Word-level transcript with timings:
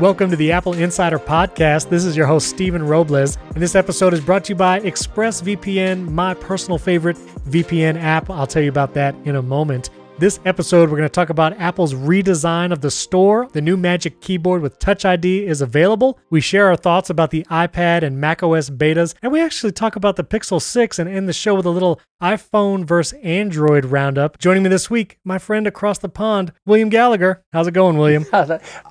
Welcome 0.00 0.28
to 0.30 0.36
the 0.36 0.50
Apple 0.50 0.72
Insider 0.72 1.20
Podcast. 1.20 1.88
This 1.88 2.04
is 2.04 2.16
your 2.16 2.26
host, 2.26 2.48
Stephen 2.48 2.84
Robles, 2.84 3.38
and 3.54 3.62
this 3.62 3.76
episode 3.76 4.12
is 4.12 4.20
brought 4.20 4.42
to 4.46 4.48
you 4.52 4.56
by 4.56 4.80
ExpressVPN, 4.80 6.10
my 6.10 6.34
personal 6.34 6.78
favorite 6.78 7.16
VPN 7.48 8.02
app. 8.02 8.28
I'll 8.28 8.48
tell 8.48 8.60
you 8.60 8.70
about 8.70 8.94
that 8.94 9.14
in 9.24 9.36
a 9.36 9.42
moment. 9.42 9.90
This 10.24 10.40
episode, 10.46 10.88
we're 10.88 10.96
going 10.96 11.02
to 11.02 11.12
talk 11.12 11.28
about 11.28 11.60
Apple's 11.60 11.92
redesign 11.92 12.72
of 12.72 12.80
the 12.80 12.90
store. 12.90 13.46
The 13.52 13.60
new 13.60 13.76
Magic 13.76 14.22
Keyboard 14.22 14.62
with 14.62 14.78
Touch 14.78 15.04
ID 15.04 15.44
is 15.44 15.60
available. 15.60 16.18
We 16.30 16.40
share 16.40 16.68
our 16.68 16.76
thoughts 16.76 17.10
about 17.10 17.30
the 17.30 17.42
iPad 17.50 18.02
and 18.02 18.18
macOS 18.18 18.70
betas, 18.70 19.14
and 19.20 19.30
we 19.30 19.42
actually 19.42 19.72
talk 19.72 19.96
about 19.96 20.16
the 20.16 20.24
Pixel 20.24 20.62
6 20.62 20.98
and 20.98 21.10
end 21.10 21.28
the 21.28 21.34
show 21.34 21.54
with 21.54 21.66
a 21.66 21.70
little 21.70 22.00
iPhone 22.22 22.86
versus 22.86 23.18
Android 23.22 23.84
roundup. 23.84 24.38
Joining 24.38 24.62
me 24.62 24.70
this 24.70 24.88
week, 24.88 25.18
my 25.24 25.36
friend 25.36 25.66
across 25.66 25.98
the 25.98 26.08
pond, 26.08 26.54
William 26.64 26.88
Gallagher. 26.88 27.44
How's 27.52 27.66
it 27.66 27.74
going, 27.74 27.98
William? 27.98 28.24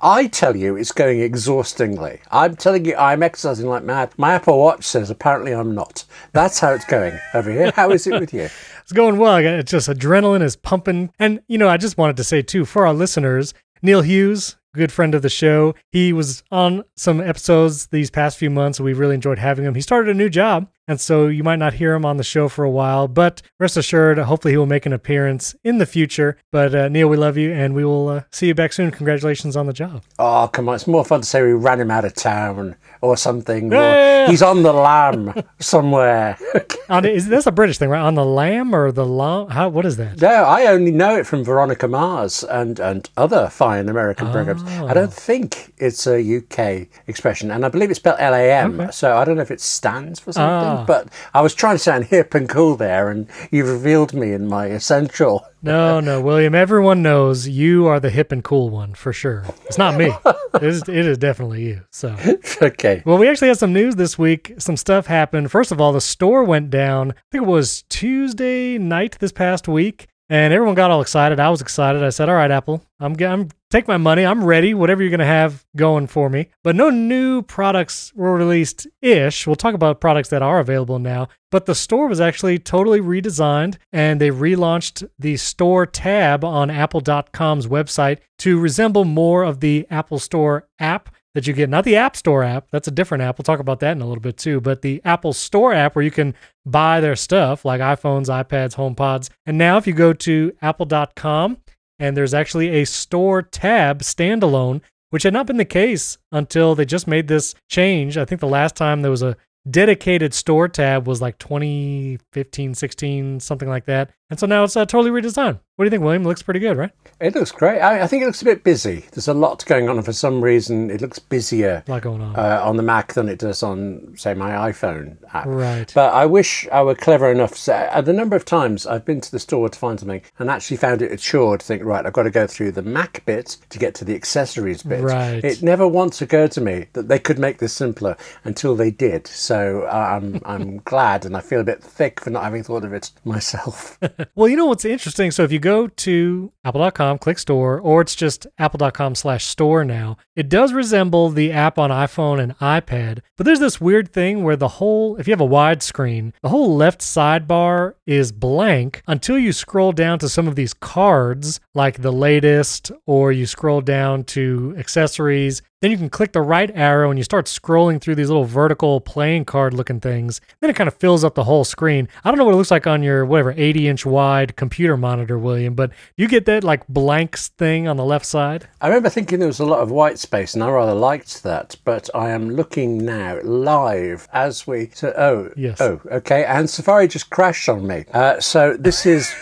I 0.02 0.28
tell 0.28 0.54
you, 0.54 0.76
it's 0.76 0.92
going 0.92 1.18
exhausting,ly 1.18 2.20
I'm 2.30 2.54
telling 2.54 2.84
you, 2.84 2.94
I'm 2.94 3.24
exercising 3.24 3.66
like 3.66 3.82
mad. 3.82 4.12
My 4.16 4.34
Apple 4.34 4.60
Watch 4.60 4.84
says 4.84 5.10
apparently 5.10 5.52
I'm 5.52 5.74
not. 5.74 6.04
That's 6.30 6.60
how 6.60 6.74
it's 6.74 6.84
going 6.84 7.18
over 7.34 7.50
here. 7.50 7.72
How 7.74 7.90
is 7.90 8.06
it 8.06 8.20
with 8.20 8.32
you? 8.32 8.48
It's 8.84 8.92
going 8.92 9.16
well. 9.16 9.38
It's 9.38 9.70
just 9.70 9.88
adrenaline 9.88 10.42
is 10.42 10.56
pumping. 10.56 11.10
And, 11.18 11.40
you 11.48 11.56
know, 11.56 11.70
I 11.70 11.78
just 11.78 11.96
wanted 11.96 12.18
to 12.18 12.24
say, 12.24 12.42
too, 12.42 12.66
for 12.66 12.86
our 12.86 12.92
listeners, 12.92 13.54
Neil 13.80 14.02
Hughes, 14.02 14.56
good 14.74 14.92
friend 14.92 15.14
of 15.14 15.22
the 15.22 15.30
show, 15.30 15.74
he 15.90 16.12
was 16.12 16.42
on 16.50 16.84
some 16.94 17.18
episodes 17.18 17.86
these 17.86 18.10
past 18.10 18.36
few 18.36 18.50
months. 18.50 18.78
We 18.78 18.92
really 18.92 19.14
enjoyed 19.14 19.38
having 19.38 19.64
him. 19.64 19.74
He 19.74 19.80
started 19.80 20.10
a 20.10 20.18
new 20.18 20.28
job 20.28 20.68
and 20.86 21.00
so 21.00 21.28
you 21.28 21.42
might 21.42 21.58
not 21.58 21.74
hear 21.74 21.94
him 21.94 22.04
on 22.04 22.18
the 22.18 22.24
show 22.24 22.48
for 22.48 22.64
a 22.64 22.70
while, 22.70 23.08
but 23.08 23.40
rest 23.58 23.76
assured, 23.76 24.18
hopefully 24.18 24.52
he 24.52 24.58
will 24.58 24.66
make 24.66 24.84
an 24.84 24.92
appearance 24.92 25.54
in 25.64 25.78
the 25.78 25.86
future. 25.86 26.36
But 26.52 26.74
uh, 26.74 26.88
Neil, 26.88 27.08
we 27.08 27.16
love 27.16 27.36
you, 27.36 27.52
and 27.52 27.74
we 27.74 27.84
will 27.84 28.08
uh, 28.08 28.22
see 28.30 28.48
you 28.48 28.54
back 28.54 28.72
soon. 28.72 28.90
Congratulations 28.90 29.56
on 29.56 29.66
the 29.66 29.72
job. 29.72 30.02
Oh, 30.18 30.48
come 30.52 30.68
on. 30.68 30.74
It's 30.74 30.86
more 30.86 31.04
fun 31.04 31.22
to 31.22 31.26
say 31.26 31.42
we 31.42 31.52
ran 31.52 31.80
him 31.80 31.90
out 31.90 32.04
of 32.04 32.14
town 32.14 32.76
or 33.00 33.16
something. 33.16 33.72
Or 33.72 34.26
he's 34.26 34.42
on 34.42 34.62
the 34.62 34.72
lam 34.72 35.32
somewhere. 35.58 36.36
on, 36.88 37.04
is 37.06 37.28
That's 37.28 37.46
a 37.46 37.52
British 37.52 37.78
thing, 37.78 37.88
right? 37.88 38.02
On 38.02 38.14
the 38.14 38.24
lamb 38.24 38.74
or 38.74 38.92
the 38.92 39.06
lamb? 39.06 39.50
How, 39.50 39.68
what 39.68 39.86
is 39.86 39.96
that? 39.96 40.20
No, 40.20 40.28
I 40.28 40.66
only 40.66 40.90
know 40.90 41.16
it 41.16 41.26
from 41.26 41.44
Veronica 41.44 41.88
Mars 41.88 42.44
and, 42.44 42.78
and 42.78 43.08
other 43.16 43.48
fine 43.48 43.88
American 43.88 44.28
oh. 44.28 44.32
programs. 44.32 44.62
I 44.64 44.92
don't 44.92 45.12
think 45.12 45.72
it's 45.78 46.06
a 46.06 46.38
UK 46.38 46.88
expression, 47.06 47.50
and 47.50 47.64
I 47.64 47.68
believe 47.68 47.90
it's 47.90 47.98
spelled 47.98 48.16
L 48.18 48.34
A 48.34 48.52
M, 48.52 48.80
okay. 48.80 48.90
so 48.90 49.16
I 49.16 49.24
don't 49.24 49.36
know 49.36 49.42
if 49.42 49.50
it 49.50 49.60
stands 49.60 50.20
for 50.20 50.32
something. 50.32 50.73
Oh. 50.74 50.84
But 50.86 51.08
I 51.32 51.40
was 51.40 51.54
trying 51.54 51.76
to 51.76 51.78
sound 51.78 52.06
hip 52.06 52.34
and 52.34 52.48
cool 52.48 52.76
there, 52.76 53.10
and 53.10 53.28
you've 53.50 53.68
revealed 53.68 54.14
me 54.14 54.32
in 54.32 54.46
my 54.48 54.66
essential. 54.66 55.46
no, 55.62 56.00
no, 56.00 56.20
William. 56.20 56.54
Everyone 56.54 57.02
knows 57.02 57.48
you 57.48 57.86
are 57.86 58.00
the 58.00 58.10
hip 58.10 58.32
and 58.32 58.42
cool 58.44 58.70
one 58.70 58.94
for 58.94 59.12
sure. 59.12 59.44
It's 59.66 59.78
not 59.78 59.96
me. 59.96 60.06
it, 60.54 60.62
is, 60.62 60.82
it 60.82 61.06
is 61.06 61.18
definitely 61.18 61.64
you. 61.64 61.82
So 61.90 62.16
okay. 62.62 63.02
Well, 63.04 63.18
we 63.18 63.28
actually 63.28 63.48
had 63.48 63.58
some 63.58 63.72
news 63.72 63.96
this 63.96 64.18
week. 64.18 64.54
Some 64.58 64.76
stuff 64.76 65.06
happened. 65.06 65.50
First 65.50 65.72
of 65.72 65.80
all, 65.80 65.92
the 65.92 66.00
store 66.00 66.44
went 66.44 66.70
down. 66.70 67.12
I 67.12 67.14
think 67.32 67.44
it 67.44 67.50
was 67.50 67.82
Tuesday 67.88 68.78
night 68.78 69.16
this 69.20 69.32
past 69.32 69.68
week. 69.68 70.08
And 70.30 70.54
everyone 70.54 70.74
got 70.74 70.90
all 70.90 71.02
excited. 71.02 71.38
I 71.38 71.50
was 71.50 71.60
excited. 71.60 72.02
I 72.02 72.08
said, 72.08 72.28
"All 72.28 72.34
right, 72.34 72.50
Apple, 72.50 72.82
I'm, 72.98 73.14
I'm 73.22 73.50
take 73.70 73.86
my 73.86 73.98
money. 73.98 74.24
I'm 74.24 74.42
ready. 74.42 74.72
Whatever 74.72 75.02
you're 75.02 75.10
to 75.18 75.26
have 75.26 75.66
going 75.76 76.06
for 76.06 76.30
me." 76.30 76.48
But 76.62 76.76
no 76.76 76.88
new 76.88 77.42
products 77.42 78.12
were 78.14 78.34
released. 78.34 78.86
Ish. 79.02 79.46
We'll 79.46 79.56
talk 79.56 79.74
about 79.74 80.00
products 80.00 80.30
that 80.30 80.42
are 80.42 80.60
available 80.60 80.98
now. 80.98 81.28
But 81.50 81.66
the 81.66 81.74
store 81.74 82.08
was 82.08 82.20
actually 82.20 82.58
totally 82.58 83.00
redesigned, 83.00 83.76
and 83.92 84.20
they 84.20 84.30
relaunched 84.30 85.08
the 85.18 85.36
store 85.36 85.86
tab 85.86 86.42
on 86.42 86.70
Apple.com's 86.70 87.66
website 87.66 88.18
to 88.38 88.58
resemble 88.58 89.04
more 89.04 89.44
of 89.44 89.60
the 89.60 89.86
Apple 89.90 90.18
Store 90.18 90.66
app 90.78 91.13
that 91.34 91.46
you 91.46 91.52
get, 91.52 91.68
not 91.68 91.84
the 91.84 91.96
App 91.96 92.16
Store 92.16 92.42
app. 92.42 92.68
That's 92.70 92.88
a 92.88 92.92
different 92.92 93.22
app. 93.22 93.38
We'll 93.38 93.44
talk 93.44 93.60
about 93.60 93.80
that 93.80 93.92
in 93.92 94.00
a 94.00 94.06
little 94.06 94.22
bit 94.22 94.36
too. 94.36 94.60
But 94.60 94.82
the 94.82 95.00
Apple 95.04 95.32
Store 95.32 95.72
app 95.72 95.96
where 95.96 96.04
you 96.04 96.10
can 96.10 96.34
buy 96.64 97.00
their 97.00 97.16
stuff 97.16 97.64
like 97.64 97.80
iPhones, 97.80 98.26
iPads, 98.26 98.76
HomePods. 98.76 99.30
And 99.44 99.58
now 99.58 99.76
if 99.76 99.86
you 99.86 99.92
go 99.92 100.12
to 100.12 100.52
apple.com 100.62 101.58
and 101.98 102.16
there's 102.16 102.34
actually 102.34 102.68
a 102.68 102.84
store 102.84 103.42
tab 103.42 104.00
standalone, 104.00 104.80
which 105.10 105.24
had 105.24 105.32
not 105.32 105.46
been 105.46 105.56
the 105.56 105.64
case 105.64 106.18
until 106.32 106.74
they 106.74 106.84
just 106.84 107.06
made 107.06 107.28
this 107.28 107.54
change. 107.68 108.16
I 108.16 108.24
think 108.24 108.40
the 108.40 108.46
last 108.46 108.76
time 108.76 109.02
there 109.02 109.10
was 109.10 109.22
a 109.22 109.36
dedicated 109.68 110.34
store 110.34 110.68
tab 110.68 111.06
was 111.06 111.22
like 111.22 111.38
2015, 111.38 112.74
16, 112.74 113.40
something 113.40 113.68
like 113.68 113.86
that. 113.86 114.10
And 114.30 114.40
so 114.40 114.46
now 114.46 114.64
it's 114.64 114.76
uh, 114.76 114.86
totally 114.86 115.10
redesigned. 115.10 115.60
What 115.76 115.84
do 115.84 115.86
you 115.86 115.90
think, 115.90 116.04
William? 116.04 116.22
It 116.22 116.28
looks 116.28 116.42
pretty 116.42 116.60
good, 116.60 116.76
right? 116.76 116.92
It 117.20 117.34
looks 117.34 117.50
great. 117.50 117.80
I, 117.80 118.02
I, 118.02 118.06
think 118.06 118.22
it 118.22 118.26
looks 118.26 118.42
a 118.42 118.44
bit 118.44 118.62
busy. 118.62 119.04
There's 119.10 119.26
a 119.26 119.34
lot 119.34 119.64
going 119.66 119.88
on, 119.88 119.96
and 119.96 120.04
for 120.04 120.12
some 120.12 120.42
reason, 120.42 120.88
it 120.88 121.00
looks 121.00 121.18
busier 121.18 121.82
on. 122.22 122.36
Uh, 122.36 122.60
on 122.64 122.76
the 122.76 122.82
Mac 122.82 123.14
than 123.14 123.28
it 123.28 123.40
does 123.40 123.62
on, 123.62 124.14
say, 124.16 124.34
my 124.34 124.50
iPhone 124.70 125.16
app. 125.34 125.46
Right. 125.46 125.90
But 125.92 126.14
I 126.14 126.26
wish 126.26 126.68
I 126.72 126.82
were 126.82 126.94
clever 126.94 127.30
enough. 127.30 127.64
To, 127.64 127.74
uh, 127.74 128.00
the 128.00 128.12
number 128.12 128.36
of 128.36 128.44
times 128.44 128.86
I've 128.86 129.04
been 129.04 129.20
to 129.20 129.30
the 129.32 129.40
store 129.40 129.68
to 129.68 129.78
find 129.78 129.98
something 129.98 130.22
and 130.38 130.48
actually 130.48 130.76
found 130.76 131.02
it 131.02 131.10
a 131.10 131.16
chore 131.16 131.58
to 131.58 131.64
think, 131.64 131.82
right, 131.84 132.06
I've 132.06 132.12
got 132.12 132.22
to 132.22 132.30
go 132.30 132.46
through 132.46 132.72
the 132.72 132.82
Mac 132.82 133.24
bit 133.26 133.56
to 133.70 133.78
get 133.80 133.96
to 133.96 134.04
the 134.04 134.14
accessories 134.14 134.84
bit. 134.84 135.02
Right. 135.02 135.44
It 135.44 135.60
never 135.62 135.88
once 135.88 136.22
occurred 136.22 136.52
to 136.52 136.60
me 136.60 136.86
that 136.92 137.08
they 137.08 137.18
could 137.18 137.40
make 137.40 137.58
this 137.58 137.72
simpler 137.72 138.16
until 138.44 138.76
they 138.76 138.92
did. 138.92 139.26
So 139.26 139.82
uh, 139.82 140.20
I'm 140.20 140.40
I'm 140.44 140.76
glad, 140.84 141.26
and 141.26 141.36
I 141.36 141.40
feel 141.40 141.60
a 141.60 141.64
bit 141.64 141.82
thick 141.82 142.20
for 142.20 142.30
not 142.30 142.44
having 142.44 142.62
thought 142.62 142.84
of 142.84 142.92
it 142.92 143.10
myself. 143.24 143.98
well, 144.34 144.48
you 144.48 144.56
know 144.56 144.66
what's 144.66 144.84
interesting? 144.84 145.30
So 145.30 145.42
if 145.42 145.52
you 145.52 145.58
go 145.58 145.88
to 145.88 146.52
apple.com, 146.64 147.18
click 147.18 147.38
store, 147.38 147.80
or 147.80 148.00
it's 148.00 148.14
just 148.14 148.46
apple.com 148.58 149.14
slash 149.14 149.44
store 149.44 149.84
now, 149.84 150.16
it 150.36 150.48
does 150.48 150.72
resemble 150.72 151.30
the 151.30 151.52
app 151.52 151.78
on 151.78 151.90
iPhone 151.90 152.40
and 152.40 152.56
iPad. 152.58 153.20
But 153.36 153.46
there's 153.46 153.60
this 153.60 153.80
weird 153.80 154.12
thing 154.12 154.42
where 154.42 154.56
the 154.56 154.68
whole, 154.68 155.16
if 155.16 155.26
you 155.26 155.32
have 155.32 155.40
a 155.40 155.44
wide 155.44 155.82
screen, 155.82 156.32
the 156.42 156.48
whole 156.48 156.74
left 156.76 157.00
sidebar 157.00 157.94
is 158.06 158.32
blank 158.32 159.02
until 159.06 159.38
you 159.38 159.52
scroll 159.52 159.92
down 159.92 160.18
to 160.20 160.28
some 160.28 160.48
of 160.48 160.56
these 160.56 160.74
cards, 160.74 161.60
like 161.74 162.02
the 162.02 162.12
latest, 162.12 162.92
or 163.06 163.32
you 163.32 163.46
scroll 163.46 163.80
down 163.80 164.24
to 164.24 164.74
accessories 164.78 165.62
then 165.84 165.90
you 165.90 165.98
can 165.98 166.08
click 166.08 166.32
the 166.32 166.40
right 166.40 166.70
arrow 166.74 167.10
and 167.10 167.18
you 167.18 167.22
start 167.22 167.44
scrolling 167.44 168.00
through 168.00 168.14
these 168.14 168.28
little 168.28 168.46
vertical 168.46 169.02
playing 169.02 169.44
card 169.44 169.74
looking 169.74 170.00
things. 170.00 170.40
Then 170.60 170.70
it 170.70 170.76
kind 170.76 170.88
of 170.88 170.94
fills 170.94 171.22
up 171.22 171.34
the 171.34 171.44
whole 171.44 171.62
screen. 171.62 172.08
I 172.24 172.30
don't 172.30 172.38
know 172.38 172.46
what 172.46 172.54
it 172.54 172.56
looks 172.56 172.70
like 172.70 172.86
on 172.86 173.02
your 173.02 173.26
whatever 173.26 173.52
80 173.54 173.88
inch 173.88 174.06
wide 174.06 174.56
computer 174.56 174.96
monitor, 174.96 175.38
William, 175.38 175.74
but 175.74 175.90
you 176.16 176.26
get 176.26 176.46
that 176.46 176.64
like 176.64 176.88
blanks 176.88 177.48
thing 177.48 177.86
on 177.86 177.98
the 177.98 178.04
left 178.04 178.24
side. 178.24 178.66
I 178.80 178.86
remember 178.86 179.10
thinking 179.10 179.40
there 179.40 179.46
was 179.46 179.60
a 179.60 179.66
lot 179.66 179.80
of 179.80 179.90
white 179.90 180.18
space 180.18 180.54
and 180.54 180.64
I 180.64 180.70
rather 180.70 180.94
liked 180.94 181.42
that, 181.42 181.76
but 181.84 182.08
I 182.14 182.30
am 182.30 182.48
looking 182.48 183.04
now 183.04 183.40
live 183.42 184.26
as 184.32 184.66
we. 184.66 184.88
So, 184.94 185.12
oh, 185.18 185.52
yes. 185.54 185.82
Oh, 185.82 186.00
okay. 186.10 186.46
And 186.46 186.70
Safari 186.70 187.08
just 187.08 187.28
crashed 187.28 187.68
on 187.68 187.86
me. 187.86 188.06
Uh, 188.10 188.40
so 188.40 188.74
this 188.78 189.04
is. 189.04 189.34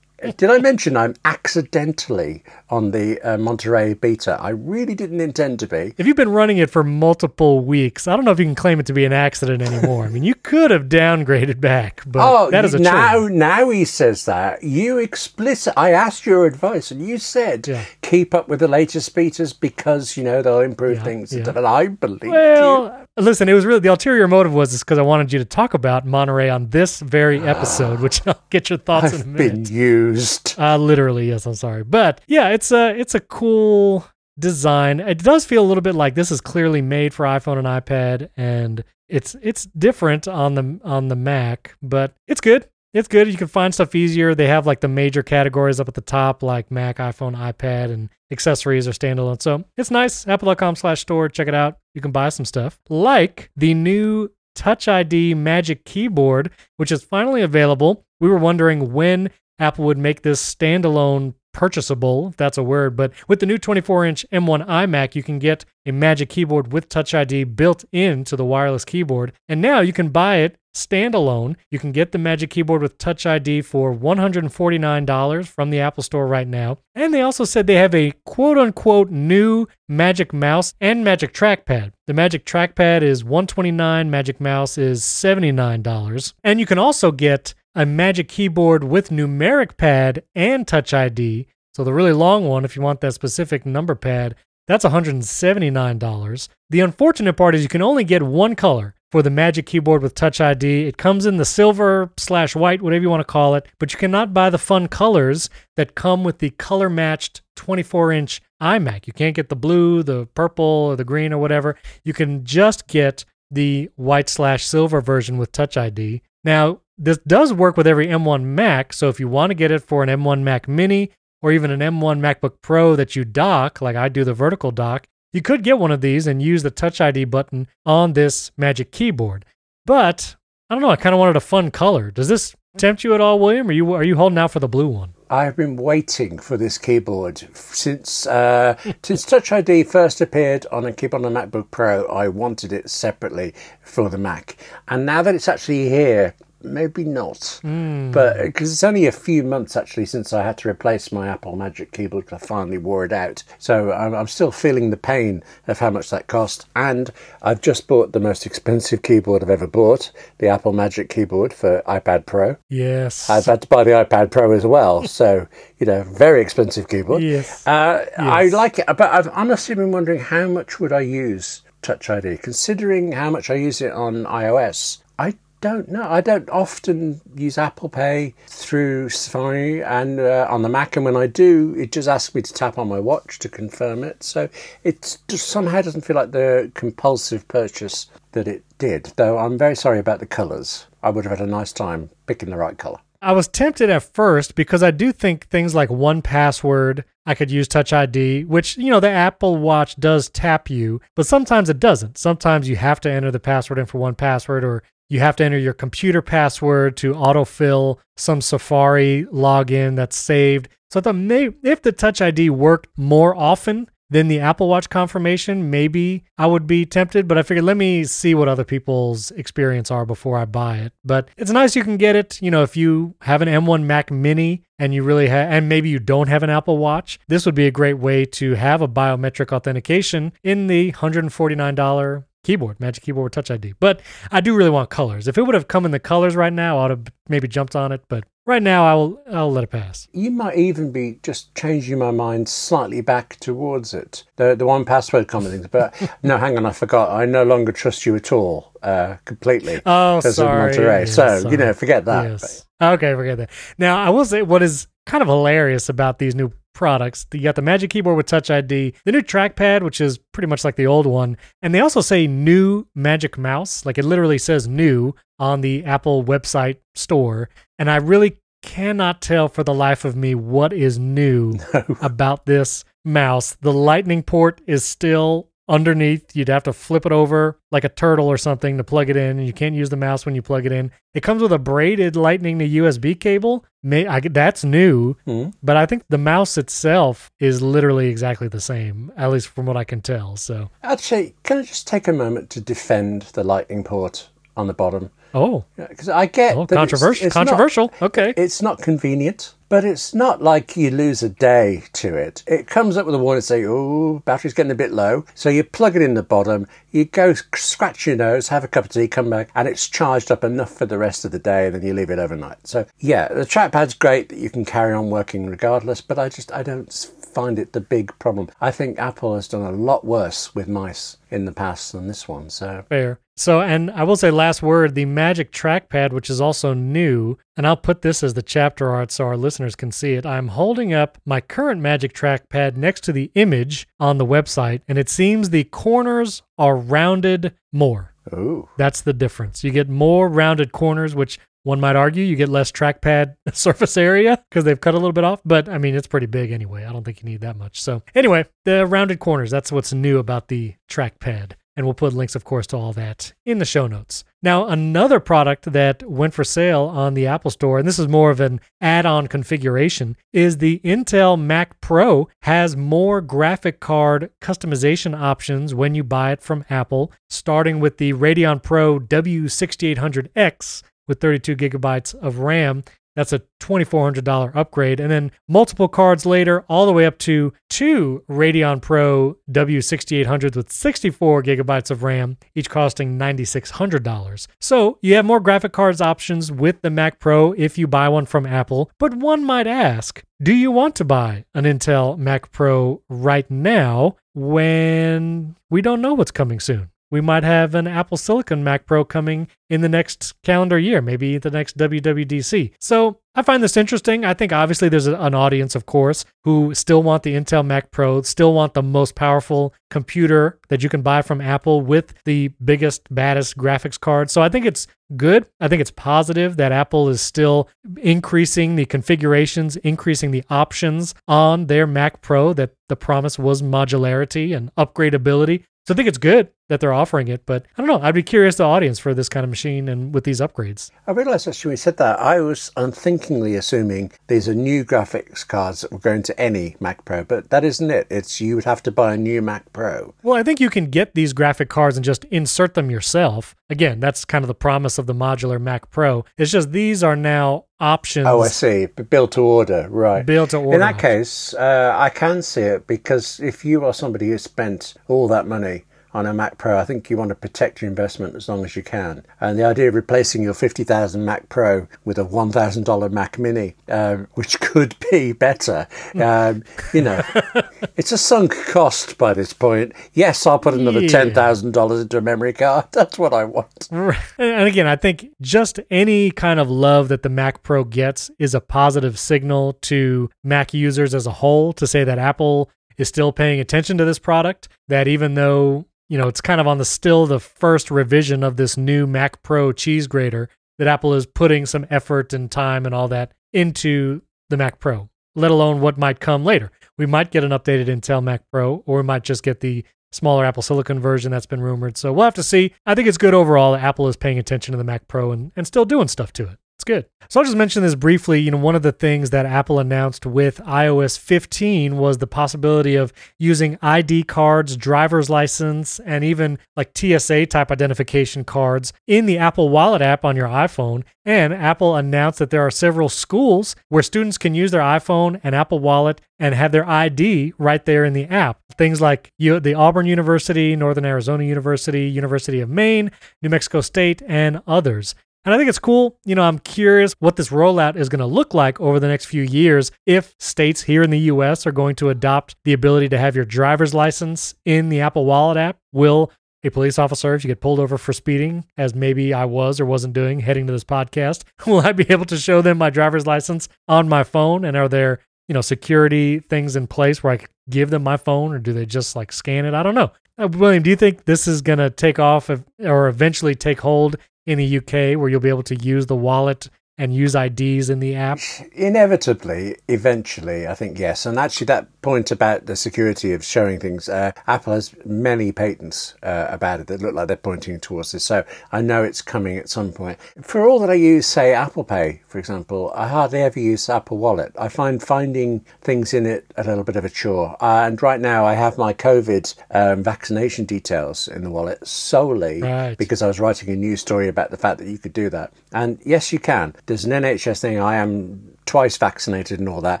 Did 0.36 0.50
I 0.50 0.58
mention 0.58 0.96
I'm 0.96 1.14
accidentally 1.24 2.42
on 2.68 2.90
the 2.90 3.20
uh, 3.22 3.38
Monterey 3.38 3.94
beta. 3.94 4.38
I 4.40 4.50
really 4.50 4.94
didn't 4.94 5.20
intend 5.20 5.58
to 5.60 5.66
be. 5.66 5.94
If 5.98 6.06
you've 6.06 6.16
been 6.16 6.30
running 6.30 6.58
it 6.58 6.70
for 6.70 6.84
multiple 6.84 7.64
weeks, 7.64 8.06
I 8.06 8.16
don't 8.16 8.24
know 8.24 8.30
if 8.30 8.38
you 8.38 8.44
can 8.44 8.54
claim 8.54 8.80
it 8.80 8.86
to 8.86 8.92
be 8.92 9.04
an 9.04 9.12
accident 9.12 9.62
anymore. 9.62 10.04
I 10.04 10.08
mean, 10.08 10.22
you 10.22 10.34
could 10.34 10.70
have 10.70 10.84
downgraded 10.84 11.60
back, 11.60 12.02
but 12.06 12.20
oh, 12.22 12.50
that 12.50 12.64
is 12.64 12.74
a 12.74 12.78
now. 12.78 13.28
Now 13.28 13.70
he 13.70 13.84
says 13.84 14.24
that 14.26 14.62
you 14.62 14.98
explicit. 14.98 15.74
I 15.76 15.92
asked 15.92 16.26
your 16.26 16.46
advice, 16.46 16.90
and 16.90 17.06
you 17.06 17.18
said 17.18 17.66
yeah. 17.66 17.84
keep 18.02 18.34
up 18.34 18.48
with 18.48 18.60
the 18.60 18.68
latest 18.68 19.14
betas 19.14 19.58
because 19.58 20.16
you 20.16 20.24
know 20.24 20.42
they'll 20.42 20.60
improve 20.60 20.98
yeah, 20.98 21.04
things. 21.04 21.32
Yeah. 21.32 21.48
And 21.48 21.66
I 21.66 21.86
believe 21.88 22.30
well, 22.30 22.84
you. 22.84 22.99
Listen, 23.16 23.48
it 23.48 23.52
was 23.54 23.66
really 23.66 23.80
the 23.80 23.88
ulterior 23.88 24.28
motive 24.28 24.54
was 24.54 24.78
because 24.78 24.98
I 24.98 25.02
wanted 25.02 25.32
you 25.32 25.38
to 25.40 25.44
talk 25.44 25.74
about 25.74 26.06
Monterey 26.06 26.48
on 26.48 26.70
this 26.70 27.00
very 27.00 27.40
episode, 27.40 28.00
which 28.00 28.20
I'll 28.26 28.42
get 28.50 28.70
your 28.70 28.78
thoughts 28.78 29.12
I've 29.12 29.14
in 29.14 29.20
a 29.22 29.26
minute. 29.26 29.64
Been 29.68 29.74
used. 29.74 30.54
Uh, 30.58 30.76
literally, 30.76 31.28
yes. 31.28 31.44
I'm 31.44 31.54
sorry, 31.54 31.84
but 31.84 32.20
yeah, 32.28 32.50
it's 32.50 32.70
a 32.72 32.98
it's 32.98 33.14
a 33.14 33.20
cool 33.20 34.06
design. 34.38 35.00
It 35.00 35.18
does 35.18 35.44
feel 35.44 35.62
a 35.62 35.66
little 35.66 35.82
bit 35.82 35.94
like 35.94 36.14
this 36.14 36.30
is 36.30 36.40
clearly 36.40 36.82
made 36.82 37.12
for 37.12 37.26
iPhone 37.26 37.58
and 37.58 37.66
iPad, 37.66 38.30
and 38.36 38.84
it's 39.08 39.36
it's 39.42 39.64
different 39.66 40.28
on 40.28 40.54
the 40.54 40.80
on 40.84 41.08
the 41.08 41.16
Mac, 41.16 41.76
but 41.82 42.14
it's 42.26 42.40
good. 42.40 42.68
It's 42.92 43.06
good. 43.06 43.28
You 43.28 43.36
can 43.36 43.46
find 43.46 43.72
stuff 43.72 43.94
easier. 43.94 44.34
They 44.34 44.48
have 44.48 44.66
like 44.66 44.80
the 44.80 44.88
major 44.88 45.22
categories 45.22 45.78
up 45.78 45.86
at 45.86 45.94
the 45.94 46.00
top, 46.00 46.42
like 46.42 46.70
Mac, 46.72 46.96
iPhone, 46.96 47.36
iPad, 47.36 47.92
and 47.92 48.08
accessories 48.32 48.88
or 48.88 48.92
standalone. 48.92 49.40
So 49.40 49.64
it's 49.76 49.90
nice. 49.92 50.26
Apple.com 50.26 50.74
slash 50.74 51.00
store. 51.02 51.28
Check 51.28 51.46
it 51.46 51.54
out. 51.54 51.78
You 51.94 52.00
can 52.00 52.12
buy 52.12 52.28
some 52.28 52.44
stuff 52.44 52.80
like 52.88 53.50
the 53.56 53.74
new 53.74 54.30
Touch 54.54 54.88
ID 54.88 55.34
Magic 55.34 55.84
Keyboard, 55.84 56.50
which 56.76 56.92
is 56.92 57.02
finally 57.02 57.42
available. 57.42 58.04
We 58.20 58.28
were 58.28 58.38
wondering 58.38 58.92
when 58.92 59.30
Apple 59.58 59.84
would 59.86 59.98
make 59.98 60.22
this 60.22 60.42
standalone 60.42 61.34
purchasable, 61.52 62.28
if 62.28 62.36
that's 62.36 62.58
a 62.58 62.62
word. 62.62 62.96
But 62.96 63.12
with 63.28 63.40
the 63.40 63.46
new 63.46 63.58
24 63.58 64.06
inch 64.06 64.26
M1 64.32 64.66
iMac, 64.66 65.14
you 65.14 65.22
can 65.22 65.38
get 65.38 65.64
a 65.86 65.92
Magic 65.92 66.28
Keyboard 66.28 66.72
with 66.72 66.88
Touch 66.88 67.14
ID 67.14 67.44
built 67.44 67.84
into 67.92 68.36
the 68.36 68.44
wireless 68.44 68.84
keyboard. 68.84 69.32
And 69.48 69.60
now 69.60 69.80
you 69.80 69.92
can 69.92 70.10
buy 70.10 70.36
it 70.36 70.56
standalone. 70.74 71.56
You 71.70 71.78
can 71.78 71.92
get 71.92 72.12
the 72.12 72.18
Magic 72.18 72.50
Keyboard 72.50 72.82
with 72.82 72.98
Touch 72.98 73.26
ID 73.26 73.62
for 73.62 73.94
$149 73.94 75.46
from 75.48 75.70
the 75.70 75.80
Apple 75.80 76.02
Store 76.02 76.26
right 76.26 76.46
now. 76.46 76.78
And 76.94 77.12
they 77.12 77.22
also 77.22 77.44
said 77.44 77.66
they 77.66 77.74
have 77.74 77.94
a 77.94 78.12
quote 78.24 78.58
unquote 78.58 79.10
new 79.10 79.66
Magic 79.88 80.32
Mouse 80.32 80.74
and 80.80 81.04
Magic 81.04 81.32
Trackpad. 81.32 81.92
The 82.06 82.14
Magic 82.14 82.44
Trackpad 82.44 83.02
is 83.02 83.24
129, 83.24 84.10
Magic 84.10 84.40
Mouse 84.40 84.78
is 84.78 85.02
$79. 85.02 86.34
And 86.44 86.60
you 86.60 86.66
can 86.66 86.78
also 86.78 87.10
get 87.10 87.54
a 87.74 87.86
Magic 87.86 88.28
Keyboard 88.28 88.84
with 88.84 89.10
numeric 89.10 89.76
pad 89.76 90.22
and 90.34 90.66
Touch 90.66 90.92
ID. 90.92 91.46
So 91.74 91.84
the 91.84 91.92
really 91.92 92.12
long 92.12 92.48
one, 92.48 92.64
if 92.64 92.74
you 92.74 92.82
want 92.82 93.00
that 93.00 93.14
specific 93.14 93.64
number 93.64 93.94
pad, 93.94 94.34
that's 94.66 94.84
$179. 94.84 96.48
The 96.70 96.80
unfortunate 96.80 97.32
part 97.34 97.54
is 97.54 97.62
you 97.62 97.68
can 97.68 97.82
only 97.82 98.04
get 98.04 98.22
one 98.22 98.54
color 98.54 98.94
for 99.10 99.22
the 99.22 99.30
Magic 99.30 99.66
Keyboard 99.66 100.02
with 100.02 100.14
Touch 100.14 100.40
ID. 100.40 100.86
It 100.86 100.96
comes 100.96 101.26
in 101.26 101.36
the 101.36 101.44
silver 101.44 102.12
slash 102.16 102.54
white, 102.54 102.82
whatever 102.82 103.02
you 103.02 103.10
want 103.10 103.20
to 103.20 103.32
call 103.32 103.54
it, 103.54 103.66
but 103.78 103.92
you 103.92 103.98
cannot 103.98 104.34
buy 104.34 104.50
the 104.50 104.58
fun 104.58 104.86
colors 104.86 105.50
that 105.76 105.94
come 105.94 106.22
with 106.22 106.38
the 106.38 106.50
color 106.50 106.88
matched 106.88 107.42
24 107.56 108.12
inch 108.12 108.42
iMac. 108.62 109.06
You 109.06 109.12
can't 109.12 109.34
get 109.34 109.48
the 109.48 109.56
blue, 109.56 110.02
the 110.02 110.26
purple, 110.34 110.64
or 110.64 110.96
the 110.96 111.04
green, 111.04 111.32
or 111.32 111.38
whatever. 111.38 111.76
You 112.04 112.12
can 112.12 112.44
just 112.44 112.86
get 112.86 113.24
the 113.50 113.90
white 113.96 114.28
slash 114.28 114.64
silver 114.64 115.00
version 115.00 115.38
with 115.38 115.50
Touch 115.50 115.76
ID. 115.76 116.22
Now, 116.44 116.80
this 117.00 117.18
does 117.26 117.52
work 117.52 117.78
with 117.78 117.86
every 117.86 118.06
M1 118.06 118.42
Mac, 118.44 118.92
so 118.92 119.08
if 119.08 119.18
you 119.18 119.26
want 119.26 119.50
to 119.50 119.54
get 119.54 119.70
it 119.70 119.82
for 119.82 120.02
an 120.02 120.10
M1 120.10 120.42
Mac 120.42 120.68
Mini 120.68 121.10
or 121.40 121.50
even 121.50 121.70
an 121.70 121.80
M1 121.80 122.20
MacBook 122.20 122.60
Pro 122.60 122.94
that 122.94 123.16
you 123.16 123.24
dock, 123.24 123.80
like 123.80 123.96
I 123.96 124.10
do 124.10 124.22
the 124.22 124.34
vertical 124.34 124.70
dock, 124.70 125.06
you 125.32 125.40
could 125.40 125.64
get 125.64 125.78
one 125.78 125.90
of 125.90 126.02
these 126.02 126.26
and 126.26 126.42
use 126.42 126.62
the 126.62 126.70
Touch 126.70 127.00
ID 127.00 127.24
button 127.24 127.68
on 127.86 128.12
this 128.12 128.50
Magic 128.58 128.92
Keyboard. 128.92 129.46
But 129.86 130.36
I 130.68 130.74
don't 130.74 130.82
know, 130.82 130.90
I 130.90 130.96
kind 130.96 131.14
of 131.14 131.18
wanted 131.18 131.36
a 131.36 131.40
fun 131.40 131.70
color. 131.70 132.10
Does 132.10 132.28
this 132.28 132.54
tempt 132.76 133.02
you 133.02 133.14
at 133.14 133.20
all, 133.20 133.38
William? 133.38 133.68
Are 133.68 133.72
you 133.72 133.94
are 133.94 134.04
you 134.04 134.16
holding 134.16 134.38
out 134.38 134.50
for 134.50 134.60
the 134.60 134.68
blue 134.68 134.88
one? 134.88 135.14
I've 135.30 135.56
been 135.56 135.76
waiting 135.76 136.38
for 136.38 136.56
this 136.58 136.76
keyboard 136.76 137.38
since 137.56 138.26
uh, 138.26 138.76
since 139.02 139.24
Touch 139.24 139.52
ID 139.52 139.84
first 139.84 140.20
appeared 140.20 140.66
on 140.70 140.84
a 140.84 140.92
keyboard 140.92 141.24
on 141.24 141.34
a 141.34 141.46
MacBook 141.46 141.70
Pro. 141.70 142.04
I 142.06 142.28
wanted 142.28 142.74
it 142.74 142.90
separately 142.90 143.54
for 143.80 144.10
the 144.10 144.18
Mac, 144.18 144.56
and 144.88 145.06
now 145.06 145.22
that 145.22 145.34
it's 145.34 145.48
actually 145.48 145.88
here, 145.88 146.34
maybe 146.62 147.04
not. 147.04 147.60
Mm. 147.64 148.12
But 148.12 148.42
because 148.42 148.72
it's 148.72 148.84
only 148.84 149.06
a 149.06 149.12
few 149.12 149.42
months 149.42 149.76
actually 149.76 150.06
since 150.06 150.32
I 150.32 150.42
had 150.42 150.58
to 150.58 150.68
replace 150.68 151.12
my 151.12 151.28
Apple 151.28 151.56
Magic 151.56 151.92
Keyboard 151.92 152.26
because 152.26 152.42
I 152.42 152.46
finally 152.46 152.78
wore 152.78 153.04
it 153.04 153.12
out. 153.12 153.42
So 153.58 153.92
I'm, 153.92 154.14
I'm, 154.14 154.26
still 154.26 154.52
feeling 154.52 154.90
the 154.90 154.96
pain 154.96 155.42
of 155.66 155.78
how 155.78 155.90
much 155.90 156.10
that 156.10 156.26
cost. 156.26 156.66
And 156.76 157.10
I've 157.42 157.60
just 157.60 157.88
bought 157.88 158.12
the 158.12 158.20
most 158.20 158.46
expensive 158.46 159.02
keyboard 159.02 159.42
I've 159.42 159.50
ever 159.50 159.66
bought, 159.66 160.12
the 160.38 160.48
Apple 160.48 160.72
Magic 160.72 161.08
Keyboard 161.08 161.52
for 161.52 161.82
iPad 161.86 162.26
Pro. 162.26 162.56
Yes. 162.68 163.28
I've 163.28 163.46
had 163.46 163.62
to 163.62 163.68
buy 163.68 163.84
the 163.84 163.90
iPad 163.90 164.30
Pro 164.30 164.52
as 164.52 164.66
well. 164.66 165.04
so, 165.06 165.46
you 165.78 165.86
know, 165.86 166.02
very 166.04 166.40
expensive 166.40 166.88
keyboard. 166.88 167.22
Yes. 167.22 167.66
Uh, 167.66 168.04
yes. 168.06 168.18
I 168.18 168.44
like 168.46 168.78
it, 168.78 168.86
but 168.86 169.02
I've 169.02 169.28
honestly 169.28 169.74
been 169.74 169.90
wondering 169.92 170.20
how 170.20 170.46
much 170.48 170.80
would 170.80 170.92
I 170.92 171.00
use 171.00 171.62
Touch 171.82 172.10
ID, 172.10 172.36
considering 172.38 173.12
how 173.12 173.30
much 173.30 173.48
I 173.48 173.54
use 173.54 173.80
it 173.80 173.92
on 173.92 174.24
iOS. 174.24 174.98
I 175.18 175.34
don't 175.60 175.88
know. 175.88 176.02
I 176.02 176.20
don't 176.20 176.48
often 176.50 177.20
use 177.34 177.58
Apple 177.58 177.88
Pay 177.88 178.34
through 178.46 179.10
Safari 179.10 179.82
and 179.82 180.18
uh, 180.18 180.46
on 180.48 180.62
the 180.62 180.68
Mac, 180.68 180.96
and 180.96 181.04
when 181.04 181.16
I 181.16 181.26
do, 181.26 181.74
it 181.76 181.92
just 181.92 182.08
asks 182.08 182.34
me 182.34 182.42
to 182.42 182.52
tap 182.52 182.78
on 182.78 182.88
my 182.88 182.98
watch 182.98 183.38
to 183.40 183.48
confirm 183.48 184.02
it. 184.04 184.22
So 184.22 184.48
it 184.84 185.18
just 185.28 185.48
somehow 185.48 185.82
doesn't 185.82 186.04
feel 186.04 186.16
like 186.16 186.32
the 186.32 186.70
compulsive 186.74 187.46
purchase 187.48 188.08
that 188.32 188.48
it 188.48 188.64
did. 188.78 189.12
Though 189.16 189.38
I'm 189.38 189.58
very 189.58 189.76
sorry 189.76 189.98
about 189.98 190.20
the 190.20 190.26
colours. 190.26 190.86
I 191.02 191.10
would 191.10 191.24
have 191.24 191.38
had 191.38 191.46
a 191.46 191.50
nice 191.50 191.72
time 191.72 192.10
picking 192.26 192.50
the 192.50 192.56
right 192.56 192.76
colour. 192.76 192.98
I 193.22 193.32
was 193.32 193.48
tempted 193.48 193.90
at 193.90 194.02
first 194.02 194.54
because 194.54 194.82
I 194.82 194.90
do 194.90 195.12
think 195.12 195.46
things 195.48 195.74
like 195.74 195.90
1Password, 195.90 197.04
I 197.26 197.34
could 197.34 197.50
use 197.50 197.68
Touch 197.68 197.92
ID, 197.92 198.44
which, 198.44 198.78
you 198.78 198.90
know, 198.90 199.00
the 199.00 199.10
Apple 199.10 199.58
Watch 199.58 199.96
does 199.96 200.30
tap 200.30 200.70
you, 200.70 201.02
but 201.14 201.26
sometimes 201.26 201.68
it 201.68 201.78
doesn't. 201.78 202.16
Sometimes 202.16 202.66
you 202.66 202.76
have 202.76 202.98
to 203.00 203.10
enter 203.10 203.30
the 203.30 203.38
password 203.38 203.78
in 203.78 203.84
for 203.84 203.98
1Password, 203.98 204.62
or 204.62 204.82
you 205.10 205.20
have 205.20 205.36
to 205.36 205.44
enter 205.44 205.58
your 205.58 205.74
computer 205.74 206.22
password 206.22 206.96
to 206.98 207.12
autofill 207.12 207.98
some 208.16 208.40
Safari 208.40 209.26
login 209.30 209.96
that's 209.96 210.16
saved. 210.16 210.68
So 210.90 211.02
if 211.04 211.82
the 211.82 211.92
Touch 211.92 212.22
ID 212.22 212.50
worked 212.50 212.88
more 212.96 213.36
often 213.36 213.90
than 214.08 214.28
the 214.28 214.40
Apple 214.40 214.68
Watch 214.68 214.90
confirmation, 214.90 215.70
maybe 215.70 216.24
I 216.36 216.46
would 216.46 216.66
be 216.66 216.84
tempted. 216.84 217.28
But 217.28 217.38
I 217.38 217.42
figured 217.42 217.64
let 217.64 217.76
me 217.76 218.04
see 218.04 218.34
what 218.34 218.48
other 218.48 218.64
people's 218.64 219.30
experience 219.32 219.90
are 219.90 220.04
before 220.04 220.36
I 220.36 220.44
buy 220.44 220.78
it. 220.78 220.92
But 221.04 221.28
it's 221.36 221.50
nice 221.50 221.76
you 221.76 221.84
can 221.84 221.96
get 221.96 222.16
it. 222.16 222.40
You 222.42 222.50
know, 222.50 222.62
if 222.62 222.76
you 222.76 223.14
have 223.22 223.42
an 223.42 223.48
M1 223.48 223.84
Mac 223.84 224.10
Mini 224.10 224.62
and 224.78 224.92
you 224.92 225.02
really 225.02 225.28
have, 225.28 225.50
and 225.50 225.68
maybe 225.68 225.88
you 225.88 226.00
don't 226.00 226.28
have 226.28 226.42
an 226.42 226.50
Apple 226.50 226.78
Watch, 226.78 227.20
this 227.28 227.46
would 227.46 227.54
be 227.54 227.66
a 227.66 227.72
great 227.72 227.98
way 227.98 228.24
to 228.24 228.54
have 228.54 228.82
a 228.82 228.88
biometric 228.88 229.52
authentication 229.52 230.32
in 230.42 230.66
the 230.66 230.92
$149 230.92 232.24
keyboard, 232.42 232.80
Magic 232.80 233.04
Keyboard 233.04 233.24
with 233.24 233.32
Touch 233.32 233.50
ID. 233.50 233.74
But 233.80 234.00
I 234.30 234.40
do 234.40 234.56
really 234.56 234.70
want 234.70 234.90
colors. 234.90 235.28
If 235.28 235.38
it 235.38 235.42
would 235.42 235.54
have 235.54 235.68
come 235.68 235.84
in 235.84 235.90
the 235.90 235.98
colors 235.98 236.36
right 236.36 236.52
now, 236.52 236.78
I 236.78 236.82
would 236.82 236.90
have 236.90 237.06
maybe 237.28 237.48
jumped 237.48 237.76
on 237.76 237.92
it. 237.92 238.02
But 238.08 238.24
right 238.46 238.62
now, 238.62 238.84
I 238.84 238.94
will 238.94 239.22
I'll 239.32 239.52
let 239.52 239.64
it 239.64 239.70
pass. 239.70 240.08
You 240.12 240.30
might 240.30 240.56
even 240.56 240.92
be 240.92 241.18
just 241.22 241.54
changing 241.54 241.98
my 241.98 242.10
mind 242.10 242.48
slightly 242.48 243.00
back 243.00 243.38
towards 243.40 243.94
it. 243.94 244.24
The 244.36 244.54
the 244.54 244.64
1Password 244.64 245.28
common 245.28 245.52
things. 245.52 245.68
But 245.68 245.94
no, 246.22 246.38
hang 246.38 246.56
on, 246.56 246.66
I 246.66 246.72
forgot. 246.72 247.10
I 247.10 247.26
no 247.26 247.44
longer 247.44 247.72
trust 247.72 248.06
you 248.06 248.16
at 248.16 248.32
all, 248.32 248.72
uh, 248.82 249.16
completely. 249.24 249.80
Oh, 249.86 250.20
sorry. 250.20 250.74
So 251.06 251.06
sorry. 251.06 251.50
you 251.50 251.56
know, 251.56 251.72
forget 251.72 252.04
that. 252.06 252.30
Yes. 252.30 252.66
Okay, 252.82 253.14
forget 253.14 253.38
that. 253.38 253.50
Now 253.78 254.02
I 254.02 254.10
will 254.10 254.24
say 254.24 254.42
what 254.42 254.62
is 254.62 254.86
kind 255.06 255.22
of 255.22 255.28
hilarious 255.28 255.88
about 255.88 256.18
these 256.18 256.34
new 256.34 256.52
products. 256.72 257.26
You 257.32 257.42
got 257.42 257.56
the 257.56 257.62
Magic 257.62 257.90
Keyboard 257.90 258.16
with 258.16 258.26
Touch 258.26 258.50
ID, 258.50 258.94
the 259.04 259.12
new 259.12 259.22
trackpad, 259.22 259.82
which 259.82 260.00
is 260.00 260.18
pretty 260.18 260.46
much 260.46 260.64
like 260.64 260.76
the 260.76 260.86
old 260.86 261.06
one. 261.06 261.36
And 261.62 261.74
they 261.74 261.80
also 261.80 262.00
say 262.00 262.26
new 262.26 262.86
Magic 262.94 263.36
Mouse. 263.36 263.84
Like 263.84 263.98
it 263.98 264.04
literally 264.04 264.38
says 264.38 264.66
new 264.66 265.14
on 265.38 265.60
the 265.60 265.84
Apple 265.84 266.24
website 266.24 266.78
store. 266.94 267.48
And 267.78 267.90
I 267.90 267.96
really 267.96 268.38
cannot 268.62 269.20
tell 269.20 269.48
for 269.48 269.64
the 269.64 269.74
life 269.74 270.04
of 270.04 270.16
me 270.16 270.34
what 270.34 270.72
is 270.72 270.98
new 270.98 271.58
no. 271.74 271.84
about 272.00 272.46
this 272.46 272.84
mouse. 273.04 273.56
The 273.60 273.72
lightning 273.72 274.22
port 274.22 274.60
is 274.66 274.84
still 274.84 275.49
underneath. 275.70 276.36
You'd 276.36 276.48
have 276.48 276.64
to 276.64 276.72
flip 276.72 277.06
it 277.06 277.12
over 277.12 277.58
like 277.70 277.84
a 277.84 277.88
turtle 277.88 278.26
or 278.26 278.36
something 278.36 278.76
to 278.76 278.84
plug 278.84 279.08
it 279.08 279.16
in. 279.16 279.38
And 279.38 279.46
you 279.46 279.52
can't 279.52 279.74
use 279.74 279.88
the 279.88 279.96
mouse 279.96 280.26
when 280.26 280.34
you 280.34 280.42
plug 280.42 280.66
it 280.66 280.72
in. 280.72 280.90
It 281.14 281.22
comes 281.22 281.40
with 281.40 281.52
a 281.52 281.58
braided 281.58 282.16
lightning 282.16 282.58
to 282.58 282.68
USB 282.68 283.18
cable. 283.18 283.64
May, 283.82 284.06
I, 284.06 284.20
that's 284.20 284.64
new, 284.64 285.14
mm-hmm. 285.26 285.50
but 285.62 285.76
I 285.76 285.86
think 285.86 286.04
the 286.08 286.18
mouse 286.18 286.58
itself 286.58 287.30
is 287.40 287.62
literally 287.62 288.08
exactly 288.08 288.48
the 288.48 288.60
same, 288.60 289.10
at 289.16 289.30
least 289.30 289.48
from 289.48 289.64
what 289.64 289.76
I 289.76 289.84
can 289.84 290.02
tell. 290.02 290.36
So, 290.36 290.70
actually, 290.82 291.34
can 291.44 291.58
I 291.58 291.62
just 291.62 291.86
take 291.86 292.06
a 292.06 292.12
moment 292.12 292.50
to 292.50 292.60
defend 292.60 293.22
the 293.22 293.42
lightning 293.42 293.82
port 293.82 294.28
on 294.56 294.66
the 294.66 294.74
bottom? 294.74 295.10
Oh, 295.34 295.64
because 295.76 296.08
I 296.08 296.26
get 296.26 296.56
oh, 296.56 296.66
controversial. 296.66 297.10
It's, 297.10 297.22
it's 297.22 297.34
controversial. 297.34 297.92
Not, 298.00 298.02
okay, 298.02 298.34
it's 298.36 298.60
not 298.60 298.80
convenient, 298.82 299.54
but 299.68 299.84
it's 299.84 300.14
not 300.14 300.42
like 300.42 300.76
you 300.76 300.90
lose 300.90 301.22
a 301.22 301.28
day 301.28 301.84
to 301.94 302.14
it. 302.16 302.42
It 302.46 302.66
comes 302.66 302.96
up 302.96 303.06
with 303.06 303.14
a 303.14 303.18
warning 303.18 303.42
saying, 303.42 303.66
"Oh, 303.68 304.22
battery's 304.24 304.54
getting 304.54 304.72
a 304.72 304.76
bit 304.76 304.92
low." 304.92 305.24
So 305.34 305.48
you 305.48 305.62
plug 305.62 305.96
it 305.96 306.02
in 306.02 306.14
the 306.14 306.22
bottom, 306.22 306.66
you 306.90 307.04
go 307.04 307.34
scratch 307.34 308.06
your 308.06 308.16
nose, 308.16 308.48
have 308.48 308.64
a 308.64 308.68
cup 308.68 308.86
of 308.86 308.90
tea, 308.90 309.08
come 309.08 309.30
back, 309.30 309.50
and 309.54 309.68
it's 309.68 309.88
charged 309.88 310.30
up 310.30 310.42
enough 310.42 310.72
for 310.72 310.86
the 310.86 310.98
rest 310.98 311.24
of 311.24 311.30
the 311.30 311.38
day, 311.38 311.66
and 311.66 311.74
then 311.74 311.82
you 311.82 311.94
leave 311.94 312.10
it 312.10 312.18
overnight. 312.18 312.66
So 312.66 312.86
yeah, 312.98 313.28
the 313.28 313.46
trackpad's 313.46 313.94
great 313.94 314.28
that 314.30 314.38
you 314.38 314.50
can 314.50 314.64
carry 314.64 314.92
on 314.92 315.10
working 315.10 315.46
regardless, 315.46 316.00
but 316.00 316.18
I 316.18 316.28
just 316.28 316.52
I 316.52 316.62
don't 316.62 316.92
find 317.30 317.58
it 317.58 317.72
the 317.72 317.80
big 317.80 318.16
problem. 318.18 318.48
I 318.60 318.70
think 318.70 318.98
Apple 318.98 319.34
has 319.34 319.48
done 319.48 319.62
a 319.62 319.70
lot 319.70 320.04
worse 320.04 320.54
with 320.54 320.68
mice 320.68 321.16
in 321.30 321.44
the 321.44 321.52
past 321.52 321.92
than 321.92 322.08
this 322.08 322.26
one. 322.26 322.50
So 322.50 322.84
fair. 322.88 323.20
So, 323.40 323.62
and 323.62 323.90
I 323.92 324.02
will 324.02 324.16
say 324.16 324.30
last 324.30 324.62
word, 324.62 324.94
the 324.94 325.06
Magic 325.06 325.50
Trackpad, 325.50 326.12
which 326.12 326.28
is 326.28 326.42
also 326.42 326.74
new, 326.74 327.38
and 327.56 327.66
I'll 327.66 327.74
put 327.74 328.02
this 328.02 328.22
as 328.22 328.34
the 328.34 328.42
chapter 328.42 328.90
art 328.90 329.10
so 329.10 329.24
our 329.24 329.36
listeners 329.38 329.74
can 329.74 329.90
see 329.92 330.12
it. 330.12 330.26
I'm 330.26 330.48
holding 330.48 330.92
up 330.92 331.16
my 331.24 331.40
current 331.40 331.80
Magic 331.80 332.12
Trackpad 332.12 332.76
next 332.76 333.02
to 333.04 333.14
the 333.14 333.30
image 333.34 333.88
on 333.98 334.18
the 334.18 334.26
website, 334.26 334.82
and 334.86 334.98
it 334.98 335.08
seems 335.08 335.48
the 335.48 335.64
corners 335.64 336.42
are 336.58 336.76
rounded 336.76 337.54
more. 337.72 338.12
Ooh. 338.34 338.68
That's 338.76 339.00
the 339.00 339.14
difference. 339.14 339.64
You 339.64 339.70
get 339.70 339.88
more 339.88 340.28
rounded 340.28 340.72
corners, 340.72 341.14
which 341.14 341.38
one 341.62 341.80
might 341.80 341.96
argue 341.96 342.22
you 342.22 342.36
get 342.36 342.50
less 342.50 342.70
trackpad 342.70 343.36
surface 343.54 343.96
area 343.96 344.44
because 344.50 344.64
they've 344.64 344.78
cut 344.78 344.92
a 344.92 344.98
little 344.98 345.12
bit 345.12 345.24
off, 345.24 345.40
but 345.46 345.66
I 345.66 345.78
mean, 345.78 345.94
it's 345.94 346.06
pretty 346.06 346.26
big 346.26 346.52
anyway. 346.52 346.84
I 346.84 346.92
don't 346.92 347.04
think 347.04 347.22
you 347.22 347.28
need 347.30 347.40
that 347.40 347.56
much. 347.56 347.80
So, 347.80 348.02
anyway, 348.14 348.44
the 348.66 348.86
rounded 348.86 349.18
corners, 349.18 349.50
that's 349.50 349.72
what's 349.72 349.94
new 349.94 350.18
about 350.18 350.48
the 350.48 350.74
trackpad. 350.90 351.52
And 351.76 351.86
we'll 351.86 351.94
put 351.94 352.12
links, 352.12 352.34
of 352.34 352.44
course, 352.44 352.66
to 352.68 352.76
all 352.76 352.92
that 352.94 353.32
in 353.46 353.58
the 353.58 353.64
show 353.64 353.86
notes. 353.86 354.24
Now, 354.42 354.66
another 354.66 355.20
product 355.20 355.72
that 355.72 356.02
went 356.08 356.34
for 356.34 356.44
sale 356.44 356.82
on 356.84 357.14
the 357.14 357.26
Apple 357.26 357.50
Store, 357.50 357.78
and 357.78 357.86
this 357.86 357.98
is 357.98 358.08
more 358.08 358.30
of 358.30 358.40
an 358.40 358.60
add 358.80 359.06
on 359.06 359.28
configuration, 359.28 360.16
is 360.32 360.58
the 360.58 360.80
Intel 360.84 361.40
Mac 361.40 361.80
Pro 361.80 362.28
has 362.42 362.76
more 362.76 363.20
graphic 363.20 363.80
card 363.80 364.30
customization 364.40 365.18
options 365.18 365.74
when 365.74 365.94
you 365.94 366.02
buy 366.02 366.32
it 366.32 366.42
from 366.42 366.64
Apple, 366.70 367.12
starting 367.28 367.80
with 367.80 367.98
the 367.98 368.12
Radeon 368.14 368.62
Pro 368.62 368.98
W6800X 368.98 370.82
with 371.06 371.20
32 371.20 371.56
gigabytes 371.56 372.14
of 372.14 372.38
RAM 372.38 372.84
that's 373.20 373.34
a 373.34 373.42
$2,400 373.60 374.56
upgrade. 374.56 374.98
And 374.98 375.10
then 375.10 375.30
multiple 375.46 375.88
cards 375.88 376.24
later, 376.24 376.64
all 376.70 376.86
the 376.86 376.92
way 376.94 377.04
up 377.04 377.18
to 377.18 377.52
two 377.68 378.24
Radeon 378.30 378.80
Pro 378.80 379.36
W6800s 379.50 380.56
with 380.56 380.72
64 380.72 381.42
gigabytes 381.42 381.90
of 381.90 382.02
RAM, 382.02 382.38
each 382.54 382.70
costing 382.70 383.18
$9,600. 383.18 384.46
So 384.58 384.98
you 385.02 385.16
have 385.16 385.26
more 385.26 385.38
graphic 385.38 385.72
cards 385.72 386.00
options 386.00 386.50
with 386.50 386.80
the 386.80 386.88
Mac 386.88 387.20
Pro 387.20 387.52
if 387.52 387.76
you 387.76 387.86
buy 387.86 388.08
one 388.08 388.24
from 388.24 388.46
Apple. 388.46 388.90
But 388.98 389.14
one 389.14 389.44
might 389.44 389.66
ask, 389.66 390.24
do 390.42 390.54
you 390.54 390.70
want 390.70 390.96
to 390.96 391.04
buy 391.04 391.44
an 391.54 391.64
Intel 391.64 392.16
Mac 392.16 392.50
Pro 392.50 393.02
right 393.10 393.50
now 393.50 394.16
when 394.32 395.56
we 395.68 395.82
don't 395.82 396.00
know 396.00 396.14
what's 396.14 396.30
coming 396.30 396.58
soon? 396.58 396.88
We 397.10 397.20
might 397.20 397.42
have 397.42 397.74
an 397.74 397.86
Apple 397.86 398.16
Silicon 398.16 398.62
Mac 398.62 398.86
Pro 398.86 399.04
coming 399.04 399.48
in 399.68 399.80
the 399.80 399.88
next 399.88 400.34
calendar 400.42 400.78
year, 400.78 401.00
maybe 401.00 401.38
the 401.38 401.50
next 401.50 401.76
WWDC. 401.76 402.72
So 402.80 403.18
I 403.34 403.42
find 403.42 403.62
this 403.62 403.76
interesting. 403.76 404.24
I 404.24 404.34
think 404.34 404.52
obviously 404.52 404.88
there's 404.88 405.06
an 405.06 405.34
audience, 405.34 405.74
of 405.74 405.86
course, 405.86 406.24
who 406.44 406.74
still 406.74 407.02
want 407.02 407.22
the 407.22 407.34
Intel 407.34 407.64
Mac 407.64 407.90
Pro, 407.90 408.22
still 408.22 408.52
want 408.52 408.74
the 408.74 408.82
most 408.82 409.14
powerful 409.14 409.72
computer 409.90 410.58
that 410.68 410.82
you 410.82 410.88
can 410.88 411.02
buy 411.02 411.22
from 411.22 411.40
Apple 411.40 411.80
with 411.80 412.14
the 412.24 412.48
biggest, 412.64 413.12
baddest 413.12 413.56
graphics 413.56 413.98
card. 413.98 414.30
So 414.30 414.42
I 414.42 414.48
think 414.48 414.66
it's 414.66 414.86
good. 415.16 415.46
I 415.60 415.68
think 415.68 415.80
it's 415.80 415.92
positive 415.92 416.56
that 416.56 416.72
Apple 416.72 417.08
is 417.08 417.20
still 417.20 417.68
increasing 417.98 418.76
the 418.76 418.86
configurations, 418.86 419.76
increasing 419.76 420.30
the 420.30 420.44
options 420.50 421.14
on 421.28 421.66
their 421.66 421.86
Mac 421.86 422.22
Pro, 422.22 422.52
that 422.54 422.74
the 422.88 422.96
promise 422.96 423.38
was 423.38 423.62
modularity 423.62 424.56
and 424.56 424.74
upgradability. 424.76 425.64
So 425.86 425.94
I 425.94 425.96
think 425.96 426.08
it's 426.08 426.18
good 426.18 426.50
that 426.70 426.78
they're 426.78 426.92
offering 426.92 427.26
it, 427.26 427.44
but 427.46 427.66
I 427.76 427.82
don't 427.82 427.88
know. 427.88 428.00
I'd 428.00 428.14
be 428.14 428.22
curious 428.22 428.54
the 428.54 428.62
audience 428.62 429.00
for 429.00 429.12
this 429.12 429.28
kind 429.28 429.42
of 429.42 429.50
machine 429.50 429.88
and 429.88 430.14
with 430.14 430.22
these 430.22 430.40
upgrades. 430.40 430.92
I 431.04 431.10
realized 431.10 431.46
when 431.46 431.72
you 431.72 431.76
said 431.76 431.96
that, 431.96 432.20
I 432.20 432.40
was 432.40 432.70
unthinkingly 432.76 433.56
assuming 433.56 434.12
these 434.28 434.48
are 434.48 434.54
new 434.54 434.84
graphics 434.84 435.46
cards 435.46 435.80
that 435.80 435.90
were 435.90 435.98
going 435.98 436.22
to 436.22 436.40
any 436.40 436.76
Mac 436.78 437.04
Pro, 437.04 437.24
but 437.24 437.50
that 437.50 437.64
isn't 437.64 437.90
it. 437.90 438.06
It's 438.08 438.40
you 438.40 438.54
would 438.54 438.64
have 438.64 438.84
to 438.84 438.92
buy 438.92 439.14
a 439.14 439.16
new 439.16 439.42
Mac 439.42 439.72
Pro. 439.72 440.14
Well, 440.22 440.36
I 440.36 440.44
think 440.44 440.60
you 440.60 440.70
can 440.70 440.90
get 440.90 441.14
these 441.14 441.32
graphic 441.32 441.68
cards 441.68 441.96
and 441.96 442.04
just 442.04 442.24
insert 442.26 442.74
them 442.74 442.88
yourself. 442.88 443.56
Again, 443.68 443.98
that's 443.98 444.24
kind 444.24 444.44
of 444.44 444.48
the 444.48 444.54
promise 444.54 444.96
of 444.96 445.06
the 445.06 445.14
modular 445.14 445.60
Mac 445.60 445.90
Pro. 445.90 446.24
It's 446.38 446.52
just 446.52 446.70
these 446.70 447.02
are 447.02 447.16
now 447.16 447.64
options. 447.80 448.28
Oh, 448.28 448.42
I 448.42 448.48
see. 448.48 448.86
Built 448.86 449.32
to 449.32 449.42
order, 449.42 449.88
right. 449.90 450.24
Built 450.24 450.50
to 450.50 450.58
order. 450.58 450.74
In 450.74 450.80
that 450.80 450.98
case, 450.98 451.52
uh, 451.54 451.94
I 451.96 452.10
can 452.10 452.42
see 452.42 452.62
it 452.62 452.86
because 452.86 453.40
if 453.40 453.64
you 453.64 453.84
are 453.84 453.94
somebody 453.94 454.28
who 454.28 454.38
spent 454.38 454.94
all 455.08 455.26
that 455.28 455.46
money 455.46 455.84
on 456.12 456.26
a 456.26 456.34
Mac 456.34 456.58
Pro, 456.58 456.78
I 456.78 456.84
think 456.84 457.08
you 457.08 457.16
want 457.16 457.28
to 457.30 457.34
protect 457.34 457.80
your 457.80 457.88
investment 457.88 458.34
as 458.34 458.48
long 458.48 458.64
as 458.64 458.76
you 458.76 458.82
can. 458.82 459.24
And 459.40 459.58
the 459.58 459.64
idea 459.64 459.88
of 459.88 459.94
replacing 459.94 460.42
your 460.42 460.54
50,000 460.54 461.24
Mac 461.24 461.48
Pro 461.48 461.86
with 462.04 462.18
a 462.18 462.24
$1,000 462.24 463.12
Mac 463.12 463.38
Mini, 463.38 463.74
um, 463.88 464.26
which 464.34 464.60
could 464.60 464.94
be 465.10 465.32
better, 465.32 465.86
um, 466.14 466.64
you 466.92 467.02
know, 467.02 467.22
it's 467.96 468.12
a 468.12 468.18
sunk 468.18 468.54
cost 468.66 469.18
by 469.18 469.34
this 469.34 469.52
point. 469.52 469.92
Yes, 470.12 470.46
I'll 470.46 470.58
put 470.58 470.74
another 470.74 471.00
yeah. 471.00 471.08
$10,000 471.08 472.02
into 472.02 472.18
a 472.18 472.20
memory 472.20 472.52
card. 472.52 472.86
That's 472.92 473.18
what 473.18 473.32
I 473.32 473.44
want. 473.44 473.88
And 473.90 474.68
again, 474.68 474.86
I 474.86 474.96
think 474.96 475.28
just 475.40 475.78
any 475.90 476.30
kind 476.30 476.60
of 476.60 476.70
love 476.70 477.08
that 477.08 477.22
the 477.22 477.28
Mac 477.28 477.62
Pro 477.62 477.84
gets 477.84 478.30
is 478.38 478.54
a 478.54 478.60
positive 478.60 479.18
signal 479.18 479.74
to 479.82 480.28
Mac 480.42 480.74
users 480.74 481.14
as 481.14 481.26
a 481.26 481.32
whole 481.32 481.72
to 481.74 481.86
say 481.86 482.04
that 482.04 482.18
Apple 482.18 482.70
is 483.00 483.08
still 483.08 483.32
paying 483.32 483.60
attention 483.60 483.96
to 483.96 484.04
this 484.04 484.18
product, 484.18 484.68
that 484.88 485.08
even 485.08 485.34
though 485.34 485.86
you 486.10 486.18
know, 486.18 486.26
it's 486.26 486.40
kind 486.40 486.60
of 486.60 486.66
on 486.66 486.78
the 486.78 486.84
still 486.84 487.24
the 487.24 487.38
first 487.38 487.90
revision 487.90 488.42
of 488.42 488.56
this 488.56 488.76
new 488.76 489.06
Mac 489.06 489.42
Pro 489.44 489.70
cheese 489.70 490.08
grater 490.08 490.48
that 490.78 490.88
Apple 490.88 491.14
is 491.14 491.24
putting 491.24 491.66
some 491.66 491.86
effort 491.88 492.32
and 492.32 492.50
time 492.50 492.84
and 492.84 492.94
all 492.94 493.06
that 493.08 493.32
into 493.52 494.20
the 494.50 494.56
Mac 494.56 494.80
Pro, 494.80 495.08
let 495.36 495.52
alone 495.52 495.80
what 495.80 495.96
might 495.96 496.18
come 496.18 496.44
later. 496.44 496.72
We 496.98 497.06
might 497.06 497.30
get 497.30 497.44
an 497.44 497.52
updated 497.52 497.86
Intel 497.86 498.22
Mac 498.22 498.42
Pro, 498.50 498.82
or 498.86 498.98
we 498.98 499.02
might 499.04 499.22
just 499.22 499.44
get 499.44 499.60
the 499.60 499.84
smaller 500.10 500.44
Apple 500.44 500.64
Silicon 500.64 500.98
version 500.98 501.30
that's 501.30 501.46
been 501.46 501.60
rumored. 501.60 501.96
So 501.96 502.12
we'll 502.12 502.24
have 502.24 502.34
to 502.34 502.42
see. 502.42 502.74
I 502.84 502.96
think 502.96 503.06
it's 503.06 503.16
good 503.16 503.32
overall. 503.32 503.72
That 503.72 503.84
Apple 503.84 504.08
is 504.08 504.16
paying 504.16 504.38
attention 504.38 504.72
to 504.72 504.78
the 504.78 504.84
Mac 504.84 505.06
Pro 505.06 505.30
and, 505.30 505.52
and 505.54 505.64
still 505.64 505.84
doing 505.84 506.08
stuff 506.08 506.32
to 506.34 506.48
it. 506.48 506.58
Good. 506.90 507.06
So 507.28 507.38
I'll 507.38 507.44
just 507.44 507.56
mention 507.56 507.84
this 507.84 507.94
briefly. 507.94 508.40
You 508.40 508.50
know, 508.50 508.56
one 508.56 508.74
of 508.74 508.82
the 508.82 508.90
things 508.90 509.30
that 509.30 509.46
Apple 509.46 509.78
announced 509.78 510.26
with 510.26 510.56
iOS 510.64 511.16
15 511.16 511.96
was 511.96 512.18
the 512.18 512.26
possibility 512.26 512.96
of 512.96 513.12
using 513.38 513.78
ID 513.80 514.24
cards, 514.24 514.76
driver's 514.76 515.30
license, 515.30 516.00
and 516.00 516.24
even 516.24 516.58
like 516.74 516.90
TSA 516.98 517.46
type 517.46 517.70
identification 517.70 518.42
cards 518.42 518.92
in 519.06 519.26
the 519.26 519.38
Apple 519.38 519.68
Wallet 519.68 520.02
app 520.02 520.24
on 520.24 520.34
your 520.34 520.48
iPhone. 520.48 521.04
And 521.24 521.54
Apple 521.54 521.94
announced 521.94 522.40
that 522.40 522.50
there 522.50 522.66
are 522.66 522.72
several 522.72 523.08
schools 523.08 523.76
where 523.88 524.02
students 524.02 524.36
can 524.36 524.56
use 524.56 524.72
their 524.72 524.80
iPhone 524.80 525.40
and 525.44 525.54
Apple 525.54 525.78
Wallet 525.78 526.20
and 526.40 526.56
have 526.56 526.72
their 526.72 526.88
ID 526.88 527.52
right 527.56 527.84
there 527.84 528.04
in 528.04 528.14
the 528.14 528.24
app. 528.24 528.58
Things 528.76 529.00
like 529.00 529.30
the 529.38 529.74
Auburn 529.74 530.06
University, 530.06 530.74
Northern 530.74 531.04
Arizona 531.04 531.44
University, 531.44 532.08
University 532.08 532.60
of 532.60 532.68
Maine, 532.68 533.12
New 533.42 533.48
Mexico 533.48 533.80
State, 533.80 534.22
and 534.26 534.60
others. 534.66 535.14
And 535.44 535.54
I 535.54 535.56
think 535.56 535.68
it's 535.68 535.78
cool. 535.78 536.18
You 536.24 536.34
know, 536.34 536.42
I'm 536.42 536.58
curious 536.58 537.14
what 537.18 537.36
this 537.36 537.48
rollout 537.48 537.96
is 537.96 538.08
going 538.08 538.20
to 538.20 538.26
look 538.26 538.52
like 538.52 538.78
over 538.80 539.00
the 539.00 539.08
next 539.08 539.26
few 539.26 539.42
years 539.42 539.90
if 540.06 540.34
states 540.38 540.82
here 540.82 541.02
in 541.02 541.10
the 541.10 541.18
US 541.20 541.66
are 541.66 541.72
going 541.72 541.96
to 541.96 542.10
adopt 542.10 542.56
the 542.64 542.74
ability 542.74 543.08
to 543.10 543.18
have 543.18 543.34
your 543.34 543.46
driver's 543.46 543.94
license 543.94 544.54
in 544.64 544.90
the 544.90 545.00
Apple 545.00 545.24
Wallet 545.24 545.56
app. 545.56 545.78
Will 545.92 546.30
a 546.62 546.70
police 546.70 546.98
officer, 546.98 547.34
if 547.34 547.42
you 547.42 547.48
get 547.48 547.60
pulled 547.60 547.80
over 547.80 547.96
for 547.96 548.12
speeding, 548.12 548.66
as 548.76 548.94
maybe 548.94 549.32
I 549.32 549.46
was 549.46 549.80
or 549.80 549.86
wasn't 549.86 550.12
doing 550.12 550.40
heading 550.40 550.66
to 550.66 550.72
this 550.72 550.84
podcast, 550.84 551.44
will 551.66 551.80
I 551.80 551.92
be 551.92 552.06
able 552.10 552.26
to 552.26 552.36
show 552.36 552.60
them 552.60 552.78
my 552.78 552.90
driver's 552.90 553.26
license 553.26 553.68
on 553.88 554.08
my 554.08 554.24
phone? 554.24 554.64
And 554.64 554.76
are 554.76 554.88
there, 554.88 555.20
you 555.48 555.54
know, 555.54 555.62
security 555.62 556.40
things 556.40 556.76
in 556.76 556.86
place 556.86 557.22
where 557.22 557.32
I 557.32 557.46
give 557.70 557.90
them 557.90 558.02
my 558.02 558.18
phone 558.18 558.52
or 558.52 558.58
do 558.58 558.72
they 558.72 558.84
just 558.84 559.16
like 559.16 559.32
scan 559.32 559.64
it? 559.64 559.72
I 559.72 559.82
don't 559.82 559.94
know. 559.94 560.12
Uh, 560.36 560.48
William, 560.48 560.82
do 560.82 560.90
you 560.90 560.96
think 560.96 561.24
this 561.24 561.48
is 561.48 561.62
going 561.62 561.78
to 561.78 561.90
take 561.90 562.18
off 562.18 562.50
or 562.78 563.08
eventually 563.08 563.54
take 563.54 563.80
hold 563.80 564.16
in 564.50 564.58
the 564.58 564.78
UK 564.78 565.18
where 565.18 565.28
you'll 565.28 565.40
be 565.40 565.48
able 565.48 565.62
to 565.62 565.76
use 565.76 566.06
the 566.06 566.16
wallet 566.16 566.68
and 566.98 567.14
use 567.14 567.34
IDs 567.34 567.88
in 567.88 568.00
the 568.00 568.16
app? 568.16 568.40
Inevitably, 568.72 569.76
eventually, 569.88 570.66
I 570.66 570.74
think 570.74 570.98
yes. 570.98 571.24
And 571.24 571.38
actually, 571.38 571.66
that 571.66 571.99
point 572.02 572.30
about 572.30 572.66
the 572.66 572.76
security 572.76 573.32
of 573.32 573.44
showing 573.44 573.78
things, 573.78 574.08
uh, 574.08 574.32
Apple 574.46 574.74
has 574.74 574.94
many 575.04 575.52
patents 575.52 576.14
uh, 576.22 576.46
about 576.48 576.80
it 576.80 576.86
that 576.88 577.00
look 577.00 577.14
like 577.14 577.28
they're 577.28 577.36
pointing 577.36 577.78
towards 577.80 578.12
this. 578.12 578.24
So 578.24 578.44
I 578.72 578.80
know 578.80 579.02
it's 579.02 579.22
coming 579.22 579.58
at 579.58 579.68
some 579.68 579.92
point. 579.92 580.18
For 580.42 580.68
all 580.68 580.78
that 580.80 580.90
I 580.90 580.94
use, 580.94 581.26
say, 581.26 581.54
Apple 581.54 581.84
Pay, 581.84 582.22
for 582.26 582.38
example, 582.38 582.92
I 582.94 583.08
hardly 583.08 583.42
ever 583.42 583.60
use 583.60 583.88
Apple 583.88 584.18
Wallet. 584.18 584.52
I 584.58 584.68
find 584.68 585.02
finding 585.02 585.60
things 585.80 586.14
in 586.14 586.26
it 586.26 586.46
a 586.56 586.64
little 586.64 586.84
bit 586.84 586.96
of 586.96 587.04
a 587.04 587.10
chore. 587.10 587.56
Uh, 587.60 587.86
and 587.86 588.02
right 588.02 588.20
now, 588.20 588.44
I 588.44 588.54
have 588.54 588.78
my 588.78 588.92
COVID 588.92 589.54
um, 589.70 590.02
vaccination 590.02 590.64
details 590.64 591.28
in 591.28 591.44
the 591.44 591.50
wallet 591.50 591.86
solely 591.86 592.62
right. 592.62 592.96
because 592.96 593.22
I 593.22 593.26
was 593.26 593.40
writing 593.40 593.68
a 593.70 593.76
news 593.76 594.00
story 594.00 594.28
about 594.28 594.50
the 594.50 594.56
fact 594.56 594.78
that 594.78 594.88
you 594.88 594.98
could 594.98 595.12
do 595.12 595.30
that. 595.30 595.52
And 595.72 595.98
yes, 596.04 596.32
you 596.32 596.38
can. 596.38 596.74
There's 596.86 597.04
an 597.04 597.12
NHS 597.12 597.60
thing. 597.60 597.78
I 597.78 597.96
am 597.96 598.56
twice 598.70 598.96
vaccinated 598.96 599.58
and 599.58 599.68
all 599.68 599.80
that, 599.80 600.00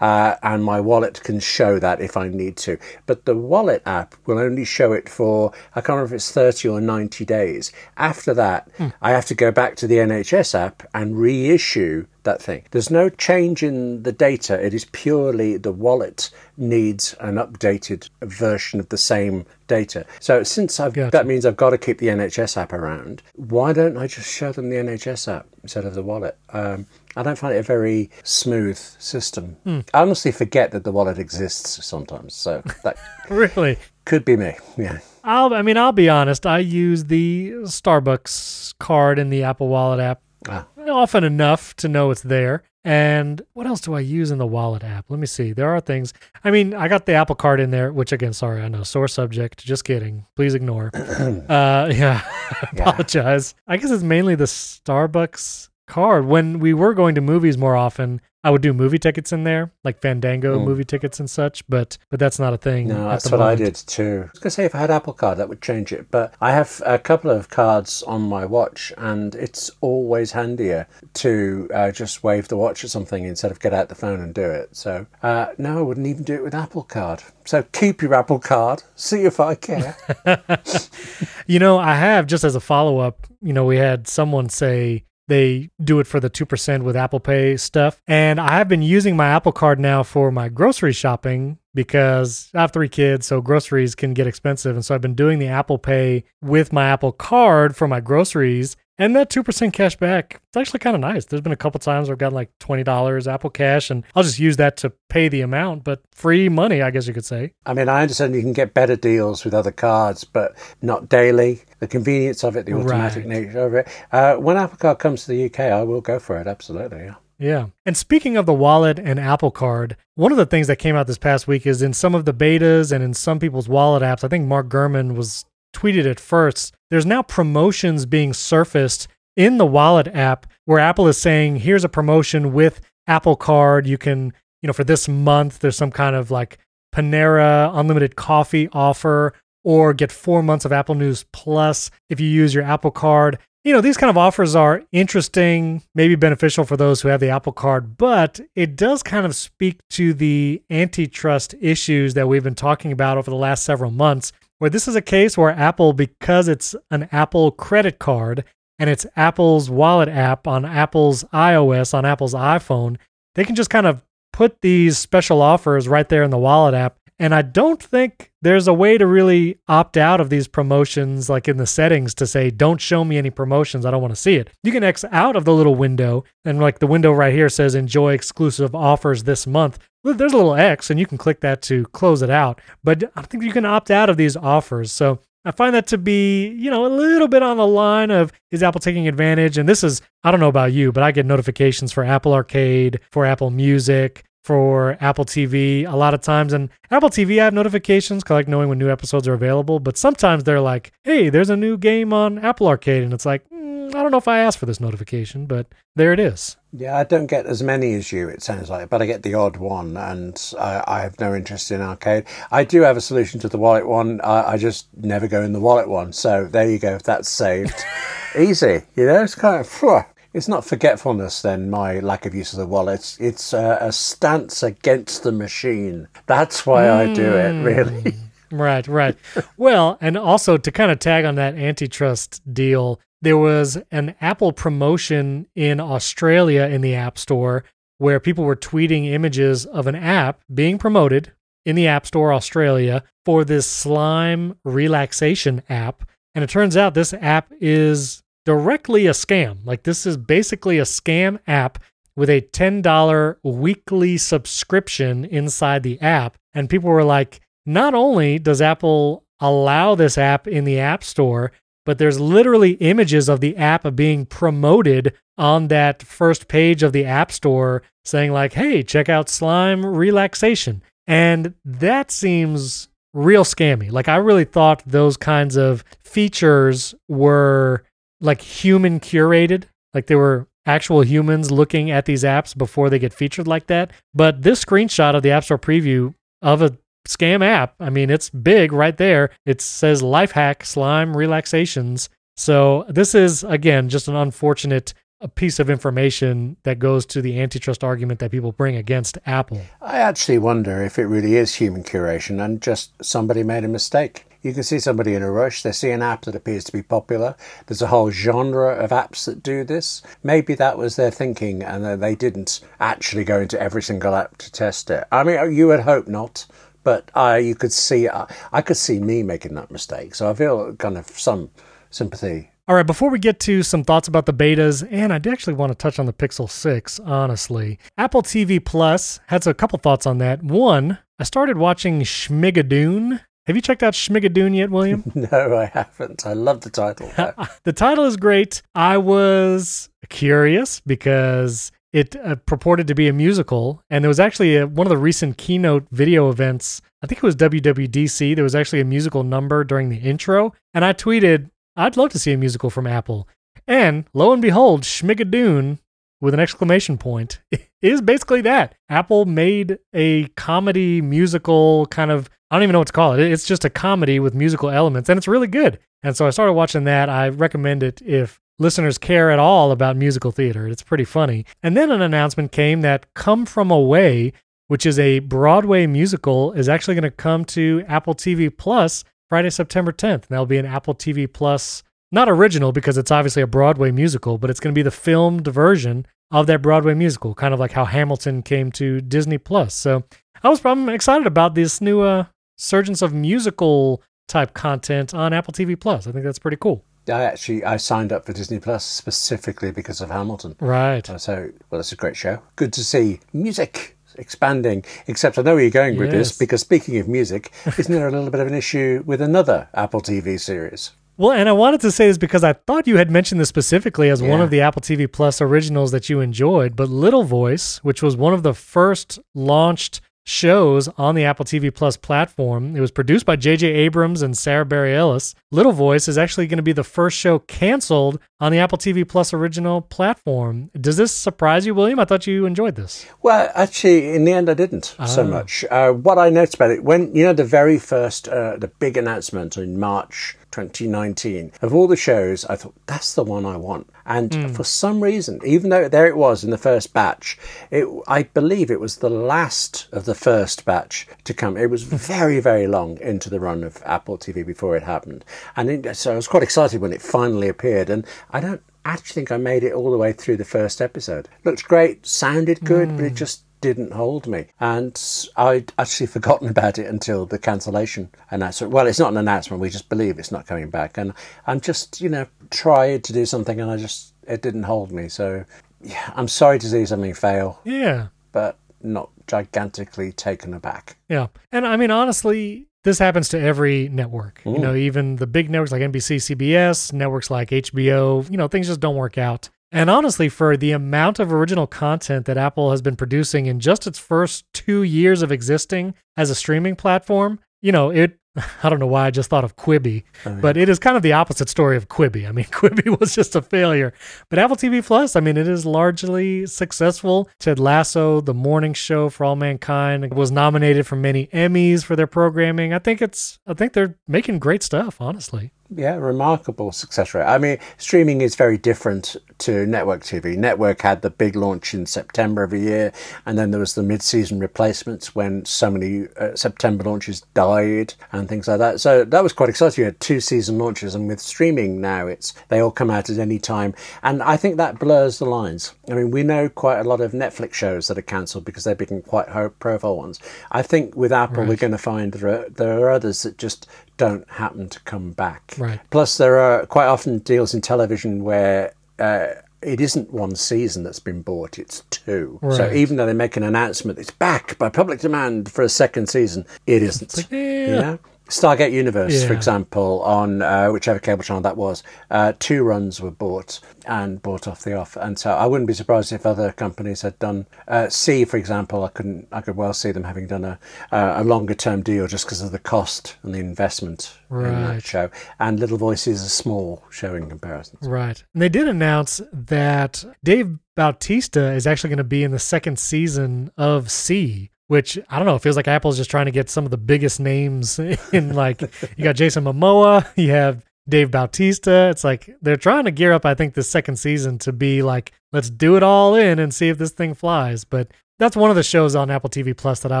uh, 0.00 0.34
and 0.42 0.64
my 0.64 0.80
wallet 0.80 1.22
can 1.22 1.38
show 1.38 1.78
that 1.78 2.00
if 2.00 2.16
I 2.16 2.26
need 2.26 2.56
to. 2.56 2.76
But 3.06 3.24
the 3.24 3.36
wallet 3.36 3.84
app 3.86 4.16
will 4.26 4.40
only 4.40 4.64
show 4.64 4.92
it 4.92 5.08
for 5.08 5.52
I 5.76 5.80
can't 5.80 5.90
remember 5.90 6.06
if 6.06 6.18
it's 6.18 6.32
30 6.32 6.68
or 6.68 6.80
90 6.80 7.24
days. 7.24 7.70
After 7.96 8.34
that, 8.34 8.68
hmm. 8.78 8.88
I 9.00 9.12
have 9.12 9.26
to 9.26 9.36
go 9.36 9.52
back 9.52 9.76
to 9.76 9.86
the 9.86 9.98
NHS 9.98 10.56
app 10.56 10.82
and 10.92 11.16
reissue 11.16 12.06
that 12.24 12.42
thing. 12.42 12.64
There's 12.70 12.90
no 12.90 13.08
change 13.08 13.62
in 13.62 14.02
the 14.02 14.12
data. 14.12 14.64
It 14.64 14.74
is 14.74 14.86
purely 14.86 15.56
the 15.56 15.72
wallet 15.72 16.30
needs 16.56 17.14
an 17.20 17.36
updated 17.36 18.08
version 18.22 18.80
of 18.80 18.88
the 18.88 18.98
same 18.98 19.46
data. 19.66 20.04
So 20.20 20.42
since 20.42 20.78
I've 20.78 20.94
gotcha. 20.94 21.10
that 21.10 21.26
means 21.26 21.46
I've 21.46 21.56
got 21.56 21.70
to 21.70 21.78
keep 21.78 21.98
the 21.98 22.08
NHS 22.08 22.56
app 22.56 22.72
around, 22.72 23.22
why 23.36 23.72
don't 23.72 23.96
I 23.96 24.06
just 24.06 24.32
show 24.32 24.52
them 24.52 24.70
the 24.70 24.76
NHS 24.76 25.32
app 25.32 25.46
instead 25.62 25.84
of 25.84 25.94
the 25.94 26.02
wallet? 26.02 26.36
Um, 26.50 26.86
I 27.16 27.22
don't 27.22 27.38
find 27.38 27.54
it 27.54 27.58
a 27.58 27.62
very 27.62 28.10
smooth 28.22 28.76
system. 28.76 29.56
Hmm. 29.64 29.80
I 29.92 30.02
honestly 30.02 30.32
forget 30.32 30.70
that 30.72 30.84
the 30.84 30.92
wallet 30.92 31.18
exists 31.18 31.84
sometimes. 31.84 32.34
So 32.34 32.62
that 32.84 32.96
really 33.28 33.78
could 34.04 34.24
be 34.24 34.36
me. 34.36 34.54
Yeah. 34.76 34.98
I'll, 35.24 35.54
I 35.54 35.62
mean, 35.62 35.76
I'll 35.76 35.92
be 35.92 36.08
honest. 36.08 36.46
I 36.46 36.58
use 36.58 37.04
the 37.04 37.52
Starbucks 37.62 38.74
card 38.78 39.18
in 39.18 39.30
the 39.30 39.44
Apple 39.44 39.68
Wallet 39.68 40.00
app 40.00 40.20
ah. 40.48 40.66
often 40.88 41.24
enough 41.24 41.74
to 41.76 41.88
know 41.88 42.10
it's 42.10 42.22
there. 42.22 42.64
And 42.84 43.40
what 43.52 43.66
else 43.66 43.80
do 43.80 43.94
I 43.94 44.00
use 44.00 44.32
in 44.32 44.38
the 44.38 44.46
wallet 44.46 44.82
app? 44.82 45.04
Let 45.08 45.20
me 45.20 45.26
see. 45.26 45.52
There 45.52 45.70
are 45.70 45.80
things. 45.80 46.12
I 46.42 46.50
mean, 46.50 46.74
I 46.74 46.88
got 46.88 47.06
the 47.06 47.12
Apple 47.12 47.36
Card 47.36 47.60
in 47.60 47.70
there, 47.70 47.92
which 47.92 48.10
again, 48.10 48.32
sorry, 48.32 48.60
I 48.60 48.66
know, 48.66 48.82
sore 48.82 49.06
subject. 49.06 49.64
Just 49.64 49.84
kidding. 49.84 50.26
Please 50.34 50.54
ignore. 50.54 50.90
uh, 50.94 50.98
yeah, 51.94 52.22
I 52.24 52.68
apologize. 52.72 53.54
I 53.68 53.76
guess 53.76 53.92
it's 53.92 54.02
mainly 54.02 54.34
the 54.34 54.44
Starbucks 54.44 55.68
card. 55.92 56.24
When 56.24 56.58
we 56.58 56.72
were 56.72 56.94
going 56.94 57.14
to 57.16 57.20
movies 57.20 57.58
more 57.58 57.76
often, 57.76 58.22
I 58.42 58.50
would 58.50 58.62
do 58.62 58.72
movie 58.72 58.98
tickets 58.98 59.30
in 59.30 59.44
there, 59.44 59.72
like 59.84 60.00
Fandango 60.00 60.58
mm. 60.58 60.64
movie 60.64 60.84
tickets 60.84 61.20
and 61.20 61.30
such, 61.30 61.64
but 61.68 61.98
but 62.10 62.18
that's 62.18 62.38
not 62.38 62.54
a 62.54 62.56
thing. 62.56 62.88
No, 62.88 63.08
that's 63.08 63.30
what 63.30 63.38
moment. 63.38 63.60
I 63.60 63.64
did 63.64 63.74
too. 63.74 64.24
I 64.24 64.30
was 64.32 64.40
gonna 64.40 64.50
say 64.50 64.64
if 64.64 64.74
I 64.74 64.78
had 64.78 64.90
Apple 64.90 65.12
Card, 65.12 65.38
that 65.38 65.48
would 65.48 65.62
change 65.62 65.92
it, 65.92 66.10
but 66.10 66.34
I 66.40 66.50
have 66.50 66.82
a 66.84 66.98
couple 66.98 67.30
of 67.30 67.50
cards 67.50 68.02
on 68.04 68.22
my 68.22 68.44
watch, 68.44 68.92
and 68.96 69.34
it's 69.34 69.70
always 69.80 70.32
handier 70.32 70.88
to 71.14 71.68
uh, 71.72 71.92
just 71.92 72.24
wave 72.24 72.48
the 72.48 72.56
watch 72.56 72.82
at 72.82 72.90
something 72.90 73.24
instead 73.24 73.52
of 73.52 73.60
get 73.60 73.74
out 73.74 73.88
the 73.90 73.94
phone 73.94 74.20
and 74.20 74.34
do 74.34 74.50
it. 74.50 74.74
So 74.74 75.06
uh, 75.22 75.48
no, 75.58 75.78
I 75.78 75.82
wouldn't 75.82 76.06
even 76.06 76.24
do 76.24 76.34
it 76.34 76.42
with 76.42 76.54
Apple 76.54 76.82
Card. 76.82 77.22
So 77.44 77.62
keep 77.72 78.02
your 78.02 78.14
Apple 78.14 78.38
Card. 78.38 78.82
See 78.96 79.24
if 79.24 79.38
I 79.38 79.54
care. 79.54 79.96
you 81.46 81.60
know, 81.60 81.78
I 81.78 81.94
have 81.94 82.26
just 82.26 82.44
as 82.44 82.56
a 82.56 82.60
follow 82.60 82.98
up. 82.98 83.26
You 83.40 83.52
know, 83.52 83.64
we 83.64 83.76
had 83.76 84.08
someone 84.08 84.48
say 84.48 85.04
they 85.28 85.70
do 85.82 86.00
it 86.00 86.06
for 86.06 86.20
the 86.20 86.30
2% 86.30 86.82
with 86.82 86.96
Apple 86.96 87.20
Pay 87.20 87.56
stuff. 87.56 88.00
And 88.06 88.40
I 88.40 88.58
have 88.58 88.68
been 88.68 88.82
using 88.82 89.16
my 89.16 89.28
Apple 89.28 89.52
Card 89.52 89.78
now 89.78 90.02
for 90.02 90.30
my 90.30 90.48
grocery 90.48 90.92
shopping 90.92 91.58
because 91.74 92.50
I 92.54 92.60
have 92.60 92.72
three 92.72 92.88
kids, 92.88 93.26
so 93.26 93.40
groceries 93.40 93.94
can 93.94 94.14
get 94.14 94.26
expensive. 94.26 94.76
And 94.76 94.84
so 94.84 94.94
I've 94.94 95.00
been 95.00 95.14
doing 95.14 95.38
the 95.38 95.48
Apple 95.48 95.78
Pay 95.78 96.24
with 96.42 96.72
my 96.72 96.86
Apple 96.88 97.12
Card 97.12 97.74
for 97.74 97.88
my 97.88 98.00
groceries. 98.00 98.76
And 98.98 99.16
that 99.16 99.30
2% 99.30 99.72
cash 99.72 99.96
back, 99.96 100.40
it's 100.48 100.56
actually 100.56 100.80
kind 100.80 100.94
of 100.94 101.00
nice. 101.00 101.24
There's 101.24 101.40
been 101.40 101.52
a 101.52 101.56
couple 101.56 101.80
times 101.80 102.08
where 102.08 102.14
I've 102.14 102.18
gotten 102.18 102.34
like 102.34 102.50
$20 102.60 103.32
Apple 103.32 103.50
Cash, 103.50 103.90
and 103.90 104.04
I'll 104.14 104.22
just 104.22 104.38
use 104.38 104.58
that 104.58 104.76
to 104.78 104.92
pay 105.08 105.28
the 105.28 105.40
amount, 105.40 105.84
but 105.84 106.02
free 106.12 106.48
money, 106.48 106.82
I 106.82 106.90
guess 106.90 107.06
you 107.06 107.14
could 107.14 107.24
say. 107.24 107.52
I 107.64 107.72
mean, 107.74 107.88
I 107.88 108.02
understand 108.02 108.34
you 108.34 108.42
can 108.42 108.52
get 108.52 108.74
better 108.74 108.96
deals 108.96 109.44
with 109.44 109.54
other 109.54 109.72
cards, 109.72 110.24
but 110.24 110.56
not 110.82 111.08
daily. 111.08 111.62
The 111.78 111.88
convenience 111.88 112.44
of 112.44 112.54
it, 112.56 112.66
the 112.66 112.74
automatic 112.74 113.24
right. 113.24 113.40
nature 113.40 113.66
of 113.66 113.74
it. 113.74 113.88
Uh, 114.12 114.36
when 114.36 114.56
Apple 114.56 114.76
Card 114.76 114.98
comes 114.98 115.24
to 115.24 115.28
the 115.28 115.46
UK, 115.46 115.60
I 115.60 115.82
will 115.82 116.02
go 116.02 116.18
for 116.18 116.38
it, 116.38 116.46
absolutely. 116.46 117.04
Yeah. 117.04 117.14
Yeah. 117.38 117.66
And 117.84 117.96
speaking 117.96 118.36
of 118.36 118.46
the 118.46 118.52
wallet 118.52 119.00
and 119.00 119.18
Apple 119.18 119.50
Card, 119.50 119.96
one 120.14 120.30
of 120.30 120.38
the 120.38 120.46
things 120.46 120.68
that 120.68 120.76
came 120.76 120.94
out 120.94 121.08
this 121.08 121.18
past 121.18 121.48
week 121.48 121.66
is 121.66 121.82
in 121.82 121.92
some 121.92 122.14
of 122.14 122.24
the 122.24 122.32
betas 122.32 122.92
and 122.92 123.02
in 123.02 123.14
some 123.14 123.40
people's 123.40 123.68
wallet 123.68 124.02
apps, 124.02 124.22
I 124.22 124.28
think 124.28 124.46
Mark 124.46 124.68
Gurman 124.68 125.16
was 125.16 125.44
tweeted 125.72 126.04
it 126.04 126.20
first, 126.20 126.74
there's 126.90 127.06
now 127.06 127.22
promotions 127.22 128.06
being 128.06 128.32
surfaced 128.32 129.08
in 129.36 129.58
the 129.58 129.66
wallet 129.66 130.08
app 130.08 130.46
where 130.64 130.78
Apple 130.78 131.08
is 131.08 131.18
saying, 131.18 131.56
here's 131.56 131.84
a 131.84 131.88
promotion 131.88 132.52
with 132.52 132.80
Apple 133.06 133.36
Card. 133.36 133.86
You 133.86 133.98
can, 133.98 134.32
you 134.60 134.66
know, 134.66 134.72
for 134.72 134.84
this 134.84 135.08
month, 135.08 135.60
there's 135.60 135.76
some 135.76 135.90
kind 135.90 136.14
of 136.14 136.30
like 136.30 136.58
Panera 136.94 137.70
unlimited 137.74 138.16
coffee 138.16 138.68
offer 138.72 139.34
or 139.64 139.94
get 139.94 140.12
four 140.12 140.42
months 140.42 140.64
of 140.64 140.72
Apple 140.72 140.94
News 140.94 141.24
Plus 141.32 141.90
if 142.10 142.20
you 142.20 142.28
use 142.28 142.54
your 142.54 142.64
Apple 142.64 142.90
Card. 142.90 143.38
You 143.64 143.72
know, 143.72 143.80
these 143.80 143.96
kind 143.96 144.10
of 144.10 144.18
offers 144.18 144.56
are 144.56 144.82
interesting, 144.90 145.82
maybe 145.94 146.16
beneficial 146.16 146.64
for 146.64 146.76
those 146.76 147.00
who 147.00 147.08
have 147.08 147.20
the 147.20 147.28
Apple 147.28 147.52
Card, 147.52 147.96
but 147.96 148.40
it 148.56 148.74
does 148.74 149.04
kind 149.04 149.24
of 149.24 149.36
speak 149.36 149.78
to 149.90 150.12
the 150.12 150.60
antitrust 150.68 151.54
issues 151.60 152.14
that 152.14 152.26
we've 152.26 152.42
been 152.42 152.56
talking 152.56 152.90
about 152.90 153.18
over 153.18 153.30
the 153.30 153.36
last 153.36 153.64
several 153.64 153.92
months 153.92 154.32
where 154.62 154.70
this 154.70 154.86
is 154.86 154.94
a 154.94 155.02
case 155.02 155.36
where 155.36 155.50
Apple, 155.50 155.92
because 155.92 156.46
it's 156.46 156.76
an 156.92 157.08
Apple 157.10 157.50
credit 157.50 157.98
card 157.98 158.44
and 158.78 158.88
it's 158.88 159.04
Apple's 159.16 159.68
wallet 159.68 160.08
app 160.08 160.46
on 160.46 160.64
Apple's 160.64 161.24
iOS, 161.34 161.92
on 161.92 162.04
Apple's 162.04 162.32
iPhone, 162.32 162.96
they 163.34 163.42
can 163.42 163.56
just 163.56 163.70
kind 163.70 163.88
of 163.88 164.04
put 164.32 164.60
these 164.60 164.96
special 164.98 165.42
offers 165.42 165.88
right 165.88 166.08
there 166.08 166.22
in 166.22 166.30
the 166.30 166.38
wallet 166.38 166.74
app. 166.74 166.96
And 167.22 167.32
I 167.32 167.42
don't 167.42 167.80
think 167.80 168.32
there's 168.42 168.66
a 168.66 168.74
way 168.74 168.98
to 168.98 169.06
really 169.06 169.58
opt 169.68 169.96
out 169.96 170.20
of 170.20 170.28
these 170.28 170.48
promotions, 170.48 171.30
like 171.30 171.46
in 171.46 171.56
the 171.56 171.66
settings, 171.66 172.14
to 172.14 172.26
say, 172.26 172.50
don't 172.50 172.80
show 172.80 173.04
me 173.04 173.16
any 173.16 173.30
promotions. 173.30 173.86
I 173.86 173.92
don't 173.92 174.02
want 174.02 174.12
to 174.12 174.20
see 174.20 174.34
it. 174.34 174.50
You 174.64 174.72
can 174.72 174.82
X 174.82 175.04
out 175.12 175.36
of 175.36 175.44
the 175.44 175.54
little 175.54 175.76
window, 175.76 176.24
and 176.44 176.58
like 176.60 176.80
the 176.80 176.88
window 176.88 177.12
right 177.12 177.32
here 177.32 177.48
says, 177.48 177.76
enjoy 177.76 178.14
exclusive 178.14 178.74
offers 178.74 179.22
this 179.22 179.46
month 179.46 179.78
there's 180.04 180.32
a 180.32 180.36
little 180.36 180.56
X 180.56 180.90
and 180.90 180.98
you 180.98 181.06
can 181.06 181.18
click 181.18 181.40
that 181.40 181.62
to 181.62 181.84
close 181.86 182.22
it 182.22 182.30
out. 182.30 182.60
But 182.82 183.04
I 183.14 183.22
think 183.22 183.44
you 183.44 183.52
can 183.52 183.64
opt 183.64 183.90
out 183.90 184.10
of 184.10 184.16
these 184.16 184.36
offers. 184.36 184.90
So 184.90 185.20
I 185.44 185.50
find 185.50 185.74
that 185.74 185.86
to 185.88 185.98
be, 185.98 186.48
you 186.48 186.70
know, 186.70 186.86
a 186.86 186.88
little 186.88 187.28
bit 187.28 187.42
on 187.42 187.56
the 187.56 187.66
line 187.66 188.10
of 188.10 188.32
is 188.50 188.62
Apple 188.62 188.80
taking 188.80 189.08
advantage? 189.08 189.58
And 189.58 189.68
this 189.68 189.82
is, 189.84 190.00
I 190.24 190.30
don't 190.30 190.40
know 190.40 190.48
about 190.48 190.72
you, 190.72 190.92
but 190.92 191.02
I 191.02 191.12
get 191.12 191.26
notifications 191.26 191.92
for 191.92 192.04
Apple 192.04 192.32
Arcade, 192.32 193.00
for 193.10 193.24
Apple 193.24 193.50
Music, 193.50 194.24
for 194.42 194.96
Apple 195.00 195.24
TV 195.24 195.86
a 195.90 195.96
lot 195.96 196.14
of 196.14 196.20
times. 196.20 196.52
And 196.52 196.68
Apple 196.90 197.10
TV, 197.10 197.40
I 197.40 197.44
have 197.44 197.54
notifications, 197.54 198.28
like 198.28 198.48
knowing 198.48 198.68
when 198.68 198.78
new 198.78 198.90
episodes 198.90 199.28
are 199.28 199.34
available. 199.34 199.80
But 199.80 199.96
sometimes 199.96 200.44
they're 200.44 200.60
like, 200.60 200.92
hey, 201.04 201.28
there's 201.28 201.50
a 201.50 201.56
new 201.56 201.76
game 201.78 202.12
on 202.12 202.38
Apple 202.38 202.66
Arcade. 202.66 203.02
And 203.02 203.12
it's 203.14 203.26
like, 203.26 203.46
hmm, 203.48 203.88
I 203.94 204.02
don't 204.02 204.10
know 204.10 204.18
if 204.18 204.28
I 204.28 204.40
asked 204.40 204.58
for 204.58 204.66
this 204.66 204.80
notification, 204.80 205.46
but 205.46 205.66
there 205.94 206.12
it 206.12 206.20
is. 206.20 206.56
Yeah, 206.72 206.96
I 206.96 207.04
don't 207.04 207.26
get 207.26 207.44
as 207.44 207.62
many 207.62 207.94
as 207.94 208.10
you, 208.10 208.28
it 208.28 208.42
sounds 208.42 208.70
like, 208.70 208.88
but 208.88 209.02
I 209.02 209.06
get 209.06 209.22
the 209.22 209.34
odd 209.34 209.58
one, 209.58 209.94
and 209.98 210.40
I, 210.58 210.82
I 210.86 211.00
have 211.02 211.20
no 211.20 211.34
interest 211.34 211.70
in 211.70 211.82
arcade. 211.82 212.24
I 212.50 212.64
do 212.64 212.80
have 212.80 212.96
a 212.96 213.00
solution 213.02 213.40
to 213.40 213.48
the 213.50 213.58
wallet 213.58 213.86
one. 213.86 214.22
I, 214.22 214.52
I 214.52 214.56
just 214.56 214.88
never 214.96 215.28
go 215.28 215.42
in 215.42 215.52
the 215.52 215.60
wallet 215.60 215.88
one. 215.88 216.14
So 216.14 216.46
there 216.46 216.70
you 216.70 216.78
go. 216.78 216.98
That's 217.04 217.28
saved. 217.28 217.84
Easy. 218.38 218.80
You 218.96 219.06
know, 219.06 219.22
it's 219.22 219.34
kind 219.34 219.60
of. 219.60 219.68
Phew. 219.68 220.02
It's 220.34 220.48
not 220.48 220.64
forgetfulness, 220.64 221.42
then, 221.42 221.68
my 221.68 222.00
lack 222.00 222.24
of 222.24 222.34
use 222.34 222.52
of 222.52 222.58
the 222.58 222.66
wallet. 222.66 223.16
It's 223.20 223.52
a, 223.52 223.78
a 223.80 223.92
stance 223.92 224.62
against 224.62 225.22
the 225.22 225.32
machine. 225.32 226.08
That's 226.26 226.66
why 226.66 226.84
mm. 226.84 226.92
I 226.92 227.12
do 227.12 227.34
it, 227.34 227.62
really. 227.62 228.14
Right, 228.52 228.86
right. 228.86 229.16
well, 229.56 229.96
and 230.02 230.14
also 230.14 230.58
to 230.58 230.70
kind 230.70 230.90
of 230.90 230.98
tag 230.98 231.24
on 231.24 231.36
that 231.36 231.54
antitrust 231.54 232.42
deal, 232.52 233.00
there 233.22 233.38
was 233.38 233.78
an 233.90 234.14
Apple 234.20 234.52
promotion 234.52 235.46
in 235.54 235.80
Australia 235.80 236.64
in 236.64 236.82
the 236.82 236.94
App 236.94 237.16
Store 237.16 237.64
where 237.96 238.20
people 238.20 238.44
were 238.44 238.56
tweeting 238.56 239.10
images 239.10 239.64
of 239.64 239.86
an 239.86 239.94
app 239.94 240.42
being 240.52 240.76
promoted 240.76 241.32
in 241.64 241.76
the 241.76 241.86
App 241.86 242.06
Store 242.06 242.32
Australia 242.32 243.04
for 243.24 243.44
this 243.44 243.66
slime 243.66 244.58
relaxation 244.64 245.62
app. 245.68 246.02
And 246.34 246.42
it 246.42 246.50
turns 246.50 246.76
out 246.76 246.94
this 246.94 247.14
app 247.14 247.52
is 247.60 248.21
directly 248.44 249.06
a 249.06 249.12
scam. 249.12 249.58
Like, 249.64 249.82
this 249.82 250.06
is 250.06 250.16
basically 250.16 250.78
a 250.78 250.82
scam 250.82 251.38
app 251.46 251.78
with 252.16 252.28
a 252.28 252.42
$10 252.42 253.36
weekly 253.42 254.16
subscription 254.18 255.24
inside 255.24 255.82
the 255.82 256.00
app. 256.00 256.36
And 256.54 256.68
people 256.68 256.90
were 256.90 257.04
like, 257.04 257.40
not 257.64 257.94
only 257.94 258.38
does 258.38 258.60
Apple 258.60 259.24
allow 259.40 259.94
this 259.94 260.18
app 260.18 260.46
in 260.46 260.64
the 260.64 260.78
App 260.78 261.02
Store, 261.02 261.52
but 261.84 261.98
there's 261.98 262.20
literally 262.20 262.72
images 262.72 263.28
of 263.28 263.40
the 263.40 263.56
app 263.56 263.94
being 263.94 264.26
promoted 264.26 265.14
on 265.38 265.68
that 265.68 266.02
first 266.02 266.48
page 266.48 266.82
of 266.82 266.92
the 266.92 267.04
App 267.04 267.32
Store 267.32 267.82
saying, 268.04 268.32
like, 268.32 268.52
hey, 268.52 268.82
check 268.82 269.08
out 269.08 269.28
Slime 269.28 269.84
Relaxation. 269.84 270.82
And 271.06 271.54
that 271.64 272.10
seems 272.10 272.88
real 273.14 273.44
scammy. 273.44 273.90
Like, 273.90 274.08
I 274.08 274.16
really 274.16 274.44
thought 274.44 274.82
those 274.86 275.16
kinds 275.16 275.56
of 275.56 275.84
features 276.04 276.94
were 277.08 277.84
like 278.22 278.40
human 278.40 279.00
curated, 279.00 279.64
like 279.92 280.06
they 280.06 280.14
were 280.14 280.48
actual 280.64 281.02
humans 281.02 281.50
looking 281.50 281.90
at 281.90 282.06
these 282.06 282.22
apps 282.22 282.56
before 282.56 282.88
they 282.88 282.98
get 282.98 283.12
featured 283.12 283.46
like 283.46 283.66
that. 283.66 283.90
But 284.14 284.42
this 284.42 284.64
screenshot 284.64 285.14
of 285.14 285.22
the 285.22 285.32
App 285.32 285.44
Store 285.44 285.58
preview 285.58 286.14
of 286.40 286.62
a 286.62 286.78
scam 287.06 287.44
app. 287.44 287.74
I 287.80 287.90
mean, 287.90 288.10
it's 288.10 288.30
big 288.30 288.72
right 288.72 288.96
there. 288.96 289.30
It 289.44 289.60
says 289.60 290.02
life 290.02 290.32
hack 290.32 290.64
slime 290.64 291.16
relaxations. 291.16 292.08
So 292.36 292.86
this 292.88 293.14
is 293.14 293.44
again 293.44 293.88
just 293.88 294.08
an 294.08 294.16
unfortunate 294.16 294.94
a 295.20 295.28
piece 295.28 295.60
of 295.60 295.70
information 295.70 296.56
that 296.64 296.80
goes 296.80 297.06
to 297.06 297.22
the 297.22 297.40
antitrust 297.40 297.84
argument 297.84 298.18
that 298.18 298.32
people 298.32 298.50
bring 298.50 298.74
against 298.74 299.18
Apple. 299.24 299.62
I 299.80 299.98
actually 299.98 300.38
wonder 300.38 300.82
if 300.82 300.98
it 300.98 301.04
really 301.04 301.36
is 301.36 301.54
human 301.54 301.84
curation 301.84 302.44
and 302.44 302.60
just 302.60 302.92
somebody 303.02 303.44
made 303.44 303.64
a 303.64 303.68
mistake. 303.68 304.26
You 304.42 304.52
can 304.52 304.64
see 304.64 304.80
somebody 304.80 305.14
in 305.14 305.22
a 305.22 305.30
rush, 305.30 305.62
they 305.62 305.70
see 305.70 305.90
an 305.90 306.02
app 306.02 306.22
that 306.22 306.34
appears 306.34 306.64
to 306.64 306.72
be 306.72 306.82
popular. 306.82 307.36
There's 307.66 307.80
a 307.80 307.86
whole 307.86 308.10
genre 308.10 308.74
of 308.74 308.90
apps 308.90 309.24
that 309.26 309.42
do 309.42 309.62
this. 309.62 310.02
Maybe 310.24 310.54
that 310.54 310.76
was 310.76 310.96
their 310.96 311.12
thinking 311.12 311.62
and 311.62 312.02
they 312.02 312.16
didn't 312.16 312.60
actually 312.80 313.24
go 313.24 313.40
into 313.40 313.60
every 313.60 313.82
single 313.82 314.16
app 314.16 314.38
to 314.38 314.50
test 314.50 314.90
it. 314.90 315.04
I 315.12 315.22
mean, 315.22 315.54
you 315.54 315.68
would 315.68 315.80
hope 315.80 316.08
not, 316.08 316.46
but 316.82 317.10
uh, 317.14 317.40
you 317.40 317.54
could 317.54 317.72
see 317.72 318.08
uh, 318.08 318.26
I 318.52 318.62
could 318.62 318.76
see 318.76 318.98
me 318.98 319.22
making 319.22 319.54
that 319.54 319.70
mistake. 319.70 320.14
So 320.16 320.28
I 320.28 320.34
feel 320.34 320.74
kind 320.74 320.98
of 320.98 321.06
some 321.06 321.50
sympathy. 321.90 322.50
All 322.68 322.76
right, 322.76 322.86
before 322.86 323.10
we 323.10 323.18
get 323.18 323.40
to 323.40 323.64
some 323.64 323.82
thoughts 323.82 324.06
about 324.06 324.26
the 324.26 324.32
betas, 324.32 324.86
and 324.90 325.12
I 325.12 325.20
actually 325.30 325.54
want 325.54 325.72
to 325.72 325.74
touch 325.74 325.98
on 325.98 326.06
the 326.06 326.12
Pixel 326.12 326.48
6, 326.48 327.00
honestly. 327.00 327.78
Apple 327.98 328.22
TV 328.22 328.64
Plus 328.64 329.18
has 329.26 329.48
a 329.48 329.54
couple 329.54 329.80
thoughts 329.80 330.06
on 330.06 330.18
that. 330.18 330.44
One, 330.44 330.98
I 331.18 331.24
started 331.24 331.56
watching 331.58 332.02
Schmigadoon. 332.02 333.20
Have 333.46 333.56
you 333.56 333.62
checked 333.62 333.82
out 333.82 333.94
Schmigadoon 333.94 334.56
yet, 334.56 334.70
William? 334.70 335.02
no, 335.14 335.56
I 335.56 335.64
haven't. 335.66 336.24
I 336.24 336.32
love 336.32 336.60
the 336.60 336.70
title. 336.70 337.10
the 337.64 337.72
title 337.72 338.04
is 338.04 338.16
great. 338.16 338.62
I 338.74 338.98
was 338.98 339.88
curious 340.08 340.78
because 340.80 341.72
it 341.92 342.14
uh, 342.16 342.36
purported 342.36 342.86
to 342.86 342.94
be 342.94 343.08
a 343.08 343.12
musical, 343.12 343.82
and 343.90 344.04
there 344.04 344.08
was 344.08 344.20
actually 344.20 344.56
a, 344.56 344.66
one 344.66 344.86
of 344.86 344.90
the 344.90 344.96
recent 344.96 345.38
keynote 345.38 345.86
video 345.90 346.30
events. 346.30 346.80
I 347.02 347.08
think 347.08 347.18
it 347.18 347.26
was 347.26 347.34
WWDC. 347.34 348.36
There 348.36 348.44
was 348.44 348.54
actually 348.54 348.80
a 348.80 348.84
musical 348.84 349.24
number 349.24 349.64
during 349.64 349.88
the 349.88 349.98
intro, 349.98 350.54
and 350.72 350.84
I 350.84 350.92
tweeted, 350.92 351.50
"I'd 351.76 351.96
love 351.96 352.10
to 352.10 352.20
see 352.20 352.32
a 352.32 352.38
musical 352.38 352.70
from 352.70 352.86
Apple." 352.86 353.28
And 353.66 354.04
lo 354.14 354.32
and 354.32 354.40
behold, 354.40 354.82
Schmigadoon 354.82 355.78
with 356.20 356.32
an 356.32 356.40
exclamation 356.40 356.96
point 356.96 357.40
is 357.82 358.00
basically 358.00 358.40
that. 358.42 358.76
Apple 358.88 359.24
made 359.26 359.78
a 359.92 360.28
comedy 360.36 361.02
musical 361.02 361.86
kind 361.86 362.12
of 362.12 362.30
I 362.52 362.56
don't 362.56 362.64
even 362.64 362.74
know 362.74 362.80
what 362.80 362.88
to 362.88 362.92
call 362.92 363.14
it. 363.14 363.20
It's 363.20 363.46
just 363.46 363.64
a 363.64 363.70
comedy 363.70 364.20
with 364.20 364.34
musical 364.34 364.68
elements 364.68 365.08
and 365.08 365.16
it's 365.16 365.26
really 365.26 365.46
good. 365.46 365.78
And 366.02 366.14
so 366.14 366.26
I 366.26 366.30
started 366.30 366.52
watching 366.52 366.84
that. 366.84 367.08
I 367.08 367.30
recommend 367.30 367.82
it 367.82 368.02
if 368.02 368.38
listeners 368.58 368.98
care 368.98 369.30
at 369.30 369.38
all 369.38 369.72
about 369.72 369.96
musical 369.96 370.32
theater. 370.32 370.68
It's 370.68 370.82
pretty 370.82 371.04
funny. 371.06 371.46
And 371.62 371.74
then 371.78 371.90
an 371.90 372.02
announcement 372.02 372.52
came 372.52 372.82
that 372.82 373.06
Come 373.14 373.46
From 373.46 373.70
Away, 373.70 374.34
which 374.68 374.84
is 374.84 374.98
a 374.98 375.20
Broadway 375.20 375.86
musical, 375.86 376.52
is 376.52 376.68
actually 376.68 376.94
going 376.94 377.04
to 377.04 377.10
come 377.10 377.46
to 377.46 377.86
Apple 377.88 378.14
TV 378.14 378.54
Plus 378.54 379.02
Friday, 379.30 379.48
September 379.48 379.90
10th. 379.90 380.12
And 380.12 380.24
that'll 380.28 380.44
be 380.44 380.58
an 380.58 380.66
Apple 380.66 380.94
TV 380.94 381.32
Plus 381.32 381.82
not 382.10 382.28
original 382.28 382.70
because 382.72 382.98
it's 382.98 383.10
obviously 383.10 383.40
a 383.40 383.46
Broadway 383.46 383.92
musical, 383.92 384.36
but 384.36 384.50
it's 384.50 384.60
going 384.60 384.74
to 384.74 384.78
be 384.78 384.82
the 384.82 384.90
filmed 384.90 385.46
version 385.46 386.04
of 386.30 386.46
that 386.48 386.60
Broadway 386.60 386.92
musical, 386.92 387.34
kind 387.34 387.54
of 387.54 387.60
like 387.60 387.72
how 387.72 387.86
Hamilton 387.86 388.42
came 388.42 388.70
to 388.72 389.00
Disney 389.00 389.38
Plus. 389.38 389.72
So 389.72 390.04
I 390.42 390.50
was 390.50 390.62
I'm 390.66 390.90
excited 390.90 391.26
about 391.26 391.54
this 391.54 391.80
new 391.80 392.02
uh, 392.02 392.26
surgence 392.62 393.02
of 393.02 393.12
musical 393.12 394.02
type 394.28 394.54
content 394.54 395.12
on 395.12 395.32
Apple 395.32 395.52
TV 395.52 395.78
Plus. 395.78 396.06
I 396.06 396.12
think 396.12 396.24
that's 396.24 396.38
pretty 396.38 396.56
cool. 396.56 396.84
I 397.08 397.24
actually 397.24 397.64
I 397.64 397.78
signed 397.78 398.12
up 398.12 398.24
for 398.24 398.32
Disney 398.32 398.60
Plus 398.60 398.84
specifically 398.84 399.72
because 399.72 400.00
of 400.00 400.10
Hamilton. 400.10 400.54
Right. 400.60 401.08
Uh, 401.08 401.18
so 401.18 401.50
well, 401.70 401.80
it's 401.80 401.92
a 401.92 401.96
great 401.96 402.16
show. 402.16 402.40
Good 402.54 402.72
to 402.74 402.84
see 402.84 403.20
music 403.32 403.98
expanding. 404.16 404.84
Except 405.08 405.38
I 405.38 405.42
know 405.42 405.54
where 405.54 405.62
you're 405.62 405.70
going 405.70 405.98
with 405.98 406.12
yes. 406.12 406.28
this 406.28 406.38
because 406.38 406.60
speaking 406.60 406.98
of 406.98 407.08
music, 407.08 407.50
isn't 407.78 407.92
there 407.92 408.06
a 408.06 408.10
little 408.10 408.30
bit 408.30 408.40
of 408.40 408.46
an 408.46 408.54
issue 408.54 409.02
with 409.04 409.20
another 409.20 409.68
Apple 409.74 410.00
TV 410.00 410.38
series? 410.38 410.92
Well, 411.16 411.32
and 411.32 411.48
I 411.48 411.52
wanted 411.52 411.80
to 411.82 411.90
say 411.90 412.06
this 412.06 412.18
because 412.18 412.44
I 412.44 412.52
thought 412.52 412.86
you 412.86 412.96
had 412.96 413.10
mentioned 413.10 413.40
this 413.40 413.48
specifically 413.48 414.08
as 414.08 414.22
yeah. 414.22 414.30
one 414.30 414.40
of 414.40 414.50
the 414.50 414.60
Apple 414.60 414.82
TV 414.82 415.10
Plus 415.10 415.40
originals 415.40 415.90
that 415.90 416.08
you 416.08 416.20
enjoyed, 416.20 416.74
but 416.76 416.88
Little 416.88 417.24
Voice, 417.24 417.78
which 417.78 418.02
was 418.02 418.16
one 418.16 418.32
of 418.32 418.42
the 418.42 418.54
first 418.54 419.18
launched 419.34 420.00
shows 420.24 420.88
on 420.96 421.14
the 421.14 421.24
Apple 421.24 421.44
TV 421.44 421.74
Plus 421.74 421.96
platform. 421.96 422.76
It 422.76 422.80
was 422.80 422.90
produced 422.90 423.26
by 423.26 423.36
J.J. 423.36 423.66
Abrams 423.66 424.22
and 424.22 424.36
Sarah 424.36 424.64
Bareilles. 424.64 425.34
Little 425.50 425.72
Voice 425.72 426.08
is 426.08 426.18
actually 426.18 426.46
going 426.46 426.58
to 426.58 426.62
be 426.62 426.72
the 426.72 426.84
first 426.84 427.16
show 427.16 427.40
canceled 427.40 428.18
on 428.40 428.52
the 428.52 428.58
Apple 428.58 428.78
TV 428.78 429.06
Plus 429.06 429.32
original 429.32 429.80
platform. 429.80 430.70
Does 430.80 430.96
this 430.96 431.12
surprise 431.12 431.66
you, 431.66 431.74
William? 431.74 431.98
I 431.98 432.04
thought 432.04 432.26
you 432.26 432.46
enjoyed 432.46 432.76
this. 432.76 433.06
Well, 433.22 433.50
actually, 433.54 434.14
in 434.14 434.24
the 434.24 434.32
end, 434.32 434.48
I 434.48 434.54
didn't 434.54 434.94
oh. 434.98 435.06
so 435.06 435.24
much. 435.24 435.64
Uh, 435.70 435.92
what 435.92 436.18
I 436.18 436.30
noticed 436.30 436.54
about 436.54 436.70
it, 436.70 436.84
when, 436.84 437.14
you 437.14 437.24
know, 437.24 437.32
the 437.32 437.44
very 437.44 437.78
first, 437.78 438.28
uh, 438.28 438.56
the 438.56 438.68
big 438.68 438.96
announcement 438.96 439.56
in 439.56 439.78
March 439.78 440.36
2019. 440.52 441.52
Of 441.60 441.74
all 441.74 441.88
the 441.88 441.96
shows, 441.96 442.44
I 442.44 442.56
thought 442.56 442.74
that's 442.86 443.14
the 443.14 443.24
one 443.24 443.44
I 443.44 443.56
want. 443.56 443.88
And 444.06 444.30
mm. 444.30 444.54
for 444.54 444.64
some 444.64 445.02
reason, 445.02 445.40
even 445.44 445.70
though 445.70 445.88
there 445.88 446.06
it 446.06 446.16
was 446.16 446.44
in 446.44 446.50
the 446.50 446.58
first 446.58 446.92
batch, 446.92 447.38
it, 447.70 447.86
I 448.06 448.24
believe 448.24 448.70
it 448.70 448.80
was 448.80 448.96
the 448.96 449.10
last 449.10 449.88
of 449.92 450.04
the 450.04 450.14
first 450.14 450.64
batch 450.64 451.06
to 451.24 451.34
come. 451.34 451.56
It 451.56 451.70
was 451.70 451.82
very, 451.84 452.40
very 452.40 452.66
long 452.66 452.98
into 453.00 453.30
the 453.30 453.40
run 453.40 453.64
of 453.64 453.82
Apple 453.84 454.18
TV 454.18 454.46
before 454.46 454.76
it 454.76 454.82
happened. 454.82 455.24
And 455.56 455.70
it, 455.70 455.96
so 455.96 456.12
I 456.12 456.16
was 456.16 456.28
quite 456.28 456.42
excited 456.42 456.80
when 456.80 456.92
it 456.92 457.02
finally 457.02 457.48
appeared. 457.48 457.90
And 457.90 458.06
I 458.30 458.40
don't 458.40 458.62
actually 458.84 459.14
think 459.14 459.32
I 459.32 459.36
made 459.36 459.64
it 459.64 459.72
all 459.72 459.90
the 459.90 459.98
way 459.98 460.12
through 460.12 460.36
the 460.36 460.44
first 460.44 460.80
episode. 460.80 461.28
Looked 461.44 461.64
great, 461.64 462.06
sounded 462.06 462.60
good, 462.60 462.88
mm. 462.88 462.96
but 462.96 463.04
it 463.04 463.10
hmm. 463.10 463.16
just 463.16 463.44
didn't 463.62 463.92
hold 463.92 464.26
me. 464.26 464.48
And 464.60 465.00
I'd 465.36 465.72
actually 465.78 466.06
forgotten 466.18 466.48
about 466.48 466.78
it 466.78 466.86
until 466.86 467.24
the 467.24 467.38
cancellation 467.38 468.10
announcement. 468.30 468.72
Well, 468.72 468.86
it's 468.86 468.98
not 468.98 469.12
an 469.12 469.16
announcement, 469.16 469.62
we 469.62 469.70
just 469.70 469.88
believe 469.88 470.18
it's 470.18 470.32
not 470.32 470.46
coming 470.46 470.68
back. 470.68 470.98
And 470.98 471.14
I'm 471.46 471.62
just, 471.62 472.02
you 472.02 472.10
know, 472.10 472.26
tried 472.50 473.04
to 473.04 473.14
do 473.14 473.24
something 473.24 473.58
and 473.58 473.70
I 473.70 473.78
just, 473.78 474.12
it 474.28 474.42
didn't 474.42 474.64
hold 474.64 474.92
me. 474.92 475.08
So, 475.08 475.46
yeah, 475.80 476.12
I'm 476.14 476.28
sorry 476.28 476.58
to 476.58 476.68
see 476.68 476.84
something 476.84 477.14
fail. 477.14 477.58
Yeah. 477.64 478.08
But 478.32 478.58
not 478.82 479.10
gigantically 479.26 480.12
taken 480.12 480.52
aback. 480.52 480.98
Yeah. 481.08 481.28
And 481.50 481.66
I 481.66 481.76
mean, 481.76 481.90
honestly, 481.90 482.66
this 482.84 482.98
happens 482.98 483.28
to 483.30 483.40
every 483.40 483.88
network. 483.88 484.42
Ooh. 484.44 484.50
You 484.50 484.56
mm. 484.56 484.62
know, 484.62 484.74
even 484.74 485.16
the 485.16 485.26
big 485.26 485.48
networks 485.48 485.72
like 485.72 485.82
NBC, 485.82 486.36
CBS, 486.36 486.92
networks 486.92 487.30
like 487.30 487.50
HBO, 487.50 488.28
you 488.30 488.36
know, 488.36 488.48
things 488.48 488.66
just 488.66 488.80
don't 488.80 488.96
work 488.96 489.18
out. 489.18 489.48
And 489.72 489.88
honestly, 489.88 490.28
for 490.28 490.56
the 490.56 490.72
amount 490.72 491.18
of 491.18 491.32
original 491.32 491.66
content 491.66 492.26
that 492.26 492.36
Apple 492.36 492.70
has 492.70 492.82
been 492.82 492.94
producing 492.94 493.46
in 493.46 493.58
just 493.58 493.86
its 493.86 493.98
first 493.98 494.44
two 494.52 494.82
years 494.82 495.22
of 495.22 495.32
existing 495.32 495.94
as 496.16 496.28
a 496.28 496.34
streaming 496.34 496.76
platform, 496.76 497.40
you 497.62 497.72
know, 497.72 497.90
it 497.90 498.18
I 498.62 498.68
don't 498.68 498.78
know 498.78 498.86
why 498.86 499.06
I 499.06 499.10
just 499.10 499.28
thought 499.28 499.44
of 499.44 499.56
Quibi, 499.56 500.04
oh, 500.24 500.38
but 500.40 500.56
it 500.56 500.68
is 500.68 500.78
kind 500.78 500.96
of 500.96 501.02
the 501.02 501.12
opposite 501.12 501.48
story 501.48 501.76
of 501.76 501.88
Quibi. 501.88 502.26
I 502.26 502.32
mean, 502.32 502.44
Quibi 502.50 502.98
was 502.98 503.14
just 503.14 503.36
a 503.36 503.42
failure. 503.42 503.92
But 504.30 504.38
Apple 504.38 504.56
TV 504.56 504.84
Plus, 504.84 505.16
I 505.16 505.20
mean, 505.20 505.36
it 505.36 505.48
is 505.48 505.66
largely 505.66 506.46
successful. 506.46 507.28
Ted 507.38 507.58
Lasso, 507.58 508.20
The 508.20 508.34
Morning 508.34 508.72
Show 508.72 509.10
for 509.10 509.24
All 509.24 509.36
Mankind, 509.36 510.14
was 510.14 510.30
nominated 510.30 510.86
for 510.86 510.96
many 510.96 511.26
Emmys 511.28 511.84
for 511.84 511.94
their 511.94 512.06
programming. 512.06 512.72
I 512.72 512.78
think 512.78 513.02
it's 513.02 513.38
I 513.46 513.54
think 513.54 513.74
they're 513.74 513.98
making 514.08 514.38
great 514.38 514.62
stuff, 514.62 515.00
honestly 515.00 515.52
yeah, 515.76 515.96
remarkable 515.96 516.72
success 516.72 517.14
rate. 517.14 517.24
I 517.24 517.38
mean, 517.38 517.58
streaming 517.78 518.20
is 518.20 518.34
very 518.34 518.58
different 518.58 519.16
to 519.38 519.66
network 519.66 520.02
TV. 520.02 520.36
Network 520.36 520.82
had 520.82 521.02
the 521.02 521.10
big 521.10 521.34
launch 521.34 521.74
in 521.74 521.86
September 521.86 522.42
of 522.42 522.52
a 522.52 522.58
year, 522.58 522.92
and 523.26 523.38
then 523.38 523.50
there 523.50 523.60
was 523.60 523.74
the 523.74 523.82
mid-season 523.82 524.38
replacements 524.38 525.14
when 525.14 525.44
so 525.44 525.70
many 525.70 526.06
uh, 526.18 526.36
September 526.36 526.84
launches 526.84 527.22
died 527.34 527.94
and 528.12 528.28
things 528.28 528.46
like 528.46 528.58
that. 528.58 528.80
So 528.80 529.04
that 529.04 529.22
was 529.22 529.32
quite 529.32 529.48
exciting. 529.48 529.82
You 529.82 529.86
had 529.86 530.00
two 530.00 530.20
season 530.20 530.58
launches, 530.58 530.94
and 530.94 531.08
with 531.08 531.20
streaming 531.20 531.80
now, 531.80 532.06
it's 532.06 532.34
they 532.48 532.60
all 532.60 532.70
come 532.70 532.90
out 532.90 533.10
at 533.10 533.18
any 533.18 533.38
time, 533.38 533.74
and 534.02 534.22
I 534.22 534.36
think 534.36 534.56
that 534.56 534.78
blurs 534.78 535.18
the 535.18 535.26
lines. 535.26 535.74
I 535.90 535.94
mean, 535.94 536.10
we 536.10 536.22
know 536.22 536.48
quite 536.48 536.78
a 536.78 536.84
lot 536.84 537.00
of 537.00 537.12
Netflix 537.12 537.54
shows 537.54 537.88
that 537.88 537.98
are 537.98 538.02
cancelled 538.02 538.44
because 538.44 538.64
they've 538.64 538.78
become 538.78 539.02
quite 539.02 539.28
high-profile 539.28 539.96
ones. 539.96 540.20
I 540.50 540.62
think 540.62 540.94
with 540.96 541.12
Apple, 541.12 541.38
right. 541.38 541.48
we're 541.48 541.56
going 541.56 541.72
to 541.72 541.78
find 541.78 542.12
there 542.12 542.42
are, 542.42 542.48
there 542.48 542.78
are 542.80 542.90
others 542.90 543.22
that 543.22 543.38
just 543.38 543.68
don't 544.02 544.28
happen 544.28 544.68
to 544.68 544.80
come 544.80 545.12
back. 545.12 545.54
Right. 545.56 545.78
Plus, 545.90 546.18
there 546.18 546.36
are 546.36 546.66
quite 546.66 546.86
often 546.86 547.20
deals 547.20 547.54
in 547.54 547.60
television 547.60 548.24
where 548.24 548.74
uh, 548.98 549.28
it 549.62 549.80
isn't 549.80 550.12
one 550.12 550.34
season 550.34 550.82
that's 550.82 550.98
been 550.98 551.22
bought, 551.22 551.56
it's 551.56 551.84
two. 551.90 552.40
Right. 552.42 552.56
So 552.56 552.72
even 552.72 552.96
though 552.96 553.06
they 553.06 553.12
make 553.12 553.36
an 553.36 553.44
announcement, 553.44 554.00
it's 554.00 554.10
back 554.10 554.58
by 554.58 554.70
public 554.70 554.98
demand 554.98 555.52
for 555.52 555.62
a 555.62 555.68
second 555.68 556.08
season, 556.08 556.46
it 556.66 556.82
isn't. 556.82 557.16
Like, 557.16 557.30
yeah. 557.30 557.66
yeah. 557.66 557.96
Stargate 558.32 558.72
Universe, 558.72 559.20
yeah. 559.20 559.26
for 559.28 559.34
example, 559.34 560.00
on 560.02 560.40
uh, 560.40 560.68
whichever 560.68 560.98
cable 560.98 561.22
channel 561.22 561.42
that 561.42 561.56
was, 561.56 561.82
uh, 562.10 562.32
two 562.38 562.62
runs 562.62 563.00
were 563.00 563.10
bought 563.10 563.60
and 563.86 564.22
bought 564.22 564.48
off 564.48 564.62
the 564.62 564.74
off, 564.74 564.96
and 564.96 565.18
so 565.18 565.32
I 565.32 565.46
wouldn't 565.46 565.68
be 565.68 565.74
surprised 565.74 566.12
if 566.12 566.24
other 566.24 566.50
companies 566.52 567.02
had 567.02 567.18
done. 567.18 567.46
Uh, 567.68 567.88
See, 567.88 568.24
for 568.24 568.38
example, 568.38 568.84
I 568.84 568.88
couldn't, 568.88 569.28
I 569.30 569.42
could 569.42 569.56
well 569.56 569.74
see 569.74 569.92
them 569.92 570.04
having 570.04 570.26
done 570.26 570.44
a 570.44 570.58
a 570.90 571.24
longer 571.24 571.54
term 571.54 571.82
deal 571.82 572.06
just 572.06 572.24
because 572.24 572.40
of 572.40 572.52
the 572.52 572.58
cost 572.58 573.16
and 573.22 573.34
the 573.34 573.38
investment 573.38 574.18
right. 574.28 574.48
in 574.48 574.62
that 574.62 574.82
show. 574.82 575.10
And 575.38 575.60
Little 575.60 575.78
Voices 575.78 576.20
is 576.20 576.26
a 576.26 576.30
small 576.30 576.84
show 576.90 577.14
in 577.14 577.28
comparison. 577.28 577.78
Right, 577.82 578.22
and 578.32 578.42
they 578.42 578.48
did 578.48 578.68
announce 578.68 579.20
that 579.32 580.04
Dave 580.24 580.58
Bautista 580.74 581.52
is 581.52 581.66
actually 581.66 581.90
going 581.90 581.98
to 581.98 582.04
be 582.04 582.24
in 582.24 582.30
the 582.30 582.38
second 582.38 582.78
season 582.78 583.50
of 583.58 583.90
See 583.90 584.51
which 584.72 584.98
I 585.10 585.18
don't 585.18 585.26
know, 585.26 585.36
it 585.36 585.42
feels 585.42 585.54
like 585.56 585.68
Apple's 585.68 585.98
just 585.98 586.10
trying 586.10 586.24
to 586.24 586.32
get 586.32 586.48
some 586.48 586.64
of 586.64 586.70
the 586.70 586.78
biggest 586.78 587.20
names 587.20 587.78
in 588.12 588.32
like 588.32 588.62
you 588.96 589.04
got 589.04 589.16
Jason 589.16 589.44
Momoa, 589.44 590.06
you 590.16 590.30
have 590.30 590.64
Dave 590.88 591.10
Bautista. 591.10 591.90
It's 591.90 592.04
like 592.04 592.34
they're 592.40 592.56
trying 592.56 592.86
to 592.86 592.90
gear 592.90 593.12
up, 593.12 593.26
I 593.26 593.34
think, 593.34 593.52
the 593.52 593.62
second 593.62 593.96
season 593.96 594.38
to 594.38 594.50
be 594.50 594.80
like, 594.80 595.12
let's 595.30 595.50
do 595.50 595.76
it 595.76 595.82
all 595.82 596.14
in 596.14 596.38
and 596.38 596.54
see 596.54 596.70
if 596.70 596.78
this 596.78 596.92
thing 596.92 597.12
flies. 597.12 597.64
But 597.64 597.88
that's 598.18 598.34
one 598.34 598.48
of 598.48 598.56
the 598.56 598.62
shows 598.62 598.96
on 598.96 599.10
Apple 599.10 599.28
TV 599.28 599.54
Plus 599.54 599.80
that 599.80 599.92
I 599.92 600.00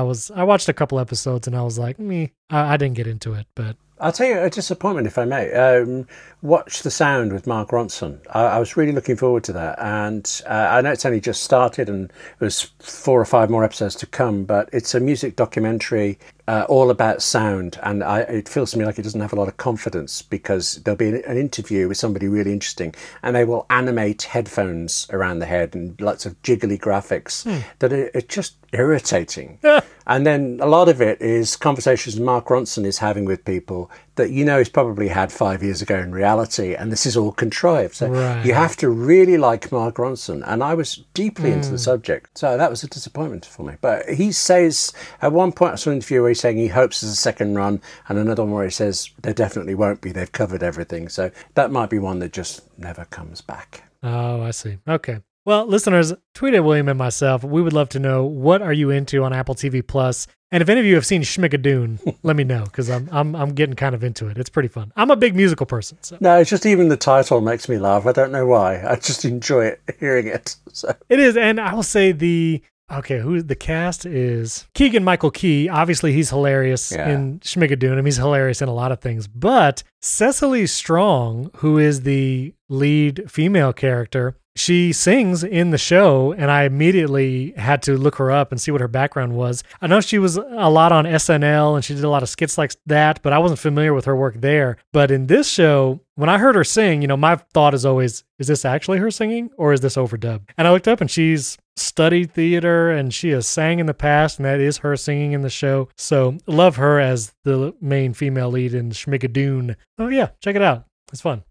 was 0.00 0.30
I 0.30 0.42
watched 0.44 0.70
a 0.70 0.72
couple 0.72 0.98
episodes 0.98 1.46
and 1.46 1.54
I 1.54 1.60
was 1.60 1.78
like, 1.78 1.98
me, 1.98 2.32
I, 2.48 2.72
I 2.72 2.76
didn't 2.78 2.96
get 2.96 3.06
into 3.06 3.34
it, 3.34 3.46
but 3.54 3.76
I'll 4.02 4.10
tell 4.10 4.26
you 4.26 4.40
a 4.40 4.50
disappointment, 4.50 5.06
if 5.06 5.16
I 5.16 5.24
may. 5.24 5.52
Um, 5.52 6.08
watch 6.42 6.82
The 6.82 6.90
Sound 6.90 7.32
with 7.32 7.46
Mark 7.46 7.68
Ronson. 7.68 8.18
I, 8.30 8.46
I, 8.46 8.58
was 8.58 8.76
really 8.76 8.90
looking 8.90 9.14
forward 9.14 9.44
to 9.44 9.52
that. 9.52 9.78
And 9.78 10.42
uh, 10.44 10.70
I 10.72 10.80
know 10.80 10.90
it's 10.90 11.06
only 11.06 11.20
just 11.20 11.44
started 11.44 11.88
and 11.88 12.12
there's 12.40 12.62
four 12.80 13.20
or 13.20 13.24
five 13.24 13.48
more 13.48 13.62
episodes 13.62 13.94
to 13.96 14.06
come, 14.06 14.42
but 14.42 14.68
it's 14.72 14.92
a 14.96 14.98
music 14.98 15.36
documentary 15.36 16.18
uh, 16.48 16.66
all 16.68 16.90
about 16.90 17.22
sound. 17.22 17.78
And 17.82 18.02
I, 18.02 18.20
it 18.20 18.48
feels 18.48 18.72
to 18.72 18.78
me 18.78 18.84
like 18.84 18.98
it 18.98 19.02
doesn't 19.02 19.20
have 19.20 19.32
a 19.32 19.36
lot 19.36 19.48
of 19.48 19.56
confidence 19.56 20.22
because 20.22 20.76
there'll 20.76 20.96
be 20.96 21.08
an, 21.08 21.22
an 21.26 21.36
interview 21.36 21.88
with 21.88 21.96
somebody 21.96 22.28
really 22.28 22.52
interesting 22.52 22.94
and 23.22 23.34
they 23.36 23.44
will 23.44 23.66
animate 23.70 24.22
headphones 24.22 25.06
around 25.10 25.38
the 25.38 25.46
head 25.46 25.74
and 25.74 26.00
lots 26.00 26.26
of 26.26 26.40
jiggly 26.42 26.78
graphics 26.78 27.44
hmm. 27.44 27.60
that 27.78 27.92
are, 27.92 28.10
are 28.14 28.22
just 28.22 28.56
irritating. 28.72 29.58
And 30.06 30.26
then 30.26 30.58
a 30.60 30.66
lot 30.66 30.88
of 30.88 31.00
it 31.00 31.20
is 31.20 31.56
conversations 31.56 32.18
Mark 32.18 32.46
Ronson 32.46 32.84
is 32.84 32.98
having 32.98 33.24
with 33.24 33.44
people 33.44 33.90
that 34.16 34.30
you 34.30 34.44
know 34.44 34.58
he's 34.58 34.68
probably 34.68 35.08
had 35.08 35.32
five 35.32 35.62
years 35.62 35.80
ago 35.80 35.98
in 35.98 36.12
reality, 36.12 36.74
and 36.74 36.92
this 36.92 37.06
is 37.06 37.16
all 37.16 37.32
contrived. 37.32 37.94
So 37.94 38.08
right. 38.08 38.44
you 38.44 38.52
have 38.54 38.76
to 38.76 38.90
really 38.90 39.38
like 39.38 39.72
Mark 39.72 39.96
Ronson. 39.96 40.42
And 40.46 40.62
I 40.62 40.74
was 40.74 41.02
deeply 41.14 41.50
mm. 41.50 41.54
into 41.54 41.70
the 41.70 41.76
hmm. 41.76 41.82
subject. 41.82 42.36
So 42.36 42.56
that 42.56 42.70
was 42.70 42.82
a 42.82 42.88
disappointment 42.88 43.46
for 43.46 43.64
me. 43.64 43.74
But 43.80 44.08
he 44.10 44.32
says, 44.32 44.92
at 45.22 45.32
one 45.32 45.52
point, 45.52 45.72
I 45.72 45.76
saw 45.76 45.90
an 45.90 45.96
interview 45.96 46.20
where 46.20 46.30
he's 46.30 46.40
saying 46.40 46.58
he 46.58 46.68
hopes 46.68 47.00
there's 47.00 47.12
a 47.12 47.16
second 47.16 47.54
run, 47.54 47.80
and 48.08 48.18
another 48.18 48.42
one 48.42 48.52
where 48.52 48.64
he 48.64 48.70
says 48.70 49.10
there 49.22 49.34
definitely 49.34 49.74
won't 49.74 50.00
be. 50.00 50.12
They've 50.12 50.30
covered 50.30 50.62
everything. 50.62 51.08
So 51.08 51.30
that 51.54 51.70
might 51.70 51.90
be 51.90 51.98
one 51.98 52.18
that 52.18 52.32
just 52.32 52.62
never 52.78 53.04
comes 53.06 53.40
back. 53.40 53.84
Oh, 54.02 54.42
I 54.42 54.50
see. 54.50 54.78
Okay. 54.86 55.20
Well, 55.44 55.66
listeners, 55.66 56.12
tweet 56.34 56.54
at 56.54 56.62
William 56.62 56.88
and 56.88 56.98
myself. 56.98 57.42
We 57.42 57.62
would 57.62 57.72
love 57.72 57.88
to 57.90 57.98
know 57.98 58.24
what 58.24 58.62
are 58.62 58.72
you 58.72 58.90
into 58.90 59.24
on 59.24 59.32
Apple 59.32 59.56
TV 59.56 59.84
Plus, 59.84 60.28
and 60.52 60.62
if 60.62 60.68
any 60.68 60.78
of 60.78 60.86
you 60.86 60.94
have 60.94 61.06
seen 61.06 61.22
Schmigadoon, 61.22 62.16
let 62.22 62.36
me 62.36 62.44
know 62.44 62.64
because 62.64 62.88
I'm 62.88 63.08
I'm 63.10 63.34
I'm 63.34 63.54
getting 63.54 63.74
kind 63.74 63.94
of 63.94 64.04
into 64.04 64.28
it. 64.28 64.38
It's 64.38 64.50
pretty 64.50 64.68
fun. 64.68 64.92
I'm 64.94 65.10
a 65.10 65.16
big 65.16 65.34
musical 65.34 65.66
person. 65.66 65.98
So. 66.02 66.16
No, 66.20 66.38
it's 66.38 66.50
just 66.50 66.64
even 66.64 66.88
the 66.88 66.96
title 66.96 67.40
makes 67.40 67.68
me 67.68 67.78
laugh. 67.78 68.06
I 68.06 68.12
don't 68.12 68.30
know 68.30 68.46
why. 68.46 68.86
I 68.86 68.96
just 68.96 69.24
enjoy 69.24 69.66
it 69.66 69.80
hearing 69.98 70.28
it. 70.28 70.54
So. 70.72 70.94
It 71.08 71.18
is, 71.18 71.36
and 71.36 71.58
I 71.58 71.74
will 71.74 71.82
say 71.82 72.12
the 72.12 72.62
okay, 72.92 73.18
who 73.18 73.42
the 73.42 73.56
cast 73.56 74.06
is 74.06 74.66
Keegan 74.74 75.02
Michael 75.02 75.32
Key. 75.32 75.68
Obviously, 75.68 76.12
he's 76.12 76.30
hilarious 76.30 76.92
yeah. 76.92 77.08
in 77.08 77.40
Schmigadoon. 77.40 77.92
I 77.92 77.96
mean, 77.96 78.04
he's 78.04 78.16
hilarious 78.16 78.62
in 78.62 78.68
a 78.68 78.74
lot 78.74 78.92
of 78.92 79.00
things. 79.00 79.26
But 79.26 79.82
Cecily 80.02 80.68
Strong, 80.68 81.50
who 81.56 81.78
is 81.78 82.02
the 82.02 82.54
lead 82.68 83.28
female 83.28 83.72
character, 83.72 84.36
she 84.54 84.92
sings 84.92 85.42
in 85.42 85.70
the 85.70 85.78
show 85.78 86.32
and 86.32 86.50
i 86.50 86.64
immediately 86.64 87.52
had 87.56 87.82
to 87.82 87.96
look 87.96 88.16
her 88.16 88.30
up 88.30 88.52
and 88.52 88.60
see 88.60 88.70
what 88.70 88.80
her 88.80 88.88
background 88.88 89.34
was. 89.34 89.64
I 89.80 89.86
know 89.86 90.00
she 90.00 90.18
was 90.18 90.36
a 90.36 90.70
lot 90.70 90.92
on 90.92 91.04
snl 91.04 91.74
and 91.74 91.84
she 91.84 91.94
did 91.94 92.04
a 92.04 92.08
lot 92.10 92.22
of 92.22 92.28
skits 92.28 92.58
like 92.58 92.74
that 92.86 93.22
but 93.22 93.32
i 93.32 93.38
wasn't 93.38 93.60
familiar 93.60 93.94
with 93.94 94.04
her 94.04 94.16
work 94.16 94.40
there. 94.40 94.76
But 94.92 95.10
in 95.10 95.26
this 95.26 95.48
show 95.48 96.00
when 96.14 96.28
i 96.28 96.38
heard 96.38 96.54
her 96.54 96.64
sing 96.64 97.02
you 97.02 97.08
know 97.08 97.16
my 97.16 97.36
thought 97.36 97.74
is 97.74 97.86
always 97.86 98.24
is 98.38 98.48
this 98.48 98.64
actually 98.64 98.98
her 98.98 99.10
singing 99.10 99.50
or 99.56 99.72
is 99.72 99.80
this 99.80 99.96
overdubbed? 99.96 100.48
And 100.58 100.68
i 100.68 100.70
looked 100.70 100.88
up 100.88 101.00
and 101.00 101.10
she's 101.10 101.56
studied 101.76 102.32
theater 102.32 102.90
and 102.90 103.14
she 103.14 103.30
has 103.30 103.46
sang 103.46 103.78
in 103.78 103.86
the 103.86 103.94
past 103.94 104.38
and 104.38 104.44
that 104.44 104.60
is 104.60 104.78
her 104.78 104.94
singing 104.94 105.32
in 105.32 105.40
the 105.40 105.48
show. 105.48 105.88
So 105.96 106.36
love 106.46 106.76
her 106.76 107.00
as 107.00 107.32
the 107.44 107.74
main 107.80 108.12
female 108.12 108.50
lead 108.50 108.74
in 108.74 108.90
schmigadoon. 108.90 109.76
Oh 109.98 110.08
yeah 110.08 110.30
check 110.40 110.56
it 110.56 110.62
out. 110.62 110.84
It's 111.10 111.22
fun 111.22 111.44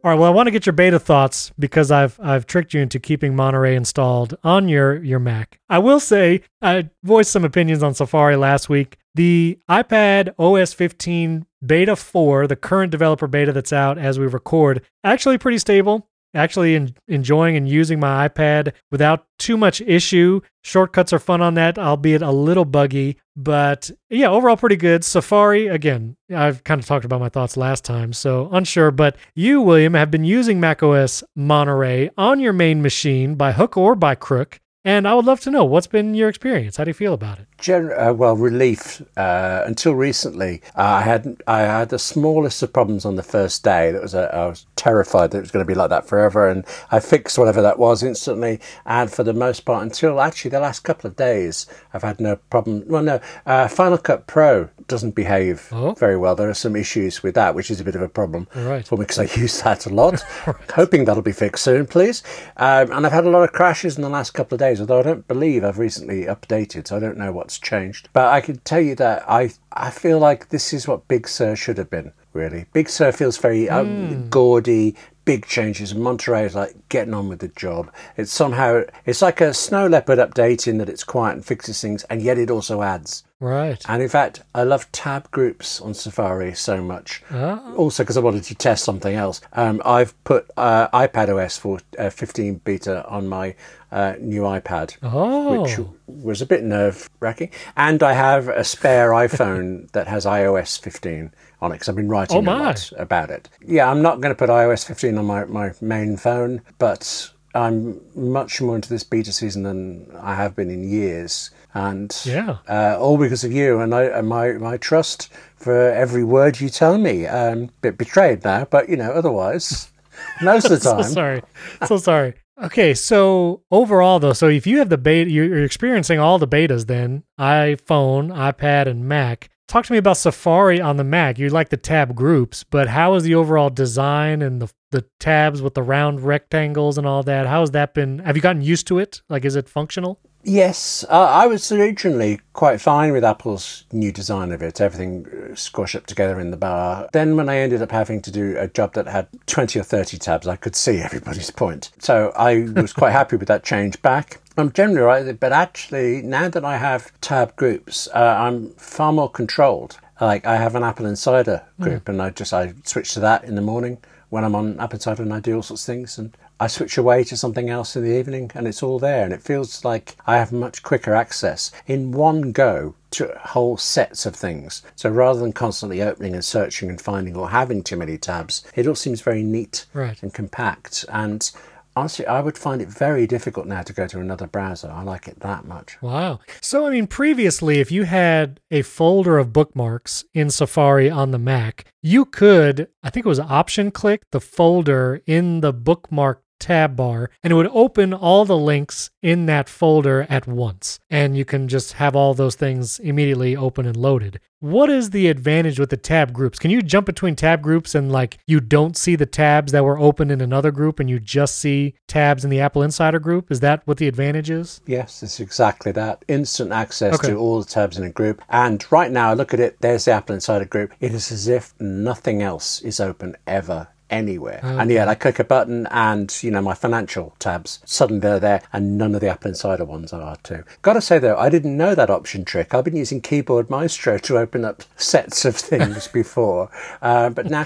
All 0.05 0.11
right. 0.11 0.19
Well, 0.19 0.31
I 0.31 0.35
want 0.35 0.45
to 0.45 0.51
get 0.51 0.67
your 0.67 0.73
beta 0.73 0.99
thoughts 0.99 1.51
because 1.57 1.89
I've 1.89 2.19
I've 2.21 2.45
tricked 2.45 2.75
you 2.75 2.79
into 2.79 2.99
keeping 2.99 3.35
Monterey 3.35 3.75
installed 3.75 4.37
on 4.43 4.69
your 4.69 5.03
your 5.03 5.17
Mac. 5.17 5.59
I 5.67 5.79
will 5.79 5.99
say 5.99 6.43
I 6.61 6.91
voiced 7.01 7.31
some 7.31 7.43
opinions 7.43 7.81
on 7.81 7.95
Safari 7.95 8.35
last 8.35 8.69
week. 8.69 8.97
The 9.15 9.57
iPad 9.67 10.35
OS 10.37 10.73
15 10.73 11.47
beta 11.65 11.95
4, 11.95 12.45
the 12.45 12.55
current 12.55 12.91
developer 12.91 13.25
beta 13.25 13.51
that's 13.51 13.73
out 13.73 13.97
as 13.97 14.19
we 14.19 14.27
record, 14.27 14.83
actually 15.03 15.39
pretty 15.39 15.57
stable 15.57 16.07
actually 16.35 16.75
in, 16.75 16.95
enjoying 17.07 17.55
and 17.55 17.67
using 17.67 17.99
my 17.99 18.27
iPad 18.27 18.73
without 18.91 19.25
too 19.39 19.57
much 19.57 19.81
issue. 19.81 20.41
Shortcuts 20.63 21.13
are 21.13 21.19
fun 21.19 21.41
on 21.41 21.53
that, 21.55 21.79
albeit 21.79 22.21
a 22.21 22.31
little 22.31 22.65
buggy. 22.65 23.17
But 23.35 23.91
yeah, 24.09 24.29
overall 24.29 24.57
pretty 24.57 24.75
good. 24.75 25.03
Safari, 25.03 25.67
again, 25.67 26.15
I've 26.33 26.63
kind 26.63 26.79
of 26.79 26.85
talked 26.85 27.05
about 27.05 27.19
my 27.19 27.29
thoughts 27.29 27.57
last 27.57 27.83
time, 27.83 28.13
so 28.13 28.49
unsure. 28.51 28.91
But 28.91 29.17
you, 29.33 29.61
William, 29.61 29.93
have 29.93 30.11
been 30.11 30.23
using 30.23 30.59
macOS 30.59 31.23
Monterey 31.35 32.09
on 32.17 32.39
your 32.39 32.53
main 32.53 32.81
machine 32.81 33.35
by 33.35 33.51
hook 33.51 33.77
or 33.77 33.95
by 33.95 34.15
crook. 34.15 34.59
And 34.87 35.07
I 35.07 35.15
would 35.15 35.25
love 35.25 35.39
to 35.41 35.49
know 35.51 35.65
what's 35.65 35.87
been 35.87 36.13
your 36.13 36.29
experience. 36.29 36.77
How 36.77 36.83
do 36.83 36.89
you 36.91 36.93
feel 36.93 37.15
about 37.15 37.39
it? 37.39 37.47
Gen- 37.57 37.91
uh, 37.97 38.13
well, 38.13 38.35
relief. 38.37 39.01
Uh, 39.17 39.63
until 39.65 39.95
recently, 39.95 40.61
uh, 40.77 40.81
I 40.81 41.01
had 41.01 41.41
I 41.47 41.61
had 41.61 41.89
the 41.89 41.97
smallest 41.97 42.61
of 42.61 42.71
problems 42.71 43.03
on 43.03 43.15
the 43.15 43.23
first 43.23 43.63
day. 43.63 43.91
That 43.91 44.01
was 44.03 44.13
a, 44.13 44.33
I 44.35 44.45
was 44.45 44.67
terrified 44.75 45.31
that 45.31 45.39
it 45.39 45.41
was 45.41 45.49
going 45.49 45.65
to 45.65 45.67
be 45.67 45.73
like 45.73 45.89
that 45.89 46.07
forever, 46.07 46.47
and 46.47 46.63
I 46.91 46.99
fixed 46.99 47.39
whatever 47.39 47.63
that 47.63 47.79
was 47.79 48.03
instantly. 48.03 48.59
And 48.85 49.11
for 49.11 49.23
the 49.23 49.33
most 49.33 49.61
part, 49.61 49.81
until 49.81 50.21
actually 50.21 50.51
the 50.51 50.59
last 50.59 50.81
couple 50.81 51.07
of 51.09 51.15
days, 51.15 51.65
I've 51.91 52.03
had 52.03 52.19
no 52.19 52.35
problem. 52.51 52.83
Well, 52.87 53.01
no, 53.01 53.19
uh, 53.47 53.67
Final 53.67 53.97
Cut 53.97 54.27
Pro 54.27 54.69
doesn't 54.87 55.15
behave 55.15 55.67
Oh. 55.71 55.93
very 55.93 56.15
well. 56.17 56.35
There 56.35 56.49
are 56.49 56.53
some 56.53 56.75
issues 56.75 57.23
with 57.23 57.33
that, 57.33 57.55
which 57.55 57.71
is 57.71 57.79
a 57.81 57.83
bit 57.83 57.95
of 57.95 58.03
a 58.03 58.09
problem 58.09 58.47
Right. 58.53 58.85
for 58.87 58.97
me 58.97 59.05
because 59.05 59.17
I 59.17 59.23
use 59.41 59.59
that 59.63 59.87
a 59.87 59.89
lot. 59.89 60.21
Hoping 60.75 61.05
that'll 61.05 61.23
be 61.23 61.31
fixed 61.31 61.63
soon, 61.63 61.87
please. 61.87 62.21
Um, 62.57 62.91
and 62.91 63.03
I've 63.03 63.11
had 63.11 63.25
a 63.25 63.31
lot 63.31 63.41
of 63.41 63.51
crashes 63.51 63.95
in 63.95 64.03
the 64.03 64.09
last 64.09 64.35
couple 64.35 64.55
of 64.55 64.59
days, 64.59 64.74
although 64.79 64.99
I 64.99 65.03
don't 65.03 65.27
believe 65.27 65.63
I've 65.63 65.79
recently 65.79 66.25
updated, 66.25 66.87
so 66.87 66.97
I 66.97 66.99
don't 66.99 67.17
know 67.17 67.31
what's 67.31 67.59
changed. 67.59 68.09
But 68.13 68.27
I 68.27 68.41
can 68.41 68.57
tell 68.59 68.81
you 68.81 68.95
that 68.95 69.23
I 69.29 69.51
I 69.73 69.89
feel 69.89 70.19
like 70.19 70.49
this 70.49 70.73
is 70.73 70.87
what 70.87 71.07
Big 71.07 71.27
Sur 71.27 71.55
should 71.55 71.77
have 71.77 71.89
been. 71.89 72.11
Really, 72.33 72.65
Big 72.73 72.89
Sur 72.89 73.11
feels 73.11 73.37
very 73.37 73.69
um, 73.69 74.29
gaudy. 74.29 74.95
Big 75.23 75.47
changes. 75.47 75.95
Monterey 75.95 76.45
is 76.45 76.53
like 76.53 76.75
getting 76.89 77.13
on 77.13 77.29
with 77.29 77.39
the 77.39 77.47
job. 77.47 77.91
It's 78.15 78.31
somehow 78.31 78.83
it's 79.05 79.23
like 79.23 79.41
a 79.41 79.55
snow 79.55 79.87
leopard 79.87 80.19
update 80.19 80.67
in 80.67 80.77
that 80.77 80.89
it's 80.89 81.03
quiet 81.03 81.33
and 81.33 81.45
fixes 81.45 81.81
things, 81.81 82.03
and 82.05 82.21
yet 82.21 82.37
it 82.37 82.51
also 82.51 82.83
adds. 82.83 83.23
Right. 83.39 83.83
And 83.87 84.01
in 84.01 84.09
fact, 84.09 84.41
I 84.53 84.63
love 84.63 84.91
tab 84.91 85.29
groups 85.31 85.81
on 85.81 85.93
Safari 85.93 86.53
so 86.55 86.81
much. 86.81 87.21
Ah. 87.31 87.73
Also, 87.75 88.03
because 88.03 88.17
I 88.17 88.21
wanted 88.21 88.43
to 88.45 88.55
test 88.55 88.83
something 88.83 89.15
else. 89.15 89.41
Um, 89.53 89.81
I've 89.83 90.21
put 90.23 90.49
uh, 90.55 90.87
iPad 90.89 91.29
OS 91.29 91.57
for 91.57 91.79
uh, 91.99 92.09
15 92.09 92.61
beta 92.63 93.05
on 93.07 93.27
my 93.27 93.55
uh, 93.95 94.13
new 94.19 94.41
iPad, 94.41 94.97
Oh. 95.01 95.61
which 95.63 95.79
was 96.07 96.41
a 96.41 96.45
bit 96.45 96.63
nerve 96.63 97.09
wracking. 97.21 97.49
And 97.77 98.03
I 98.03 98.11
have 98.13 98.47
a 98.49 98.63
spare 98.63 99.11
iPhone 99.11 99.89
that 99.93 100.07
has 100.07 100.25
iOS 100.25 100.77
15 100.79 101.31
on 101.61 101.71
it 101.71 101.75
because 101.75 101.87
I've 101.89 101.95
been 101.95 102.09
writing 102.09 102.37
Oh, 102.37 102.41
a 102.41 102.59
lot 102.65 102.91
about 102.97 103.29
it. 103.31 103.49
Yeah, 103.65 103.89
I'm 103.89 104.01
not 104.01 104.19
going 104.21 104.33
to 104.35 104.37
put 104.37 104.49
iOS 104.49 104.85
15 104.85 105.17
on 105.17 105.25
my, 105.25 105.45
my 105.45 105.71
main 105.81 106.17
phone, 106.17 106.61
but 106.77 107.31
I'm 107.55 108.01
much 108.15 108.59
more 108.61 108.75
into 108.75 108.89
this 108.89 109.03
beta 109.03 109.31
season 109.31 109.63
than 109.63 110.11
I 110.21 110.35
have 110.35 110.55
been 110.57 110.69
in 110.69 110.83
years. 110.89 111.51
And 111.73 112.13
Yeah. 112.25 112.57
uh, 112.67 112.97
all 112.99 113.17
because 113.17 113.45
of 113.45 113.53
you 113.53 113.79
and, 113.79 113.95
I, 113.95 114.03
and 114.03 114.27
my, 114.27 114.51
my 114.53 114.75
trust 114.77 115.29
for 115.55 115.89
every 115.91 116.23
word 116.25 116.59
you 116.59 116.67
tell 116.69 116.97
me. 116.97 117.27
Um, 117.27 117.69
bit 117.81 117.97
betrayed 117.97 118.43
now, 118.43 118.65
but 118.69 118.89
you 118.89 118.97
know, 118.97 119.11
otherwise, 119.11 119.89
most 120.41 120.65
of 120.65 120.71
the 120.71 120.79
so 120.81 121.01
time. 121.01 121.11
sorry. 121.11 121.41
So 121.87 121.97
sorry. 121.97 122.33
Okay, 122.61 122.93
so 122.93 123.63
overall 123.69 124.19
though, 124.19 124.33
so 124.33 124.47
if 124.47 124.65
you 124.65 124.77
have 124.77 124.89
the 124.89 124.97
beta, 124.97 125.29
you're 125.29 125.63
experiencing 125.63 126.19
all 126.19 126.39
the 126.39 126.47
betas 126.47 126.87
then, 126.87 127.23
iPhone, 127.37 128.33
iPad, 128.33 128.87
and 128.87 129.05
Mac. 129.05 129.49
Talk 129.67 129.85
to 129.85 129.91
me 129.91 129.97
about 129.97 130.17
Safari 130.17 130.79
on 130.79 130.95
the 130.95 131.03
Mac. 131.03 131.37
You 131.37 131.49
like 131.49 131.69
the 131.69 131.77
tab 131.77 132.15
groups, 132.15 132.63
but 132.63 132.87
how 132.87 133.15
is 133.15 133.23
the 133.23 133.35
overall 133.35 133.69
design 133.69 134.41
and 134.41 134.61
the 134.61 134.71
the 134.91 135.05
tabs 135.19 135.61
with 135.61 135.73
the 135.73 135.83
round 135.83 136.21
rectangles 136.21 136.97
and 136.97 137.05
all 137.05 137.23
that? 137.23 137.47
How 137.47 137.59
has 137.59 137.71
that 137.71 137.93
been? 137.93 138.19
Have 138.19 138.37
you 138.37 138.41
gotten 138.41 138.61
used 138.61 138.87
to 138.87 138.99
it? 138.99 139.21
Like, 139.27 139.43
is 139.43 139.57
it 139.57 139.67
functional? 139.67 140.21
Yes, 140.47 141.03
uh, 141.09 141.23
I 141.23 141.47
was 141.47 141.71
originally 141.71 142.39
quite 142.53 142.79
fine 142.79 143.11
with 143.13 143.23
Apple's 143.23 143.83
new 143.91 144.11
design 144.11 144.51
of 144.51 144.61
it, 144.61 144.79
everything 144.79 145.25
uh, 145.25 145.55
squashed 145.55 145.95
up 145.95 146.05
together 146.05 146.39
in 146.39 146.51
the 146.51 146.57
bar. 146.57 147.09
Then, 147.13 147.35
when 147.35 147.49
I 147.49 147.57
ended 147.57 147.81
up 147.81 147.91
having 147.91 148.21
to 148.21 148.31
do 148.31 148.55
a 148.55 148.67
job 148.67 148.93
that 148.93 149.07
had 149.07 149.27
20 149.47 149.79
or 149.79 149.83
30 149.83 150.19
tabs, 150.19 150.47
I 150.47 150.55
could 150.55 150.75
see 150.75 150.97
everybody's 151.01 151.49
point. 151.49 151.89
So 151.97 152.31
I 152.35 152.59
was 152.75 152.93
quite 152.93 153.11
happy 153.19 153.37
with 153.37 153.47
that 153.47 153.63
change 153.63 153.99
back. 154.03 154.39
I'm 154.55 154.71
generally 154.71 155.01
right, 155.01 155.39
but 155.39 155.51
actually, 155.51 156.21
now 156.21 156.47
that 156.49 156.63
I 156.63 156.77
have 156.77 157.11
tab 157.21 157.55
groups, 157.55 158.07
uh, 158.13 158.35
I'm 158.37 158.69
far 158.73 159.11
more 159.11 159.29
controlled. 159.29 159.97
Like 160.21 160.45
I 160.45 160.57
have 160.57 160.75
an 160.75 160.83
Apple 160.83 161.07
Insider 161.07 161.63
group, 161.81 162.07
and 162.07 162.21
I 162.21 162.29
just 162.29 162.53
I 162.53 162.73
switch 162.83 163.15
to 163.15 163.19
that 163.21 163.43
in 163.43 163.55
the 163.55 163.61
morning 163.61 163.97
when 164.35 164.43
I'm 164.43 164.53
on 164.53 164.77
Apple 164.81 164.97
Insider, 164.97 165.23
and 165.23 165.33
I 165.33 165.39
do 165.39 165.55
all 165.55 165.61
sorts 165.63 165.83
of 165.83 165.93
things, 165.93 166.17
and 166.17 166.35
I 166.59 166.67
switch 166.67 166.97
away 166.97 167.23
to 167.23 167.37
something 167.37 167.69
else 167.69 167.95
in 167.95 168.03
the 168.03 168.17
evening, 168.19 168.51
and 168.53 168.67
it's 168.67 168.83
all 168.83 168.99
there, 168.99 169.23
and 169.23 169.31
it 169.31 169.41
feels 169.41 169.85
like 169.85 170.17
I 170.27 170.35
have 170.35 170.51
much 170.51 170.83
quicker 170.83 171.15
access 171.15 171.71
in 171.87 172.11
one 172.11 172.51
go 172.51 172.95
to 173.11 173.33
whole 173.39 173.77
sets 173.77 174.25
of 174.25 174.35
things. 174.35 174.81
So 174.97 175.09
rather 175.09 175.39
than 175.39 175.53
constantly 175.53 176.01
opening 176.01 176.33
and 176.33 176.43
searching 176.43 176.89
and 176.89 176.99
finding 176.99 177.37
or 177.37 177.49
having 177.51 177.81
too 177.81 177.95
many 177.95 178.17
tabs, 178.17 178.65
it 178.75 178.87
all 178.87 178.95
seems 178.95 179.21
very 179.21 179.41
neat 179.41 179.85
Right. 179.93 180.21
and 180.21 180.33
compact. 180.33 181.05
And 181.07 181.49
honestly, 181.95 182.25
I 182.25 182.41
would 182.41 182.57
find 182.57 182.81
it 182.81 182.89
very 182.89 183.25
difficult 183.25 183.67
now 183.67 183.81
to 183.83 183.93
go 183.93 184.07
to 184.07 184.19
another 184.19 184.47
browser. 184.47 184.89
I 184.91 185.03
like 185.03 185.27
it 185.27 185.39
that 185.39 185.65
much. 185.65 186.01
Wow. 186.01 186.39
So, 186.61 186.85
I 186.85 186.89
mean, 186.89 187.07
previously, 187.07 187.79
if 187.79 187.91
you 187.91 188.03
had 188.03 188.59
a 188.69 188.81
folder 188.81 189.37
of 189.37 189.53
bookmarks 189.53 190.23
in 190.33 190.49
Safari 190.49 191.09
on 191.09 191.31
the 191.31 191.39
Mac, 191.39 191.85
you 192.01 192.25
could, 192.25 192.87
I 193.03 193.09
think 193.09 193.25
it 193.25 193.29
was 193.29 193.39
option 193.39 193.91
click 193.91 194.23
the 194.31 194.41
folder 194.41 195.21
in 195.25 195.61
the 195.61 195.73
bookmark 195.73 196.43
tab 196.65 196.95
bar, 196.95 197.29
and 197.43 197.51
it 197.51 197.55
would 197.55 197.69
open 197.71 198.11
all 198.11 198.43
the 198.43 198.57
links 198.57 199.11
in 199.21 199.45
that 199.45 199.69
folder 199.69 200.25
at 200.29 200.47
once. 200.47 200.99
And 201.11 201.37
you 201.37 201.45
can 201.45 201.67
just 201.67 201.93
have 201.93 202.15
all 202.15 202.33
those 202.33 202.55
things 202.55 202.97
immediately 202.99 203.55
open 203.55 203.85
and 203.85 203.95
loaded. 203.95 204.39
What 204.61 204.89
is 204.89 205.11
the 205.11 205.27
advantage 205.27 205.79
with 205.79 205.91
the 205.91 205.97
tab 205.97 206.33
groups? 206.33 206.57
Can 206.57 206.71
you 206.71 206.81
jump 206.81 207.05
between 207.05 207.35
tab 207.35 207.61
groups 207.61 207.93
and 207.93 208.11
like 208.11 208.39
you 208.47 208.59
don't 208.59 208.97
see 208.97 209.15
the 209.15 209.27
tabs 209.27 209.71
that 209.73 209.83
were 209.83 209.99
open 209.99 210.31
in 210.31 210.41
another 210.41 210.71
group 210.71 210.99
and 210.99 211.07
you 211.07 211.19
just 211.19 211.59
see 211.59 211.93
tabs 212.07 212.43
in 212.43 212.49
the 212.49 212.61
Apple 212.61 212.81
Insider 212.81 213.19
group? 213.19 213.51
Is 213.51 213.59
that 213.59 213.83
what 213.85 213.97
the 213.97 214.07
advantage 214.07 214.49
is? 214.49 214.81
Yes, 214.87 215.21
it's 215.21 215.39
exactly 215.39 215.91
that. 215.91 216.25
Instant 216.27 216.71
access 216.71 217.13
Okay. 217.13 217.27
to 217.29 217.37
all 217.37 217.59
the 217.59 217.65
tabs 217.69 217.99
in 217.99 218.03
a 218.05 218.09
group. 218.09 218.41
And 218.49 218.83
right 218.91 219.11
now, 219.11 219.29
I 219.29 219.33
look 219.35 219.53
at 219.53 219.59
it. 219.59 219.77
There's 219.81 220.05
the 220.05 220.13
Apple 220.13 220.33
Insider 220.33 220.65
group. 220.65 220.93
It 220.99 221.13
is 221.13 221.31
as 221.31 221.47
if 221.47 221.75
nothing 221.79 222.41
else 222.41 222.81
is 222.81 222.99
open 222.99 223.35
ever. 223.45 223.89
Anywhere. 224.09 224.59
And 224.63 224.91
yeah, 224.91 225.09
I 225.09 225.15
click 225.15 225.39
a 225.39 225.43
button 225.43 225.87
and, 225.89 226.35
you 226.43 226.51
know, 226.51 226.61
my 226.61 226.75
financial 226.75 227.35
tabs, 227.39 227.79
suddenly 227.85 228.19
they're 228.19 228.39
there 228.39 228.61
and 228.71 228.97
none 228.97 229.15
of 229.15 229.21
the 229.21 229.29
Apple 229.29 229.49
Insider 229.49 229.83
ones 229.83 230.13
are 230.13 230.35
too. 230.37 230.63
Gotta 230.83 231.01
say 231.01 231.17
though, 231.17 231.37
I 231.37 231.49
didn't 231.49 231.75
know 231.75 231.95
that 231.95 232.09
option 232.09 232.45
trick. 232.45 232.73
I've 232.73 232.83
been 232.85 232.95
using 232.95 233.19
Keyboard 233.19 233.69
Maestro 233.69 234.17
to 234.19 234.37
open 234.37 234.63
up 234.63 234.83
sets 234.95 235.43
of 235.43 235.55
things 235.55 236.07
before. 236.13 236.69
Uh, 237.01 237.29
but 237.29 237.47
now, 237.47 237.65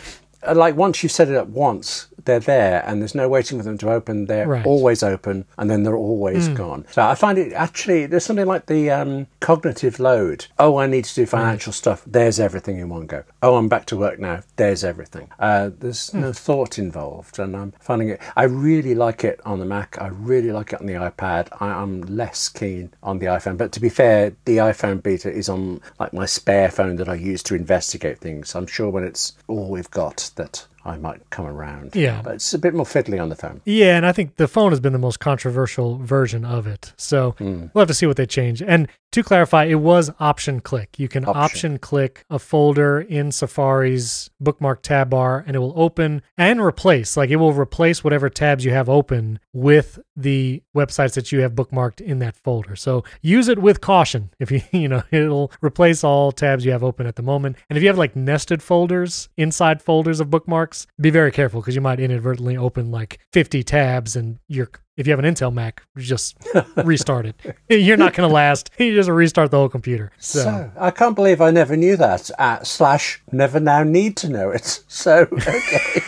like 0.54 0.75
once 0.75 1.04
you've 1.04 1.12
set 1.12 1.30
it 1.30 1.36
up 1.36 1.47
once, 1.47 2.08
they're 2.25 2.39
there 2.39 2.84
and 2.86 3.02
there's 3.02 3.15
no 3.15 3.28
waiting 3.30 3.58
for 3.58 3.63
them 3.63 3.78
to 3.80 3.89
open. 3.91 4.25
They're 4.25 4.47
Right. 4.47 4.65
always 4.65 5.02
open 5.04 5.45
and 5.58 5.69
then 5.69 5.84
they're 5.84 5.95
always 5.95 6.47
gone. 6.49 6.86
So 6.91 7.02
I 7.02 7.15
find 7.15 7.38
it 7.38 7.54
actually, 7.54 8.06
there's 8.06 8.25
something 8.25 8.45
like 8.45 8.65
the 8.67 8.91
um, 8.91 9.28
cognitive 9.39 9.99
load. 9.99 10.45
Oh, 10.60 10.78
I 10.78 10.86
need 10.86 11.06
to 11.06 11.15
do 11.15 11.25
financial 11.25 11.73
stuff. 11.73 12.04
There's 12.06 12.39
everything 12.39 12.78
in 12.78 12.89
one 12.89 13.08
go. 13.08 13.23
Oh, 13.41 13.56
I'm 13.56 13.67
back 13.69 13.86
to 13.88 13.97
work 13.97 14.19
now. 14.19 14.41
There's 14.58 14.84
everything. 14.84 15.30
Uh, 15.39 15.71
there's 15.80 16.13
no 16.13 16.32
thought 16.34 16.78
involved. 16.78 17.39
And 17.39 17.56
I'm 17.56 17.73
finding 17.80 18.10
it, 18.10 18.21
I 18.36 18.43
really 18.43 18.93
like 18.95 19.23
it 19.23 19.39
on 19.45 19.60
the 19.60 19.65
Mac. 19.65 19.97
I 19.99 20.08
really 20.08 20.52
like 20.52 20.73
it 20.73 20.82
on 20.82 20.88
the 20.88 20.93
iPad. 20.93 21.47
I, 21.60 21.67
I'm 21.69 22.02
less 22.02 22.49
keen 22.49 22.91
on 23.02 23.19
the 23.19 23.28
iPhone. 23.28 23.58
But 23.58 23.71
to 23.73 23.80
be 23.80 23.89
fair, 23.89 24.34
the 24.45 24.58
iPhone 24.58 25.02
beta 25.02 25.32
is 25.32 25.49
on 25.49 25.82
like 25.99 26.13
my 26.13 26.25
spare 26.25 26.69
phone 26.69 26.97
that 26.97 27.10
I 27.10 27.15
use 27.15 27.41
to 27.43 27.56
investigate 27.56 28.19
things. 28.19 28.56
I'm 28.56 28.67
sure 28.67 28.89
when 28.89 29.04
it's 29.06 29.34
all 29.47 29.69
we've 29.69 29.89
got 29.91 30.28
that 30.31 30.67
I 30.89 30.97
might 30.97 31.30
come 31.30 31.45
around. 31.45 31.95
Yeah. 31.95 32.21
But 32.23 32.36
it's 32.36 32.54
a 32.54 32.60
bit 32.60 32.73
more 32.73 32.86
fiddly 32.86 33.21
on 33.21 33.30
the 33.30 33.36
phone. 33.36 33.62
Yeah, 33.65 33.95
and 33.95 34.06
I 34.06 34.12
think 34.12 34.38
the 34.38 34.47
phone 34.47 34.71
has 34.71 34.80
been 34.80 34.93
the 34.93 34.99
most 34.99 35.19
controversial 35.19 35.97
version 35.99 36.43
of 36.43 36.67
it. 36.67 36.93
So 36.97 37.32
hmm. 37.38 37.67
we'll 37.73 37.82
have 37.82 37.88
to 37.88 37.93
see 37.93 38.06
what 38.06 38.17
they 38.17 38.25
change. 38.25 38.62
And 38.62 38.88
to 39.12 39.23
clarify, 39.23 39.65
it 39.65 39.75
was 39.75 40.12
option 40.19 40.60
click. 40.60 40.99
You 40.99 41.08
can 41.08 41.25
option, 41.25 41.41
Option. 41.41 41.78
click 41.80 42.25
a 42.30 42.38
folder 42.38 43.02
in 43.02 43.32
Safari's 43.32 44.30
bookmark 44.39 44.84
tab 44.84 45.10
bar 45.10 45.43
and 45.47 45.56
it 45.56 45.60
will 45.60 45.73
open 45.75 46.21
and 46.38 46.62
replace. 46.62 47.17
Like 47.17 47.32
it 47.32 47.38
will 47.38 47.54
replace 47.54 48.04
whatever 48.04 48.30
tabs 48.30 48.63
you 48.63 48.71
have 48.71 48.88
open 48.88 49.39
with 49.52 49.99
the 50.15 50.62
websites 50.75 51.13
that 51.13 51.32
you 51.32 51.39
have 51.39 51.54
bookmarked 51.54 52.02
in 52.02 52.19
that 52.19 52.36
folder. 52.36 52.75
So 52.75 53.04
use 53.21 53.47
it 53.47 53.60
with 53.60 53.82
caution. 53.82 54.30
If 54.39 54.52
you, 54.52 54.62
you 54.71 54.88
know, 54.88 55.04
it'll 55.12 55.52
replace 55.62 56.04
all 56.04 56.32
tabs 56.32 56.65
you 56.65 56.71
have 56.71 56.84
open 56.84 57.06
at 57.06 57.17
the 57.17 57.21
moment. 57.21 57.58
And 57.69 57.78
if 57.78 57.84
you 57.84 57.89
have 57.89 57.97
like 57.97 58.15
nested 58.15 58.63
folders 58.63 59.28
inside 59.38 59.82
folders 59.82 60.19
of 60.19 60.30
bookmarks, 60.30 60.78
be 60.99 61.09
very 61.09 61.31
careful 61.31 61.61
because 61.61 61.75
you 61.75 61.81
might 61.81 61.99
inadvertently 61.99 62.57
open 62.57 62.91
like 62.91 63.19
50 63.33 63.63
tabs 63.63 64.15
and 64.15 64.39
you're 64.47 64.69
if 64.99 65.07
you 65.07 65.11
have 65.11 65.23
an 65.23 65.33
Intel 65.33 65.53
Mac, 65.53 65.81
just 65.97 66.35
restart 66.83 67.25
it. 67.25 67.55
You're 67.69 67.95
not 67.95 68.13
going 68.13 68.27
to 68.27 68.33
last. 68.33 68.69
You 68.79 68.93
just 68.93 69.09
restart 69.09 69.49
the 69.49 69.57
whole 69.57 69.69
computer. 69.69 70.11
So, 70.17 70.39
So 70.39 70.71
I 70.77 70.91
can't 70.91 71.15
believe 71.15 71.39
I 71.39 71.51
never 71.51 71.77
knew 71.77 71.95
that. 71.95 72.29
At 72.37 72.67
slash 72.67 73.21
never 73.31 73.61
now 73.61 73.83
need 73.83 74.17
to 74.17 74.29
know 74.29 74.49
it. 74.49 74.83
So 74.89 75.27
okay. 75.31 76.01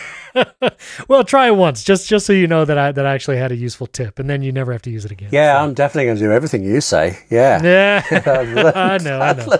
well, 1.08 1.24
try 1.24 1.46
it 1.46 1.56
once, 1.56 1.82
just 1.82 2.06
just 2.06 2.26
so 2.26 2.32
you 2.34 2.46
know 2.46 2.66
that 2.66 2.76
I 2.76 2.92
that 2.92 3.06
I 3.06 3.14
actually 3.14 3.38
had 3.38 3.50
a 3.50 3.56
useful 3.56 3.86
tip, 3.86 4.18
and 4.18 4.28
then 4.28 4.42
you 4.42 4.52
never 4.52 4.72
have 4.72 4.82
to 4.82 4.90
use 4.90 5.04
it 5.04 5.10
again. 5.10 5.30
yeah, 5.32 5.62
I'm 5.62 5.72
definitely 5.74 6.06
going 6.06 6.16
to 6.18 6.22
do 6.22 6.32
everything 6.32 6.62
you 6.62 6.80
say. 6.80 7.18
Yeah. 7.30 7.62
Yeah. 7.62 8.02
I 8.10 8.98
know, 8.98 9.20
I 9.20 9.32
know. 9.32 9.58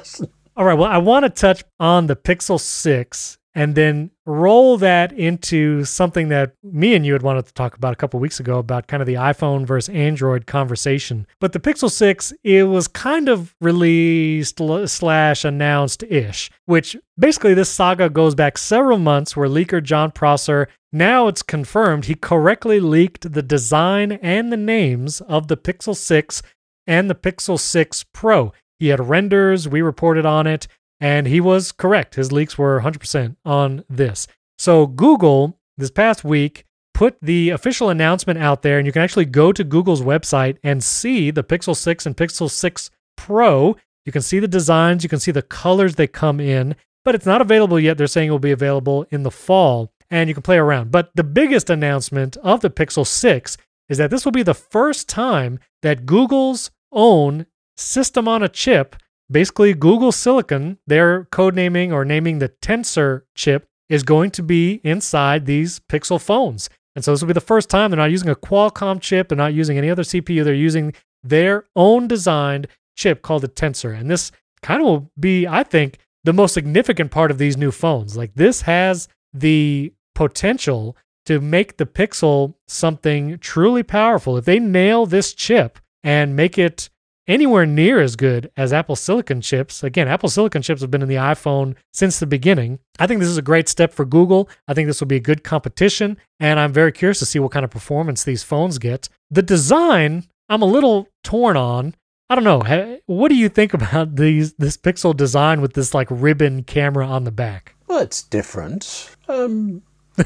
All 0.57 0.66
right. 0.66 0.75
Well, 0.75 0.90
I 0.90 0.98
want 0.98 1.25
to 1.25 1.31
touch 1.31 1.64
on 1.81 2.07
the 2.07 2.16
Pixel 2.16 2.61
6 2.61 3.38
and 3.55 3.75
then 3.75 4.11
roll 4.25 4.79
that 4.79 5.12
into 5.12 5.85
something 5.85 6.29
that 6.29 6.55
me 6.62 6.95
and 6.95 7.05
you 7.05 7.12
had 7.12 7.23
wanted 7.23 7.45
to 7.47 7.55
talk 7.55 7.77
about 7.77 7.93
a 7.93 7.97
couple 7.97 8.19
weeks 8.19 8.41
ago 8.41 8.59
about 8.59 8.87
kind 8.87 9.03
of 9.03 9.07
the 9.07 9.15
iPhone 9.15 9.67
versus 9.67 9.95
Android 9.95 10.47
conversation. 10.47 11.27
But 11.41 11.53
the 11.53 11.61
Pixel 11.61 11.91
6, 11.91 12.33
it 12.43 12.65
was 12.65 12.88
kind 12.88 13.29
of 13.29 13.55
released 13.61 14.61
slash 14.87 15.45
announced 15.45 16.03
ish, 16.05 16.51
which 16.67 16.97
basically 17.19 17.55
this 17.55 17.69
saga 17.69 18.09
goes 18.09 18.35
back 18.35 18.57
several 18.57 18.99
months 18.99 19.37
where 19.37 19.49
leaker 19.49 19.83
Jon 19.83 20.11
Prosser 20.11 20.69
now 20.93 21.27
it's 21.27 21.43
confirmed 21.43 22.05
he 22.05 22.15
correctly 22.15 22.79
leaked 22.79 23.33
the 23.33 23.43
design 23.43 24.12
and 24.12 24.53
the 24.53 24.59
names 24.59 25.23
of 25.23 25.49
the 25.49 25.57
Pixel 25.57 25.97
6 25.97 26.43
and 26.87 27.09
the 27.09 27.15
Pixel 27.15 27.59
6 27.59 28.05
Pro. 28.12 28.53
He 28.79 28.88
had 28.88 29.09
renders, 29.09 29.67
we 29.67 29.81
reported 29.81 30.27
on 30.27 30.47
it, 30.47 30.69
And 31.03 31.27
he 31.27 31.41
was 31.41 31.73
correct. 31.73 32.15
His 32.15 32.31
leaks 32.31 32.57
were 32.57 32.81
100% 32.81 33.35
on 33.45 33.85
this. 33.91 34.29
So 34.57 34.87
Google 34.87 35.59
this 35.77 35.91
past 35.91 36.23
week 36.23 36.65
put 36.95 37.16
the 37.20 37.51
official 37.51 37.89
announcement 37.89 38.39
out 38.39 38.62
there, 38.62 38.79
and 38.79 38.87
you 38.87 38.93
can 38.93 39.03
actually 39.03 39.24
go 39.24 39.51
to 39.51 39.64
Google's 39.64 40.03
website 40.03 40.59
and 40.62 40.85
see 40.85 41.33
the 41.33 41.43
Pixel 41.43 41.76
6 41.76 42.07
and 42.07 42.16
Pixel 42.16 42.49
6 42.49 42.91
Pro. 43.16 43.76
You 44.07 44.12
can 44.12 44.22
see 44.22 44.39
the 44.39 44.47
designs, 44.47 45.03
you 45.03 45.09
can 45.09 45.18
see 45.18 45.33
the 45.33 45.43
colors 45.43 45.97
they 45.97 46.07
come 46.07 46.39
in, 46.39 46.76
but 47.05 47.16
it's 47.16 47.26
not 47.26 47.41
available 47.41 47.81
yet. 47.81 47.99
They're 47.99 48.07
saying 48.07 48.29
it 48.29 48.31
will 48.31 48.39
be 48.39 48.53
available 48.53 49.05
in 49.11 49.24
the 49.24 49.31
fall, 49.33 49.93
and 50.09 50.29
you 50.29 50.35
can 50.35 50.45
play 50.45 50.59
around. 50.59 50.93
But 50.93 51.11
the 51.16 51.24
biggest 51.24 51.68
announcement 51.68 52.37
of 52.45 52.61
the 52.61 52.70
Pixel 52.70 53.05
6 53.05 53.57
is 53.89 53.99
that 53.99 54.11
this 54.11 54.24
will 54.24 54.31
be 54.31 54.45
the 54.45 54.55
first 54.55 55.09
time 55.09 55.59
that 55.83 56.07
Google's 56.07 56.70
own 56.93 57.47
system 57.76 58.29
on 58.29 58.45
a 58.45 58.49
chip, 58.49 58.95
basically 59.33 59.74
Google 59.74 60.12
Silicon, 60.12 60.78
their 60.87 61.24
codenaming 61.24 61.93
or 61.93 62.05
naming 62.05 62.39
the 62.39 62.49
Tensor 62.49 63.22
chip, 63.35 63.66
is 63.89 64.03
going 64.03 64.30
to 64.33 64.43
be 64.43 64.80
inside 64.85 65.47
these 65.47 65.80
Pixel 65.80 66.20
phones. 66.20 66.70
And 66.95 67.05
so 67.05 67.12
this 67.12 67.20
will 67.20 67.28
be 67.28 67.35
the 67.35 67.41
first 67.41 67.68
time 67.68 67.91
they're 67.91 67.99
not 67.99 68.11
using 68.11 68.28
a 68.28 68.35
Qualcomm 68.35 69.01
chip, 69.01 69.28
they're 69.28 69.37
not 69.37 69.55
using 69.55 69.78
any 69.78 69.91
other 69.91 70.03
CPU, 70.03 70.45
they're 70.45 70.55
using 70.55 70.95
their 71.22 71.64
own 71.74 72.07
designed 72.07 72.68
chip 72.97 73.22
called 73.22 73.43
the 73.43 73.49
Tensor. 73.49 73.99
And 73.99 74.11
this 74.11 74.30
kind 74.62 74.80
of 74.80 74.87
will 74.87 75.11
be, 75.18 75.47
I 75.47 75.62
think, 75.62 75.99
the 76.24 76.33
most 76.33 76.55
significant 76.55 77.11
part 77.11 77.30
of 77.30 77.39
these 77.39 77.57
new 77.57 77.70
phones. 77.70 78.16
Like 78.16 78.35
this 78.35 78.62
has 78.62 79.09
the 79.33 79.93
potential 80.14 80.97
to 81.26 81.41
make 81.41 81.76
the 81.76 81.87
Pixel 81.87 82.55
something 82.68 83.39
truly 83.39 83.83
powerful. 83.83 84.37
If 84.37 84.45
they 84.45 84.59
nail 84.59 85.07
this 85.07 85.33
chip 85.33 85.78
and 86.03 86.37
make 86.37 86.59
it 86.59 86.91
anywhere 87.27 87.66
near 87.66 88.01
as 88.01 88.16
good 88.16 88.51
as 88.57 88.73
Apple 88.73 88.97
Silicon 88.97 89.41
chips. 89.41 89.83
Again, 89.83 90.09
Apple 90.09 90.29
Silicon 90.29 90.62
chips 90.62 90.81
have 90.81 90.91
been 90.91 91.03
in 91.03 91.09
the 91.09 91.16
iPhone 91.16 91.75
since 91.93 92.18
the 92.18 92.27
beginning. 92.27 92.79
I 92.99 93.07
think 93.07 93.20
this 93.20 93.29
is 93.29 93.37
a 93.37 93.43
great 93.43 93.68
step 93.68 93.93
for 93.93 94.05
Google. 94.05 94.49
I 94.68 94.75
think 94.75 94.87
this 94.87 95.01
will 95.01 95.09
be 95.09 95.16
a 95.16 95.20
good 95.20 95.45
competition, 95.45 96.16
and 96.41 96.59
I'm 96.59 96.73
very 96.73 96.93
curious 96.93 97.18
to 97.20 97.27
see 97.27 97.39
what 97.39 97.53
kind 97.53 97.64
of 97.64 97.70
performance 97.70 98.25
these 98.25 98.43
phones 98.43 98.79
get. 98.79 99.09
The 99.31 99.43
design, 99.43 100.25
I'm 100.49 100.62
a 100.62 100.66
little 100.66 101.09
torn 101.23 101.57
on. 101.57 101.95
I 102.29 102.35
don't 102.35 102.45
know. 102.45 102.99
What 103.07 103.29
do 103.29 103.35
you 103.35 103.49
think 103.49 103.75
about 103.75 104.16
these 104.16 104.55
this 104.55 104.77
Pixel 104.77 105.16
design 105.16 105.61
with 105.61 105.75
this 105.75 105.95
like 105.95 106.09
ribbon 106.11 106.64
camera 106.64 107.07
on 107.07 107.25
the 107.25 107.33
back? 107.33 107.75
Well, 107.89 108.01
it's 108.01 108.23
different. 108.23 109.11
Um, 109.29 109.83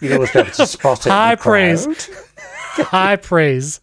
you 0.00 0.14
always 0.14 0.32
be 0.32 0.40
able 0.40 0.50
to 0.50 0.66
spot 0.66 1.06
it. 1.06 1.10
High 1.10 1.36
praise. 1.36 1.86
High 2.76 3.16
praise. 3.16 3.80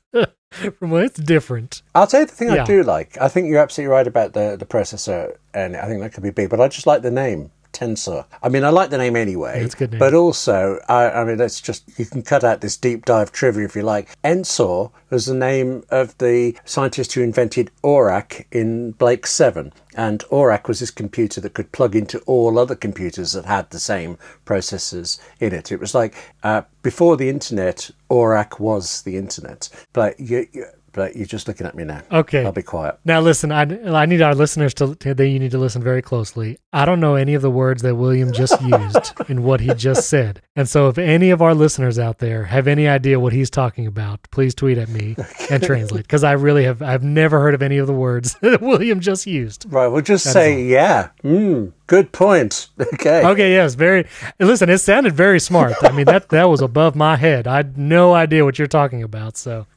from 0.79 0.89
what 0.89 1.03
it's 1.03 1.19
different. 1.19 1.81
I'll 1.93 2.07
tell 2.07 2.21
you 2.21 2.25
the 2.25 2.33
thing 2.33 2.49
yeah. 2.49 2.63
I 2.63 2.65
do 2.65 2.83
like. 2.83 3.17
I 3.19 3.27
think 3.27 3.47
you're 3.47 3.61
absolutely 3.61 3.91
right 3.91 4.07
about 4.07 4.33
the 4.33 4.55
the 4.57 4.65
processor, 4.65 5.37
and 5.53 5.75
I 5.75 5.87
think 5.87 6.01
that 6.01 6.13
could 6.13 6.23
be 6.23 6.31
big. 6.31 6.49
But 6.49 6.61
I 6.61 6.67
just 6.67 6.87
like 6.87 7.01
the 7.01 7.11
name. 7.11 7.51
Tensor. 7.75 8.25
I 8.41 8.47
mean, 8.47 8.63
I 8.63 8.69
like 8.69 8.89
the 8.89 8.97
name 8.97 9.17
anyway. 9.17 9.61
It's 9.61 9.75
good 9.75 9.91
name. 9.91 9.99
But 9.99 10.13
also, 10.13 10.79
I, 10.87 11.09
I 11.09 11.25
mean, 11.25 11.37
let's 11.37 11.59
just, 11.59 11.83
you 11.99 12.05
can 12.05 12.21
cut 12.21 12.43
out 12.43 12.61
this 12.61 12.77
deep 12.77 13.03
dive 13.03 13.33
trivia 13.33 13.65
if 13.65 13.75
you 13.75 13.83
like. 13.83 14.09
Ensor 14.23 14.89
was 15.09 15.25
the 15.25 15.35
name 15.35 15.83
of 15.89 16.17
the 16.17 16.57
scientist 16.63 17.13
who 17.13 17.21
invented 17.21 17.71
ORAC 17.83 18.45
in 18.51 18.91
Blake 18.91 19.27
7. 19.27 19.73
And 19.95 20.23
ORAC 20.31 20.67
was 20.67 20.79
this 20.79 20.91
computer 20.91 21.41
that 21.41 21.53
could 21.53 21.71
plug 21.73 21.95
into 21.95 22.19
all 22.19 22.57
other 22.57 22.75
computers 22.75 23.33
that 23.33 23.45
had 23.45 23.69
the 23.69 23.79
same 23.79 24.17
processors 24.45 25.19
in 25.39 25.53
it. 25.53 25.71
It 25.71 25.79
was 25.79 25.93
like 25.93 26.15
uh, 26.43 26.61
before 26.81 27.17
the 27.17 27.29
internet, 27.29 27.91
ORAC 28.09 28.59
was 28.59 29.01
the 29.01 29.17
internet. 29.17 29.69
But 29.91 30.19
you, 30.19 30.47
you 30.53 30.65
but 30.95 31.15
you're 31.15 31.25
just 31.25 31.47
looking 31.47 31.67
at 31.67 31.75
me 31.75 31.83
now. 31.83 32.01
Okay. 32.09 32.45
I'll 32.45 32.53
be 32.53 32.63
quiet. 32.63 32.97
Now 33.03 33.19
listen, 33.19 33.51
I, 33.51 33.63
I 33.63 34.05
need 34.05 34.21
our 34.21 34.33
listeners 34.33 34.73
to, 34.75 34.95
to 34.95 35.13
they, 35.13 35.27
you 35.27 35.39
need 35.39 35.51
to 35.51 35.57
listen 35.57 35.83
very 35.83 36.01
closely. 36.01 36.57
I 36.71 36.85
don't 36.85 37.01
know 37.01 37.15
any 37.15 37.33
of 37.33 37.41
the 37.41 37.51
words 37.51 37.81
that 37.81 37.95
William 37.95 38.31
just 38.31 38.59
used 38.61 39.13
in 39.29 39.43
what 39.43 39.59
he 39.59 39.73
just 39.73 40.09
said. 40.09 40.41
And 40.55 40.69
so 40.69 40.87
if 40.87 40.97
any 40.97 41.31
of 41.31 41.41
our 41.41 41.53
listeners 41.53 41.99
out 41.99 42.19
there 42.19 42.45
have 42.45 42.65
any 42.67 42.87
idea 42.87 43.19
what 43.19 43.33
he's 43.33 43.49
talking 43.49 43.85
about, 43.85 44.21
please 44.31 44.55
tweet 44.55 44.77
at 44.77 44.87
me 44.87 45.17
and 45.51 45.61
translate 45.61 46.03
because 46.03 46.23
I 46.23 46.31
really 46.31 46.63
have 46.63 46.81
I've 46.81 47.03
never 47.03 47.41
heard 47.41 47.53
of 47.53 47.61
any 47.61 47.77
of 47.77 47.87
the 47.87 47.93
words 47.93 48.35
that 48.41 48.61
William 48.61 49.01
just 49.01 49.27
used. 49.27 49.65
Right, 49.69 49.87
we'll 49.87 50.01
just 50.01 50.23
that 50.23 50.31
say 50.31 50.63
yeah. 50.63 51.09
Mm, 51.25 51.73
Good 51.87 52.11
point. 52.11 52.69
Okay. 52.95 53.25
Okay. 53.25 53.51
Yes. 53.51 53.75
Very. 53.75 54.07
Listen, 54.39 54.69
it 54.69 54.77
sounded 54.77 55.13
very 55.13 55.39
smart. 55.39 55.73
I 55.81 55.91
mean 55.91 56.05
that 56.05 56.29
that 56.29 56.45
was 56.45 56.61
above 56.61 56.95
my 56.95 57.15
head. 57.17 57.45
I 57.45 57.57
had 57.57 57.77
no 57.77 58.13
idea 58.13 58.45
what 58.45 58.57
you're 58.57 58.67
talking 58.67 59.03
about. 59.03 59.37
So, 59.37 59.67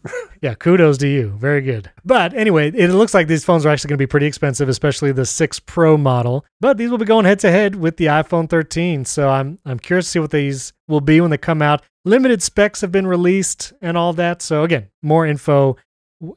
yeah, 0.41 0.55
kudos 0.55 0.99
to 0.99 1.09
you. 1.09 1.31
Very 1.39 1.63
good. 1.63 1.91
But 2.05 2.35
anyway, 2.35 2.71
it 2.71 2.89
looks 2.91 3.15
like 3.15 3.27
these 3.27 3.45
phones 3.45 3.67
are 3.67 3.71
actually 3.71 3.89
going 3.89 3.99
to 3.99 4.03
be 4.03 4.07
pretty 4.07 4.27
expensive, 4.27 4.69
especially 4.69 5.11
the 5.13 5.27
six 5.27 5.59
Pro 5.59 5.97
model. 5.97 6.45
But 6.61 6.77
these 6.79 6.91
will 6.91 6.99
be 6.99 7.05
going 7.05 7.25
head 7.25 7.41
to 7.41 7.51
head 7.51 7.75
with 7.77 7.97
the 7.97 8.07
iPhone 8.07 8.49
13. 8.49 9.05
So 9.05 9.29
I'm 9.29 9.59
I'm 9.65 9.79
curious 9.79 10.07
to 10.07 10.11
see 10.11 10.19
what 10.21 10.31
these 10.31 10.73
will 10.87 11.01
be 11.01 11.21
when 11.21 11.31
they 11.31 11.39
come 11.39 11.61
out. 11.63 11.83
Limited 12.05 12.43
specs 12.43 12.81
have 12.83 12.93
been 12.93 13.07
released 13.07 13.73
and 13.83 13.97
all 13.97 14.13
that. 14.15 14.43
So 14.43 14.63
again, 14.63 14.89
more 15.03 15.27
info 15.27 15.77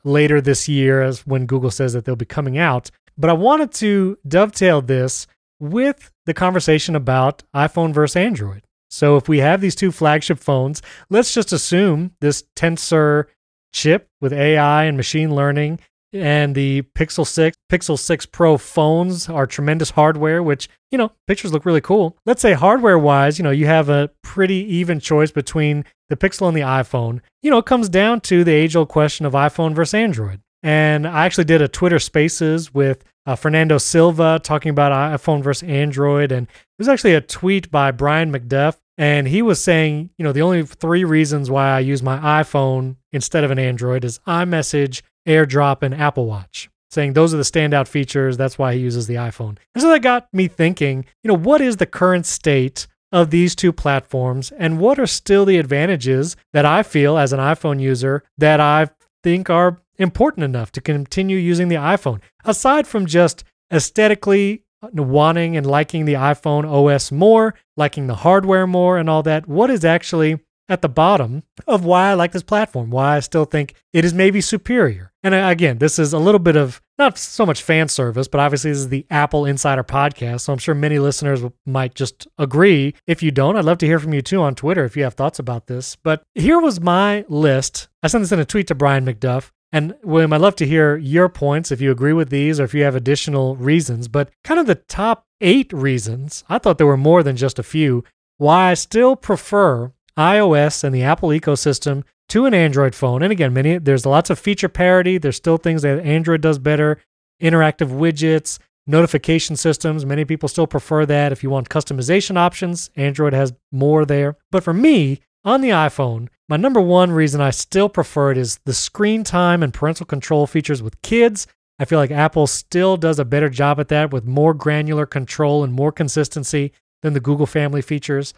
later 0.04 0.42
this 0.42 0.68
year 0.68 1.02
as 1.02 1.26
when 1.28 1.46
Google 1.46 1.72
says 1.72 1.94
that 1.94 2.06
they'll 2.06 2.16
be 2.16 2.26
coming 2.26 2.58
out. 2.58 2.92
But 3.18 3.30
I 3.30 3.34
wanted 3.34 3.72
to 3.74 4.18
dovetail 4.28 4.82
this 4.82 5.28
with 5.62 6.12
the 6.26 6.34
conversation 6.34 6.96
about 6.96 7.44
iPhone 7.56 7.94
versus 7.94 8.16
Android. 8.16 8.64
So 8.90 9.16
if 9.16 9.30
we 9.30 9.40
have 9.40 9.62
these 9.62 9.76
two 9.76 9.92
flagship 9.92 10.40
phones, 10.40 10.82
let's 11.10 11.34
just 11.34 11.54
assume 11.54 12.12
this 12.20 12.44
Tensor 12.56 13.26
chip 13.74 14.10
with 14.20 14.34
AI 14.34 14.84
and 14.84 14.98
machine 14.98 15.34
learning 15.34 15.80
and 16.14 16.56
the 16.56 16.82
Pixel 16.94 17.26
6, 17.26 17.56
Pixel 17.72 17.98
6 17.98 18.26
Pro 18.28 18.58
phones 18.58 19.30
are 19.30 19.48
tremendous 19.48 19.92
hardware, 19.92 20.44
which, 20.44 20.68
you 20.92 20.98
know, 20.98 21.12
pictures 21.26 21.54
look 21.54 21.66
really 21.66 21.82
cool. 21.82 22.18
Let's 22.26 22.42
say 22.42 22.54
hardware 22.54 23.00
wise, 23.00 23.38
you 23.40 23.44
know, 23.44 23.52
you 23.52 23.66
have 23.68 23.90
a 23.90 24.10
pretty 24.22 24.56
even 24.76 25.00
choice 25.00 25.32
between 25.32 25.86
the 26.10 26.18
Pixel 26.18 26.48
and 26.48 26.58
the 26.58 26.62
iPhone. 26.62 27.22
You 27.42 27.52
know, 27.52 27.60
it 27.60 27.66
comes 27.66 27.88
down 27.88 28.22
to 28.22 28.44
the 28.44 28.52
age 28.52 28.76
old 28.76 28.90
question 28.90 29.26
of 29.26 29.34
iPhone 29.34 29.74
versus 29.74 29.94
Android. 29.94 30.42
And 30.64 31.08
I 31.08 31.26
actually 31.26 31.46
did 31.46 31.62
a 31.62 31.68
Twitter 31.68 32.00
Spaces 32.00 32.74
with 32.74 33.04
uh, 33.26 33.36
Fernando 33.36 33.78
Silva 33.78 34.40
talking 34.44 34.70
about 34.70 34.92
iPhone 34.92 35.44
versus 35.44 35.68
Android. 35.68 36.32
And 36.32 36.48
it 36.48 36.80
was 36.80 36.88
actually 36.88 37.14
a 37.14 37.22
tweet 37.22 37.70
by 37.72 37.92
Brian 37.92 38.32
McDuff. 38.32 38.78
And 38.98 39.28
he 39.28 39.42
was 39.42 39.62
saying, 39.62 40.12
you 40.18 40.24
know, 40.24 40.32
the 40.32 40.42
only 40.42 40.64
three 40.64 41.04
reasons 41.04 41.50
why 41.50 41.70
I 41.70 41.80
use 41.80 42.04
my 42.04 42.18
iPhone 42.44 42.98
instead 43.12 43.44
of 43.44 43.52
an 43.52 43.60
Android 43.60 44.04
is 44.04 44.20
iMessage, 44.28 45.02
AirDrop, 45.28 45.82
and 45.82 45.94
Apple 45.94 46.26
Watch. 46.26 46.70
Saying 46.92 47.14
those 47.14 47.34
are 47.34 47.38
the 47.38 47.44
standout 47.44 47.88
features. 47.88 48.38
That's 48.38 48.58
why 48.60 48.74
he 48.76 48.82
uses 48.82 49.08
the 49.08 49.16
iPhone. 49.16 49.58
And 49.74 49.82
so 49.82 49.90
that 49.90 50.02
got 50.02 50.28
me 50.34 50.48
thinking, 50.48 51.06
you 51.24 51.30
know, 51.30 51.38
what 51.38 51.62
is 51.62 51.78
the 51.78 51.86
current 51.86 52.26
state 52.26 52.88
of 53.12 53.30
these 53.30 53.56
two 53.56 53.74
platforms 53.74 54.52
and 54.52 54.80
what 54.80 55.00
are 55.00 55.08
still 55.08 55.46
the 55.46 55.58
advantages 55.58 56.36
that 56.54 56.66
I 56.66 56.84
feel 56.84 57.18
as 57.18 57.34
an 57.34 57.40
iPhone 57.40 57.80
user 57.80 58.24
that 58.38 58.60
I 58.60 58.90
think 59.24 59.50
are 59.50 59.81
important 60.02 60.44
enough 60.44 60.72
to 60.74 60.82
continue 60.82 61.38
using 61.38 61.68
the 61.68 61.76
iPhone. 61.76 62.22
Aside 62.46 62.88
from 62.88 63.06
just 63.06 63.44
aesthetically 63.72 64.64
wanting 64.94 65.56
and 65.56 65.66
liking 65.66 66.06
the 66.06 66.14
iPhone 66.14 66.66
OS 66.66 67.12
more, 67.12 67.56
liking 67.78 68.08
the 68.08 68.16
hardware 68.16 68.68
more, 68.68 68.98
and 68.98 69.10
all 69.10 69.24
that, 69.24 69.48
what 69.48 69.70
is 69.70 69.86
actually 69.86 70.40
at 70.72 70.82
the 70.82 70.90
bottom 70.90 71.44
of 71.68 71.84
why 71.84 72.12
I 72.12 72.14
like 72.14 72.32
this 72.32 72.44
platform, 72.44 72.92
why 72.92 73.18
I 73.18 73.20
still 73.20 73.44
think 73.44 73.76
it 73.92 74.06
is 74.06 74.14
maybe 74.14 74.40
superior. 74.40 75.12
And 75.22 75.36
uh, 75.36 75.48
again, 75.50 75.80
this 75.80 76.00
is 76.00 76.14
a 76.14 76.18
little 76.18 76.40
bit 76.40 76.56
of 76.56 76.82
not 76.98 77.18
so 77.18 77.46
much 77.46 77.62
fan 77.62 77.90
service, 77.90 78.30
but 78.30 78.40
obviously 78.40 78.72
this 78.72 78.80
is 78.80 78.90
the 78.90 79.06
Apple 79.10 79.46
Insider 79.46 79.84
podcast. 79.84 80.42
So 80.42 80.54
I'm 80.54 80.60
sure 80.60 80.74
many 80.74 80.98
listeners 80.98 81.42
might 81.66 81.94
just 81.94 82.26
agree. 82.38 82.96
If 83.06 83.22
you 83.22 83.32
don't, 83.32 83.58
I'd 83.58 83.66
love 83.66 83.80
to 83.80 83.86
hear 83.86 84.00
from 84.00 84.14
you 84.14 84.22
too 84.22 84.42
on 84.42 84.56
Twitter 84.56 84.86
if 84.86 84.96
you 84.96 85.04
have 85.04 85.16
thoughts 85.16 85.40
about 85.40 85.68
this. 85.68 85.98
But 85.98 86.24
here 86.36 86.60
was 86.60 86.80
my 86.80 87.26
list. 87.28 87.90
I 88.02 88.08
sent 88.08 88.24
this 88.24 88.32
in 88.32 88.40
a 88.40 88.46
tweet 88.46 88.68
to 88.68 88.76
Brian 88.76 89.06
McDuff 89.06 89.52
and 89.72 89.96
William, 90.04 90.34
I'd 90.34 90.42
love 90.42 90.56
to 90.58 90.68
hear 90.68 90.98
your 90.98 91.30
points 91.30 91.72
if 91.72 91.80
you 91.80 91.92
agree 91.92 92.14
with 92.14 92.30
these 92.30 92.60
or 92.60 92.66
if 92.66 92.74
you 92.74 92.84
have 92.84 92.96
additional 92.96 93.56
reasons. 93.56 94.08
But 94.08 94.30
kind 94.44 94.60
of 94.60 94.68
the 94.68 94.76
top 94.76 95.26
eight 95.40 95.72
reasons, 95.72 96.44
I 96.50 96.58
thought 96.58 96.78
there 96.78 96.88
were 96.88 96.98
more 96.98 97.24
than 97.24 97.38
just 97.38 97.58
a 97.58 97.64
few, 97.64 98.04
why 98.38 98.72
I 98.72 98.74
still 98.74 99.16
prefer 99.16 99.94
iOS 100.18 100.84
and 100.84 100.94
the 100.94 101.04
Apple 101.04 101.30
ecosystem 101.30 102.04
to 102.30 102.46
an 102.46 102.54
Android 102.54 102.96
phone. 102.96 103.22
And 103.22 103.32
again, 103.32 103.54
many 103.54 103.78
there's 103.78 104.06
lots 104.06 104.30
of 104.30 104.40
feature 104.40 104.70
parity. 104.70 105.18
There's 105.18 105.38
still 105.38 105.58
things 105.58 105.84
that 105.84 106.00
Android 106.00 106.42
does 106.42 106.60
better, 106.60 106.98
interactive 107.42 107.90
widgets, 107.90 108.60
notification 108.88 109.56
systems. 109.56 110.06
Many 110.06 110.26
people 110.26 110.50
still 110.50 110.68
prefer 110.68 111.06
that. 111.06 111.32
If 111.32 111.44
you 111.44 111.50
want 111.50 111.70
customization 111.70 112.38
options, 112.38 112.90
Android 112.96 113.34
has 113.34 113.54
more 113.72 114.06
there. 114.06 114.38
But 114.52 114.64
for 114.64 114.74
me, 114.74 115.22
on 115.44 115.62
the 115.62 115.70
iPhone, 115.70 116.28
my 116.52 116.58
number 116.58 116.82
one 116.82 117.14
reason 117.14 117.40
I 117.40 117.52
still 117.52 117.88
prefer 117.88 118.32
it 118.32 118.38
is 118.38 118.60
the 118.66 118.74
screen 118.74 119.24
time 119.24 119.64
and 119.64 119.74
parental 119.74 120.06
control 120.06 120.46
features 120.46 120.84
with 120.84 121.02
kids. 121.02 121.48
I 121.80 121.86
feel 121.86 121.98
like 121.98 122.12
Apple 122.12 122.46
still 122.46 122.98
does 122.98 123.20
a 123.20 123.24
better 123.24 123.48
job 123.48 123.80
at 123.80 123.88
that 123.88 124.12
with 124.12 124.26
more 124.26 124.54
granular 124.54 125.06
control 125.06 125.64
and 125.64 125.72
more 125.72 125.94
consistency 125.94 126.74
than 127.04 127.14
the 127.14 127.22
Google 127.22 127.46
family 127.46 127.82
features. 127.82 128.34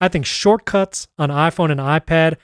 I 0.00 0.08
think 0.08 0.24
shortcuts 0.24 1.08
on 1.18 1.28
iPhone 1.28 1.70
and 1.70 1.78
iPad 1.78 2.36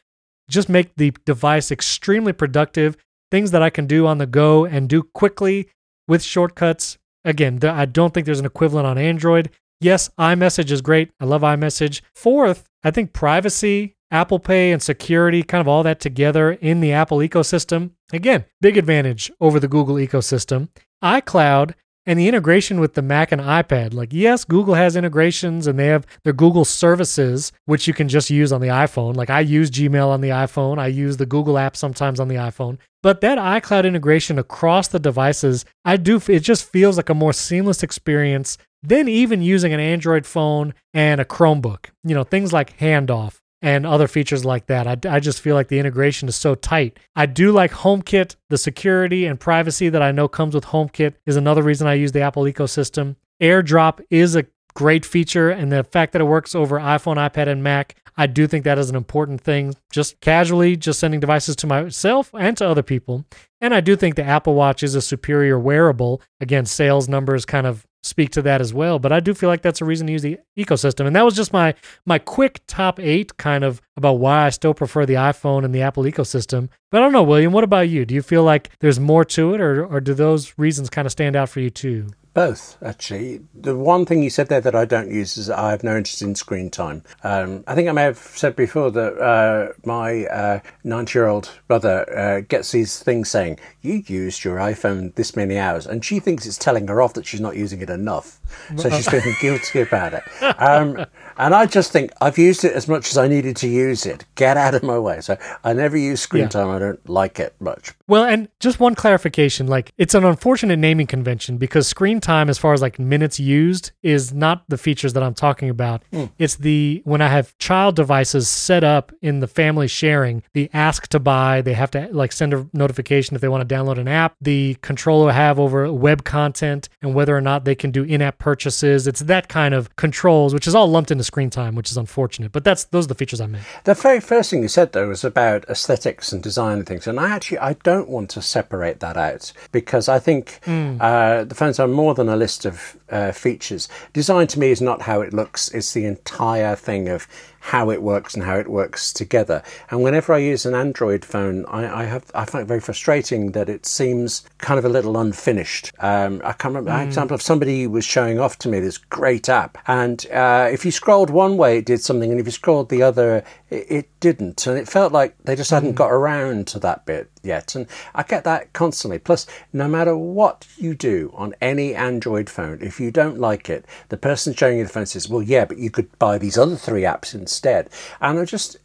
just 0.50 0.68
make 0.68 0.94
the 0.96 1.14
device 1.24 1.72
extremely 1.72 2.34
productive. 2.34 2.98
Things 3.30 3.50
that 3.52 3.62
I 3.62 3.70
can 3.70 3.86
do 3.86 4.06
on 4.06 4.18
the 4.18 4.26
go 4.26 4.66
and 4.66 4.90
do 4.90 5.02
quickly 5.02 5.70
with 6.06 6.22
shortcuts 6.22 6.98
again, 7.24 7.64
I 7.64 7.86
don't 7.86 8.12
think 8.12 8.26
there's 8.26 8.40
an 8.40 8.44
equivalent 8.44 8.86
on 8.86 8.98
Android. 8.98 9.48
Yes, 9.80 10.10
iMessage 10.18 10.70
is 10.70 10.82
great. 10.82 11.12
I 11.18 11.24
love 11.24 11.40
iMessage. 11.40 12.02
Fourth, 12.14 12.68
I 12.82 12.90
think 12.90 13.14
privacy, 13.14 13.96
Apple 14.14 14.38
Pay, 14.38 14.70
and 14.70 14.80
security, 14.80 15.42
kind 15.42 15.60
of 15.60 15.66
all 15.66 15.82
that 15.82 15.98
together 15.98 16.52
in 16.52 16.78
the 16.78 16.92
Apple 16.92 17.18
ecosystem. 17.18 17.90
Again, 18.12 18.44
big 18.60 18.76
advantage 18.76 19.32
over 19.40 19.58
the 19.58 19.66
Google 19.66 19.96
ecosystem. 19.96 20.68
iCloud 21.02 21.74
and 22.06 22.16
the 22.16 22.28
integration 22.28 22.78
with 22.78 22.94
the 22.94 23.02
Mac 23.02 23.32
and 23.32 23.40
iPad. 23.40 23.92
Like, 23.92 24.12
yes, 24.12 24.44
Google 24.44 24.74
has 24.74 24.94
integrations 24.94 25.66
and 25.66 25.76
they 25.76 25.88
have 25.88 26.06
their 26.22 26.32
Google 26.32 26.64
services, 26.64 27.50
which 27.64 27.88
you 27.88 27.94
can 27.94 28.08
just 28.08 28.30
use 28.30 28.52
on 28.52 28.60
the 28.60 28.68
iPhone. 28.68 29.16
Like, 29.16 29.30
I 29.30 29.40
use 29.40 29.68
Gmail 29.68 30.06
on 30.06 30.20
the 30.20 30.28
iPhone, 30.28 30.78
I 30.78 30.86
use 30.86 31.16
the 31.16 31.26
Google 31.26 31.58
app 31.58 31.76
sometimes 31.76 32.20
on 32.20 32.28
the 32.28 32.36
iPhone. 32.36 32.78
But 33.02 33.20
that 33.22 33.38
iCloud 33.38 33.84
integration 33.84 34.38
across 34.38 34.86
the 34.86 35.00
devices, 35.00 35.64
I 35.84 35.96
do, 35.96 36.22
it 36.28 36.40
just 36.40 36.70
feels 36.70 36.96
like 36.96 37.08
a 37.08 37.14
more 37.14 37.32
seamless 37.32 37.82
experience 37.82 38.58
than 38.80 39.08
even 39.08 39.42
using 39.42 39.72
an 39.72 39.80
Android 39.80 40.24
phone 40.24 40.72
and 40.92 41.20
a 41.20 41.24
Chromebook. 41.24 41.86
You 42.04 42.14
know, 42.14 42.22
things 42.22 42.52
like 42.52 42.78
handoff 42.78 43.40
and 43.64 43.86
other 43.86 44.06
features 44.06 44.44
like 44.44 44.66
that. 44.66 44.86
I, 44.86 45.16
I 45.16 45.20
just 45.20 45.40
feel 45.40 45.54
like 45.54 45.68
the 45.68 45.78
integration 45.78 46.28
is 46.28 46.36
so 46.36 46.54
tight. 46.54 46.98
I 47.16 47.24
do 47.24 47.50
like 47.50 47.72
HomeKit. 47.72 48.36
The 48.50 48.58
security 48.58 49.24
and 49.24 49.40
privacy 49.40 49.88
that 49.88 50.02
I 50.02 50.12
know 50.12 50.28
comes 50.28 50.54
with 50.54 50.66
HomeKit 50.66 51.14
is 51.24 51.36
another 51.36 51.62
reason 51.62 51.86
I 51.86 51.94
use 51.94 52.12
the 52.12 52.20
Apple 52.20 52.42
ecosystem. 52.42 53.16
AirDrop 53.42 54.04
is 54.10 54.36
a 54.36 54.44
great 54.74 55.06
feature, 55.06 55.48
and 55.48 55.72
the 55.72 55.82
fact 55.82 56.12
that 56.12 56.20
it 56.20 56.26
works 56.26 56.54
over 56.54 56.78
iPhone, 56.78 57.16
iPad, 57.16 57.48
and 57.48 57.64
Mac, 57.64 57.96
I 58.18 58.26
do 58.26 58.46
think 58.46 58.64
that 58.64 58.78
is 58.78 58.90
an 58.90 58.96
important 58.96 59.40
thing. 59.40 59.74
Just 59.90 60.20
casually, 60.20 60.76
just 60.76 61.00
sending 61.00 61.20
devices 61.20 61.56
to 61.56 61.66
myself 61.66 62.34
and 62.38 62.54
to 62.58 62.68
other 62.68 62.82
people. 62.82 63.24
And 63.62 63.74
I 63.74 63.80
do 63.80 63.96
think 63.96 64.16
the 64.16 64.24
Apple 64.24 64.54
Watch 64.54 64.82
is 64.82 64.94
a 64.94 65.00
superior 65.00 65.58
wearable. 65.58 66.20
Again, 66.38 66.66
sales 66.66 67.08
numbers 67.08 67.46
kind 67.46 67.66
of 67.66 67.86
speak 68.04 68.30
to 68.30 68.42
that 68.42 68.60
as 68.60 68.74
well. 68.74 68.98
But 68.98 69.12
I 69.12 69.20
do 69.20 69.34
feel 69.34 69.48
like 69.48 69.62
that's 69.62 69.80
a 69.80 69.84
reason 69.84 70.06
to 70.06 70.12
use 70.12 70.22
the 70.22 70.38
ecosystem. 70.56 71.06
And 71.06 71.16
that 71.16 71.24
was 71.24 71.34
just 71.34 71.52
my 71.52 71.74
my 72.04 72.18
quick 72.18 72.60
top 72.66 73.00
eight 73.00 73.36
kind 73.36 73.64
of 73.64 73.80
about 73.96 74.14
why 74.14 74.46
I 74.46 74.50
still 74.50 74.74
prefer 74.74 75.06
the 75.06 75.14
iPhone 75.14 75.64
and 75.64 75.74
the 75.74 75.82
Apple 75.82 76.04
ecosystem. 76.04 76.68
But 76.90 76.98
I 76.98 77.04
don't 77.04 77.12
know, 77.12 77.22
William, 77.22 77.52
what 77.52 77.64
about 77.64 77.88
you? 77.88 78.04
Do 78.04 78.14
you 78.14 78.22
feel 78.22 78.44
like 78.44 78.70
there's 78.80 79.00
more 79.00 79.24
to 79.24 79.54
it 79.54 79.60
or 79.60 79.84
or 79.84 80.00
do 80.00 80.14
those 80.14 80.54
reasons 80.58 80.90
kind 80.90 81.06
of 81.06 81.12
stand 81.12 81.36
out 81.36 81.48
for 81.48 81.60
you 81.60 81.70
too? 81.70 82.08
Both, 82.34 82.76
actually. 82.82 83.42
The 83.54 83.76
one 83.76 84.04
thing 84.04 84.20
you 84.20 84.28
said 84.28 84.48
there 84.48 84.60
that 84.60 84.74
I 84.74 84.84
don't 84.84 85.08
use 85.08 85.36
is 85.36 85.48
I 85.48 85.70
have 85.70 85.84
no 85.84 85.96
interest 85.96 86.20
in 86.20 86.34
screen 86.34 86.68
time. 86.68 87.04
Um, 87.22 87.62
I 87.68 87.76
think 87.76 87.88
I 87.88 87.92
may 87.92 88.02
have 88.02 88.18
said 88.18 88.56
before 88.56 88.90
that 88.90 89.18
uh, 89.18 89.72
my 89.84 90.60
90 90.82 91.10
uh, 91.10 91.14
year 91.14 91.28
old 91.28 91.52
brother 91.68 92.04
uh, 92.18 92.40
gets 92.40 92.72
these 92.72 92.98
things 92.98 93.30
saying, 93.30 93.60
You 93.82 94.02
used 94.06 94.42
your 94.42 94.56
iPhone 94.58 95.14
this 95.14 95.36
many 95.36 95.58
hours. 95.58 95.86
And 95.86 96.04
she 96.04 96.18
thinks 96.18 96.44
it's 96.44 96.58
telling 96.58 96.88
her 96.88 97.00
off 97.00 97.14
that 97.14 97.24
she's 97.24 97.40
not 97.40 97.54
using 97.54 97.80
it 97.80 97.88
enough. 97.88 98.40
So 98.76 98.90
she's 98.90 99.08
feeling 99.10 99.36
guilty 99.40 99.80
about 99.80 100.14
it. 100.14 100.24
Um, 100.60 101.06
and 101.36 101.54
I 101.54 101.66
just 101.66 101.92
think 101.92 102.12
I've 102.20 102.38
used 102.38 102.64
it 102.64 102.72
as 102.72 102.88
much 102.88 103.10
as 103.10 103.18
I 103.18 103.28
needed 103.28 103.56
to 103.56 103.68
use 103.68 104.06
it. 104.06 104.24
Get 104.34 104.56
out 104.56 104.74
of 104.74 104.82
my 104.82 104.98
way. 104.98 105.20
So 105.20 105.36
I 105.62 105.72
never 105.72 105.96
use 105.96 106.20
screen 106.20 106.44
yeah. 106.44 106.48
time. 106.48 106.68
I 106.68 106.78
don't 106.78 107.08
like 107.08 107.38
it 107.38 107.54
much. 107.60 107.92
Well, 108.06 108.24
and 108.24 108.48
just 108.60 108.80
one 108.80 108.94
clarification 108.94 109.66
like, 109.66 109.92
it's 109.96 110.14
an 110.14 110.24
unfortunate 110.24 110.78
naming 110.78 111.06
convention 111.06 111.56
because 111.56 111.88
screen 111.88 112.20
time, 112.20 112.50
as 112.50 112.58
far 112.58 112.72
as 112.72 112.82
like 112.82 112.98
minutes 112.98 113.40
used, 113.40 113.92
is 114.02 114.32
not 114.32 114.64
the 114.68 114.78
features 114.78 115.14
that 115.14 115.22
I'm 115.22 115.34
talking 115.34 115.70
about. 115.70 116.02
Mm. 116.12 116.30
It's 116.38 116.56
the 116.56 117.02
when 117.04 117.20
I 117.20 117.28
have 117.28 117.56
child 117.58 117.96
devices 117.96 118.48
set 118.48 118.84
up 118.84 119.12
in 119.22 119.40
the 119.40 119.48
family 119.48 119.88
sharing, 119.88 120.42
the 120.52 120.68
ask 120.72 121.08
to 121.08 121.18
buy, 121.18 121.62
they 121.62 121.72
have 121.72 121.90
to 121.92 122.08
like 122.12 122.32
send 122.32 122.52
a 122.52 122.66
notification 122.72 123.34
if 123.34 123.40
they 123.40 123.48
want 123.48 123.66
to 123.66 123.74
download 123.74 123.98
an 123.98 124.08
app, 124.08 124.36
the 124.40 124.76
control 124.82 125.28
I 125.28 125.32
have 125.32 125.58
over 125.58 125.92
web 125.92 126.24
content 126.24 126.88
and 127.02 127.14
whether 127.14 127.36
or 127.36 127.40
not 127.40 127.64
they 127.64 127.74
can 127.74 127.90
do 127.90 128.04
in 128.04 128.22
app 128.22 128.38
purchases. 128.38 129.06
It's 129.06 129.20
that 129.20 129.48
kind 129.48 129.74
of 129.74 129.96
controls, 129.96 130.52
which 130.52 130.66
is 130.66 130.74
all 130.74 130.88
lumped 130.88 131.10
into 131.10 131.23
screen 131.24 131.50
time, 131.50 131.74
which 131.74 131.90
is 131.90 131.96
unfortunate. 131.96 132.52
But 132.52 132.64
that's 132.64 132.84
those 132.84 133.06
are 133.06 133.08
the 133.08 133.14
features 133.14 133.40
I 133.40 133.46
meant. 133.46 133.64
The 133.84 133.94
very 133.94 134.20
first 134.20 134.50
thing 134.50 134.62
you 134.62 134.68
said 134.68 134.92
though 134.92 135.08
was 135.08 135.24
about 135.24 135.68
aesthetics 135.68 136.32
and 136.32 136.42
design 136.42 136.78
and 136.78 136.86
things, 136.86 137.06
and 137.06 137.18
I 137.18 137.30
actually 137.30 137.58
I 137.58 137.74
don't 137.84 138.08
want 138.08 138.30
to 138.30 138.42
separate 138.42 139.00
that 139.00 139.16
out 139.16 139.52
because 139.72 140.08
I 140.08 140.18
think 140.18 140.60
mm. 140.64 141.00
uh, 141.00 141.44
the 141.44 141.54
phones 141.54 141.78
are 141.78 141.88
more 141.88 142.14
than 142.14 142.28
a 142.28 142.36
list 142.36 142.64
of 142.64 142.96
uh, 143.10 143.32
features. 143.32 143.88
Design 144.12 144.46
to 144.48 144.58
me 144.58 144.70
is 144.70 144.80
not 144.80 145.02
how 145.02 145.20
it 145.20 145.32
looks; 145.32 145.70
it's 145.70 145.92
the 145.92 146.04
entire 146.04 146.76
thing 146.76 147.08
of 147.08 147.26
how 147.64 147.90
it 147.90 148.02
works 148.02 148.34
and 148.34 148.44
how 148.44 148.58
it 148.58 148.68
works 148.68 149.10
together. 149.10 149.62
And 149.90 150.02
whenever 150.02 150.34
I 150.34 150.38
use 150.38 150.66
an 150.66 150.74
Android 150.74 151.24
phone, 151.24 151.64
I, 151.64 152.02
I 152.02 152.04
have 152.04 152.30
I 152.34 152.44
find 152.44 152.62
it 152.62 152.66
very 152.66 152.80
frustrating 152.80 153.52
that 153.52 153.70
it 153.70 153.86
seems 153.86 154.44
kind 154.58 154.78
of 154.78 154.84
a 154.84 154.90
little 154.90 155.16
unfinished. 155.16 155.90
Um, 155.98 156.42
I 156.44 156.52
can't 156.52 156.74
remember 156.74 156.90
mm. 156.90 157.00
an 157.00 157.08
example 157.08 157.34
of 157.34 157.40
somebody 157.40 157.86
was 157.86 158.04
showing 158.04 158.38
off 158.38 158.58
to 158.58 158.68
me 158.68 158.80
this 158.80 158.98
great 158.98 159.48
app, 159.48 159.78
and 159.86 160.26
uh, 160.30 160.68
if 160.70 160.84
you 160.84 160.90
scrolled 160.90 161.30
one 161.30 161.56
way, 161.56 161.78
it 161.78 161.86
did 161.86 162.02
something, 162.02 162.30
and 162.30 162.38
if 162.38 162.44
you 162.44 162.52
scrolled 162.52 162.90
the 162.90 163.02
other, 163.02 163.42
it, 163.74 163.86
it 163.90 164.20
didn't, 164.20 164.66
and 164.66 164.78
it 164.78 164.88
felt 164.88 165.12
like 165.12 165.36
they 165.44 165.56
just 165.56 165.70
hadn't 165.70 165.92
mm. 165.92 165.96
got 165.96 166.12
around 166.12 166.66
to 166.68 166.78
that 166.80 167.04
bit 167.04 167.30
yet. 167.42 167.74
And 167.74 167.86
I 168.14 168.22
get 168.22 168.44
that 168.44 168.72
constantly. 168.72 169.18
Plus, 169.18 169.46
no 169.72 169.88
matter 169.88 170.16
what 170.16 170.66
you 170.76 170.94
do 170.94 171.32
on 171.34 171.54
any 171.60 171.94
Android 171.94 172.48
phone, 172.48 172.78
if 172.80 173.00
you 173.00 173.10
don't 173.10 173.38
like 173.38 173.68
it, 173.68 173.84
the 174.08 174.16
person 174.16 174.54
showing 174.54 174.78
you 174.78 174.84
the 174.84 174.90
phone 174.90 175.06
says, 175.06 175.28
"Well, 175.28 175.42
yeah, 175.42 175.64
but 175.64 175.78
you 175.78 175.90
could 175.90 176.18
buy 176.18 176.38
these 176.38 176.56
other 176.56 176.76
three 176.76 177.02
apps 177.02 177.34
instead." 177.34 177.90
And 178.20 178.38
I 178.38 178.44
just 178.44 178.76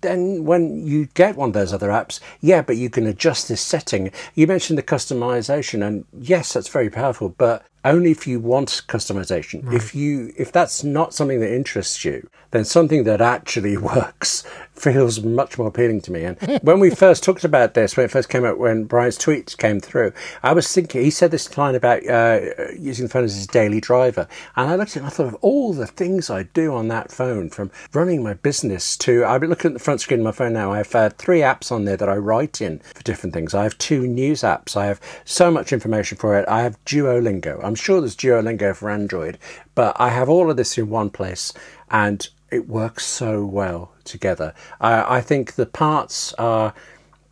then 0.00 0.44
when 0.44 0.86
you 0.86 1.06
get 1.14 1.36
one 1.36 1.50
of 1.50 1.54
those 1.54 1.72
other 1.72 1.88
apps, 1.88 2.20
yeah, 2.40 2.62
but 2.62 2.76
you 2.76 2.90
can 2.90 3.06
adjust 3.06 3.48
this 3.48 3.60
setting. 3.60 4.10
You 4.34 4.46
mentioned 4.46 4.78
the 4.78 4.82
customization, 4.82 5.86
and 5.86 6.04
yes, 6.18 6.52
that's 6.52 6.68
very 6.68 6.90
powerful, 6.90 7.28
but 7.28 7.64
only 7.90 8.10
if 8.10 8.26
you 8.26 8.40
want 8.40 8.82
customization. 8.88 9.64
Right. 9.64 9.76
If 9.76 9.94
you 9.94 10.32
if 10.36 10.52
that's 10.52 10.84
not 10.84 11.14
something 11.14 11.40
that 11.40 11.54
interests 11.54 12.04
you, 12.04 12.28
then 12.50 12.64
something 12.64 13.04
that 13.04 13.20
actually 13.20 13.76
works 13.94 14.44
feels 14.76 15.22
much 15.22 15.58
more 15.58 15.68
appealing 15.68 16.00
to 16.02 16.12
me. 16.12 16.24
And 16.24 16.38
when 16.62 16.80
we 16.80 16.90
first 16.90 17.24
talked 17.24 17.44
about 17.44 17.74
this, 17.74 17.96
when 17.96 18.04
it 18.04 18.10
first 18.10 18.28
came 18.28 18.44
out, 18.44 18.58
when 18.58 18.84
Brian's 18.84 19.18
tweets 19.18 19.56
came 19.56 19.80
through, 19.80 20.12
I 20.42 20.52
was 20.52 20.70
thinking, 20.72 21.02
he 21.02 21.10
said 21.10 21.30
this 21.30 21.56
line 21.56 21.74
about 21.74 22.06
uh, 22.08 22.40
using 22.78 23.06
the 23.06 23.10
phone 23.10 23.24
as 23.24 23.34
his 23.34 23.46
daily 23.46 23.80
driver. 23.80 24.28
And 24.54 24.70
I 24.70 24.76
looked 24.76 24.92
at 24.92 24.96
it 24.96 25.00
and 25.00 25.06
I 25.06 25.10
thought 25.10 25.26
of 25.26 25.34
all 25.36 25.72
the 25.72 25.86
things 25.86 26.30
I 26.30 26.44
do 26.44 26.74
on 26.74 26.88
that 26.88 27.10
phone, 27.10 27.50
from 27.50 27.70
running 27.92 28.22
my 28.22 28.34
business 28.34 28.96
to, 28.98 29.24
I've 29.24 29.40
been 29.40 29.50
looking 29.50 29.70
at 29.70 29.74
the 29.74 29.84
front 29.84 30.00
screen 30.00 30.20
of 30.20 30.24
my 30.24 30.32
phone 30.32 30.52
now. 30.52 30.72
I 30.72 30.78
have 30.78 30.94
uh, 30.94 31.10
three 31.10 31.40
apps 31.40 31.72
on 31.72 31.84
there 31.84 31.96
that 31.96 32.08
I 32.08 32.16
write 32.16 32.60
in 32.60 32.78
for 32.80 33.02
different 33.02 33.34
things. 33.34 33.54
I 33.54 33.64
have 33.64 33.78
two 33.78 34.06
news 34.06 34.42
apps. 34.42 34.76
I 34.76 34.86
have 34.86 35.00
so 35.24 35.50
much 35.50 35.72
information 35.72 36.18
for 36.18 36.38
it. 36.38 36.46
I 36.48 36.62
have 36.62 36.82
Duolingo. 36.84 37.62
I'm 37.64 37.74
sure 37.74 38.00
there's 38.00 38.16
Duolingo 38.16 38.74
for 38.76 38.90
Android, 38.90 39.38
but 39.74 39.96
I 39.98 40.10
have 40.10 40.28
all 40.28 40.50
of 40.50 40.56
this 40.56 40.76
in 40.78 40.90
one 40.90 41.10
place. 41.10 41.52
And 41.90 42.28
it 42.50 42.68
works 42.68 43.04
so 43.04 43.44
well 43.44 43.95
together. 44.06 44.54
I, 44.80 45.16
I 45.16 45.20
think 45.20 45.54
the 45.54 45.66
parts 45.66 46.32
are 46.34 46.72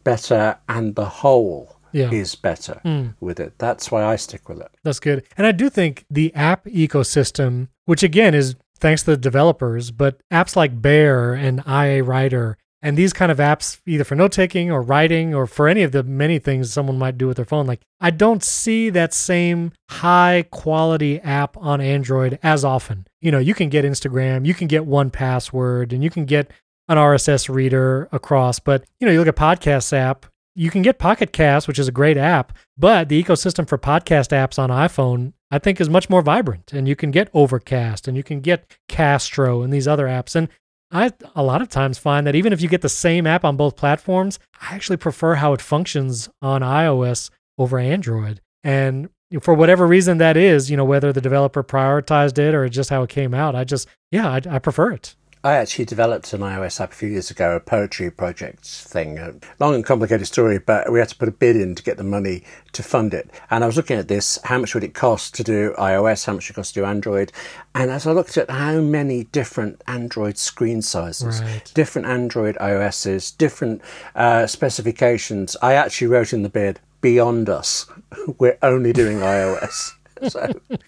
better 0.04 0.58
and 0.68 0.94
the 0.94 1.06
whole 1.06 1.76
yeah. 1.92 2.10
is 2.10 2.34
better 2.34 2.80
mm. 2.84 3.14
with 3.20 3.40
it. 3.40 3.54
That's 3.58 3.90
why 3.90 4.04
I 4.04 4.16
stick 4.16 4.48
with 4.48 4.60
it. 4.60 4.70
That's 4.82 5.00
good. 5.00 5.24
And 5.36 5.46
I 5.46 5.52
do 5.52 5.70
think 5.70 6.04
the 6.10 6.34
app 6.34 6.66
ecosystem, 6.66 7.68
which 7.86 8.02
again 8.02 8.34
is 8.34 8.56
thanks 8.78 9.04
to 9.04 9.12
the 9.12 9.16
developers, 9.16 9.90
but 9.90 10.20
apps 10.30 10.56
like 10.56 10.82
Bear 10.82 11.34
and 11.34 11.62
IA 11.66 12.02
Writer 12.02 12.58
and 12.84 12.98
these 12.98 13.14
kind 13.14 13.32
of 13.32 13.38
apps, 13.38 13.80
either 13.86 14.04
for 14.04 14.14
note 14.14 14.32
taking 14.32 14.70
or 14.70 14.82
writing 14.82 15.34
or 15.34 15.46
for 15.46 15.68
any 15.68 15.82
of 15.84 15.92
the 15.92 16.02
many 16.02 16.38
things 16.38 16.70
someone 16.70 16.98
might 16.98 17.16
do 17.16 17.26
with 17.26 17.36
their 17.36 17.46
phone, 17.46 17.66
like 17.66 17.80
I 17.98 18.10
don't 18.10 18.44
see 18.44 18.90
that 18.90 19.14
same 19.14 19.72
high 19.88 20.44
quality 20.50 21.18
app 21.20 21.56
on 21.56 21.80
Android 21.80 22.38
as 22.42 22.62
often. 22.62 23.06
You 23.22 23.30
know, 23.30 23.38
you 23.38 23.54
can 23.54 23.70
get 23.70 23.86
Instagram, 23.86 24.44
you 24.44 24.52
can 24.52 24.68
get 24.68 24.82
1Password, 24.82 25.94
and 25.94 26.04
you 26.04 26.10
can 26.10 26.26
get 26.26 26.50
an 26.88 26.98
RSS 26.98 27.48
reader 27.48 28.08
across. 28.12 28.58
But, 28.58 28.84
you 29.00 29.06
know, 29.06 29.12
you 29.12 29.18
look 29.18 29.28
at 29.28 29.36
Podcasts 29.36 29.92
app, 29.92 30.26
you 30.54 30.70
can 30.70 30.82
get 30.82 30.98
Pocket 30.98 31.32
Cast, 31.32 31.66
which 31.66 31.78
is 31.78 31.88
a 31.88 31.92
great 31.92 32.16
app, 32.16 32.56
but 32.78 33.08
the 33.08 33.22
ecosystem 33.22 33.68
for 33.68 33.76
podcast 33.76 34.30
apps 34.30 34.58
on 34.58 34.70
iPhone, 34.70 35.32
I 35.50 35.58
think, 35.58 35.80
is 35.80 35.90
much 35.90 36.08
more 36.08 36.22
vibrant. 36.22 36.72
And 36.72 36.86
you 36.86 36.94
can 36.94 37.10
get 37.10 37.28
Overcast 37.34 38.06
and 38.06 38.16
you 38.16 38.22
can 38.22 38.40
get 38.40 38.76
Castro 38.88 39.62
and 39.62 39.72
these 39.72 39.88
other 39.88 40.06
apps. 40.06 40.36
And 40.36 40.48
I 40.92 41.12
a 41.34 41.42
lot 41.42 41.60
of 41.60 41.68
times 41.68 41.98
find 41.98 42.26
that 42.26 42.36
even 42.36 42.52
if 42.52 42.62
you 42.62 42.68
get 42.68 42.82
the 42.82 42.88
same 42.88 43.26
app 43.26 43.44
on 43.44 43.56
both 43.56 43.76
platforms, 43.76 44.38
I 44.60 44.74
actually 44.74 44.96
prefer 44.96 45.34
how 45.34 45.52
it 45.52 45.60
functions 45.60 46.28
on 46.40 46.62
iOS 46.62 47.30
over 47.58 47.78
Android. 47.78 48.40
And 48.62 49.08
for 49.40 49.54
whatever 49.54 49.86
reason 49.86 50.18
that 50.18 50.36
is, 50.36 50.70
you 50.70 50.76
know, 50.76 50.84
whether 50.84 51.12
the 51.12 51.20
developer 51.20 51.64
prioritized 51.64 52.38
it 52.38 52.54
or 52.54 52.68
just 52.68 52.90
how 52.90 53.02
it 53.02 53.10
came 53.10 53.34
out, 53.34 53.56
I 53.56 53.64
just, 53.64 53.88
yeah, 54.12 54.28
I, 54.28 54.40
I 54.48 54.58
prefer 54.60 54.92
it. 54.92 55.16
I 55.44 55.56
actually 55.56 55.84
developed 55.84 56.32
an 56.32 56.40
iOS 56.40 56.80
app 56.80 56.92
a 56.92 56.94
few 56.94 57.10
years 57.10 57.30
ago, 57.30 57.54
a 57.54 57.60
poetry 57.60 58.10
project 58.10 58.64
thing. 58.64 59.18
A 59.18 59.34
long 59.60 59.74
and 59.74 59.84
complicated 59.84 60.26
story, 60.26 60.58
but 60.58 60.90
we 60.90 60.98
had 60.98 61.10
to 61.10 61.16
put 61.16 61.28
a 61.28 61.32
bid 61.32 61.54
in 61.54 61.74
to 61.74 61.82
get 61.82 61.98
the 61.98 62.02
money 62.02 62.44
to 62.72 62.82
fund 62.82 63.12
it. 63.12 63.28
And 63.50 63.62
I 63.62 63.66
was 63.66 63.76
looking 63.76 63.98
at 63.98 64.08
this, 64.08 64.38
how 64.44 64.56
much 64.56 64.72
would 64.72 64.82
it 64.82 64.94
cost 64.94 65.34
to 65.34 65.44
do 65.44 65.74
iOS, 65.78 66.24
how 66.24 66.32
much 66.32 66.48
would 66.48 66.54
it 66.54 66.56
cost 66.56 66.72
to 66.72 66.80
do 66.80 66.86
Android? 66.86 67.30
And 67.74 67.90
as 67.90 68.06
I 68.06 68.12
looked 68.12 68.38
at 68.38 68.48
how 68.48 68.80
many 68.80 69.24
different 69.24 69.82
Android 69.86 70.38
screen 70.38 70.80
sizes, 70.80 71.42
right. 71.42 71.70
different 71.74 72.08
Android 72.08 72.56
OSs, 72.56 73.30
different 73.32 73.82
uh, 74.14 74.46
specifications, 74.46 75.58
I 75.60 75.74
actually 75.74 76.06
wrote 76.06 76.32
in 76.32 76.42
the 76.42 76.48
bid, 76.48 76.80
beyond 77.02 77.50
us. 77.50 77.84
We're 78.38 78.56
only 78.62 78.94
doing 78.94 79.18
iOS. 79.18 79.92
so. 80.28 80.52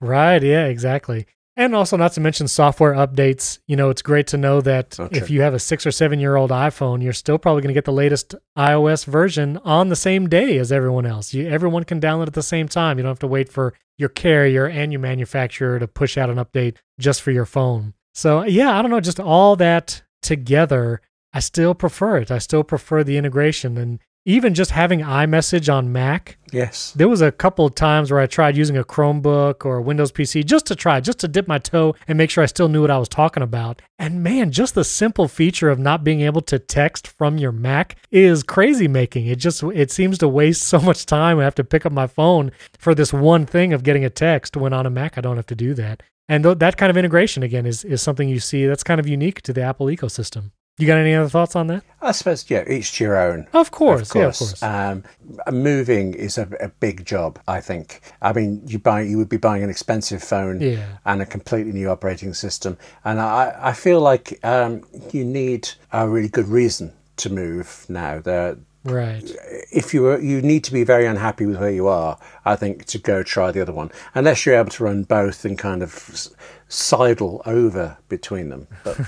Right. 0.00 0.42
Yeah, 0.42 0.66
exactly. 0.66 1.26
And 1.54 1.74
also, 1.74 1.98
not 1.98 2.12
to 2.14 2.20
mention 2.20 2.48
software 2.48 2.94
updates. 2.94 3.58
You 3.66 3.76
know, 3.76 3.90
it's 3.90 4.00
great 4.00 4.26
to 4.28 4.38
know 4.38 4.62
that 4.62 4.98
Okay. 4.98 5.18
if 5.18 5.28
you 5.28 5.42
have 5.42 5.52
a 5.52 5.58
six 5.58 5.84
or 5.86 5.90
seven 5.90 6.18
year 6.18 6.36
old 6.36 6.50
iPhone, 6.50 7.02
you're 7.02 7.12
still 7.12 7.36
probably 7.38 7.60
going 7.60 7.68
to 7.68 7.74
get 7.74 7.84
the 7.84 7.92
latest 7.92 8.34
iOS 8.56 9.04
version 9.04 9.58
on 9.58 9.88
the 9.90 9.96
same 9.96 10.28
day 10.30 10.56
as 10.56 10.72
everyone 10.72 11.04
else. 11.04 11.34
You, 11.34 11.46
everyone 11.48 11.84
can 11.84 12.00
download 12.00 12.26
at 12.28 12.32
the 12.32 12.42
same 12.42 12.68
time. 12.68 12.96
You 12.96 13.02
don't 13.02 13.10
have 13.10 13.18
to 13.18 13.26
wait 13.26 13.50
for 13.50 13.74
your 13.98 14.08
carrier 14.08 14.66
and 14.66 14.92
your 14.92 15.00
manufacturer 15.00 15.78
to 15.78 15.86
push 15.86 16.16
out 16.16 16.30
an 16.30 16.36
update 16.36 16.76
just 16.98 17.20
for 17.20 17.30
your 17.32 17.44
phone. 17.44 17.92
So, 18.14 18.44
yeah, 18.44 18.78
I 18.78 18.80
don't 18.82 18.90
know, 18.90 19.00
just 19.00 19.20
all 19.20 19.54
that 19.56 20.02
together, 20.22 21.02
I 21.34 21.40
still 21.40 21.74
prefer 21.74 22.16
it. 22.18 22.30
I 22.30 22.38
still 22.38 22.64
prefer 22.64 23.04
the 23.04 23.16
integration. 23.18 23.76
And 23.76 23.98
even 24.24 24.54
just 24.54 24.70
having 24.70 25.00
iMessage 25.00 25.72
on 25.72 25.90
Mac, 25.92 26.36
Yes. 26.52 26.92
there 26.92 27.08
was 27.08 27.20
a 27.20 27.32
couple 27.32 27.64
of 27.66 27.74
times 27.74 28.10
where 28.10 28.20
I 28.20 28.26
tried 28.26 28.56
using 28.56 28.76
a 28.76 28.84
Chromebook 28.84 29.64
or 29.64 29.78
a 29.78 29.82
Windows 29.82 30.12
PC 30.12 30.44
just 30.44 30.66
to 30.66 30.76
try, 30.76 31.00
just 31.00 31.18
to 31.20 31.28
dip 31.28 31.48
my 31.48 31.58
toe 31.58 31.94
and 32.06 32.16
make 32.18 32.30
sure 32.30 32.44
I 32.44 32.46
still 32.46 32.68
knew 32.68 32.82
what 32.82 32.90
I 32.90 32.98
was 32.98 33.08
talking 33.08 33.42
about. 33.42 33.82
And 33.98 34.22
man, 34.22 34.50
just 34.52 34.74
the 34.74 34.84
simple 34.84 35.26
feature 35.28 35.70
of 35.70 35.78
not 35.78 36.04
being 36.04 36.20
able 36.20 36.42
to 36.42 36.58
text 36.58 37.08
from 37.08 37.38
your 37.38 37.52
Mac 37.52 37.96
is 38.10 38.42
crazy 38.42 38.86
making. 38.86 39.26
It 39.26 39.38
just 39.38 39.62
it 39.62 39.90
seems 39.90 40.18
to 40.18 40.28
waste 40.28 40.62
so 40.72 40.78
much 40.80 41.06
time. 41.06 41.38
I 41.40 41.44
have 41.44 41.54
to 41.56 41.64
pick 41.64 41.84
up 41.84 41.92
my 41.92 42.06
phone 42.06 42.52
for 42.78 42.94
this 42.94 43.12
one 43.12 43.46
thing 43.46 43.72
of 43.72 43.82
getting 43.82 44.04
a 44.04 44.10
text 44.10 44.56
when 44.56 44.72
on 44.72 44.86
a 44.86 44.90
Mac 44.90 45.18
I 45.18 45.20
don't 45.20 45.36
have 45.36 45.46
to 45.46 45.56
do 45.56 45.74
that. 45.74 46.02
And 46.28 46.44
th- 46.44 46.58
that 46.58 46.76
kind 46.76 46.90
of 46.90 46.96
integration 46.96 47.42
again 47.42 47.66
is 47.66 47.82
is 47.84 48.00
something 48.02 48.28
you 48.28 48.38
see 48.40 48.66
that's 48.66 48.84
kind 48.84 49.00
of 49.00 49.08
unique 49.08 49.42
to 49.42 49.52
the 49.52 49.62
Apple 49.62 49.86
ecosystem. 49.86 50.52
You 50.78 50.86
got 50.86 50.96
any 50.98 51.14
other 51.14 51.28
thoughts 51.28 51.54
on 51.54 51.66
that? 51.66 51.84
I 52.00 52.12
suppose, 52.12 52.48
yeah, 52.50 52.64
each 52.66 52.92
to 52.96 53.04
your 53.04 53.16
own. 53.18 53.46
Of 53.52 53.70
course, 53.70 54.10
Of 54.10 54.16
yeah, 54.16 54.22
of 54.28 54.36
course. 54.38 54.60
course. 54.60 54.62
Um, 54.62 55.04
moving 55.52 56.14
is 56.14 56.38
a, 56.38 56.48
a 56.60 56.68
big 56.68 57.04
job, 57.04 57.38
I 57.46 57.60
think. 57.60 58.00
I 58.22 58.32
mean, 58.32 58.62
you 58.66 58.78
buy, 58.78 59.02
you 59.02 59.18
would 59.18 59.28
be 59.28 59.36
buying 59.36 59.62
an 59.62 59.68
expensive 59.70 60.22
phone 60.24 60.60
Yeah. 60.62 60.96
and 61.04 61.20
a 61.20 61.26
completely 61.26 61.72
new 61.72 61.90
operating 61.90 62.32
system, 62.32 62.78
and 63.04 63.20
I, 63.20 63.54
I 63.60 63.72
feel 63.74 64.00
like 64.00 64.40
um, 64.44 64.82
you 65.12 65.24
need 65.26 65.68
a 65.92 66.08
really 66.08 66.28
good 66.30 66.48
reason 66.48 66.92
to 67.18 67.28
move 67.30 67.84
now. 67.90 68.20
There, 68.20 68.56
right. 68.84 69.22
if 69.70 69.92
you 69.92 70.02
were, 70.02 70.20
you 70.20 70.40
need 70.40 70.64
to 70.64 70.72
be 70.72 70.84
very 70.84 71.04
unhappy 71.06 71.44
with 71.44 71.58
where 71.60 71.70
you 71.70 71.86
are, 71.86 72.18
I 72.46 72.56
think, 72.56 72.86
to 72.86 72.98
go 72.98 73.22
try 73.22 73.50
the 73.52 73.60
other 73.60 73.74
one, 73.74 73.90
unless 74.14 74.46
you're 74.46 74.56
able 74.58 74.70
to 74.70 74.84
run 74.84 75.02
both 75.04 75.44
and 75.44 75.58
kind 75.58 75.82
of 75.82 76.28
sidle 76.72 77.42
over 77.44 77.98
between 78.08 78.48
them. 78.48 78.66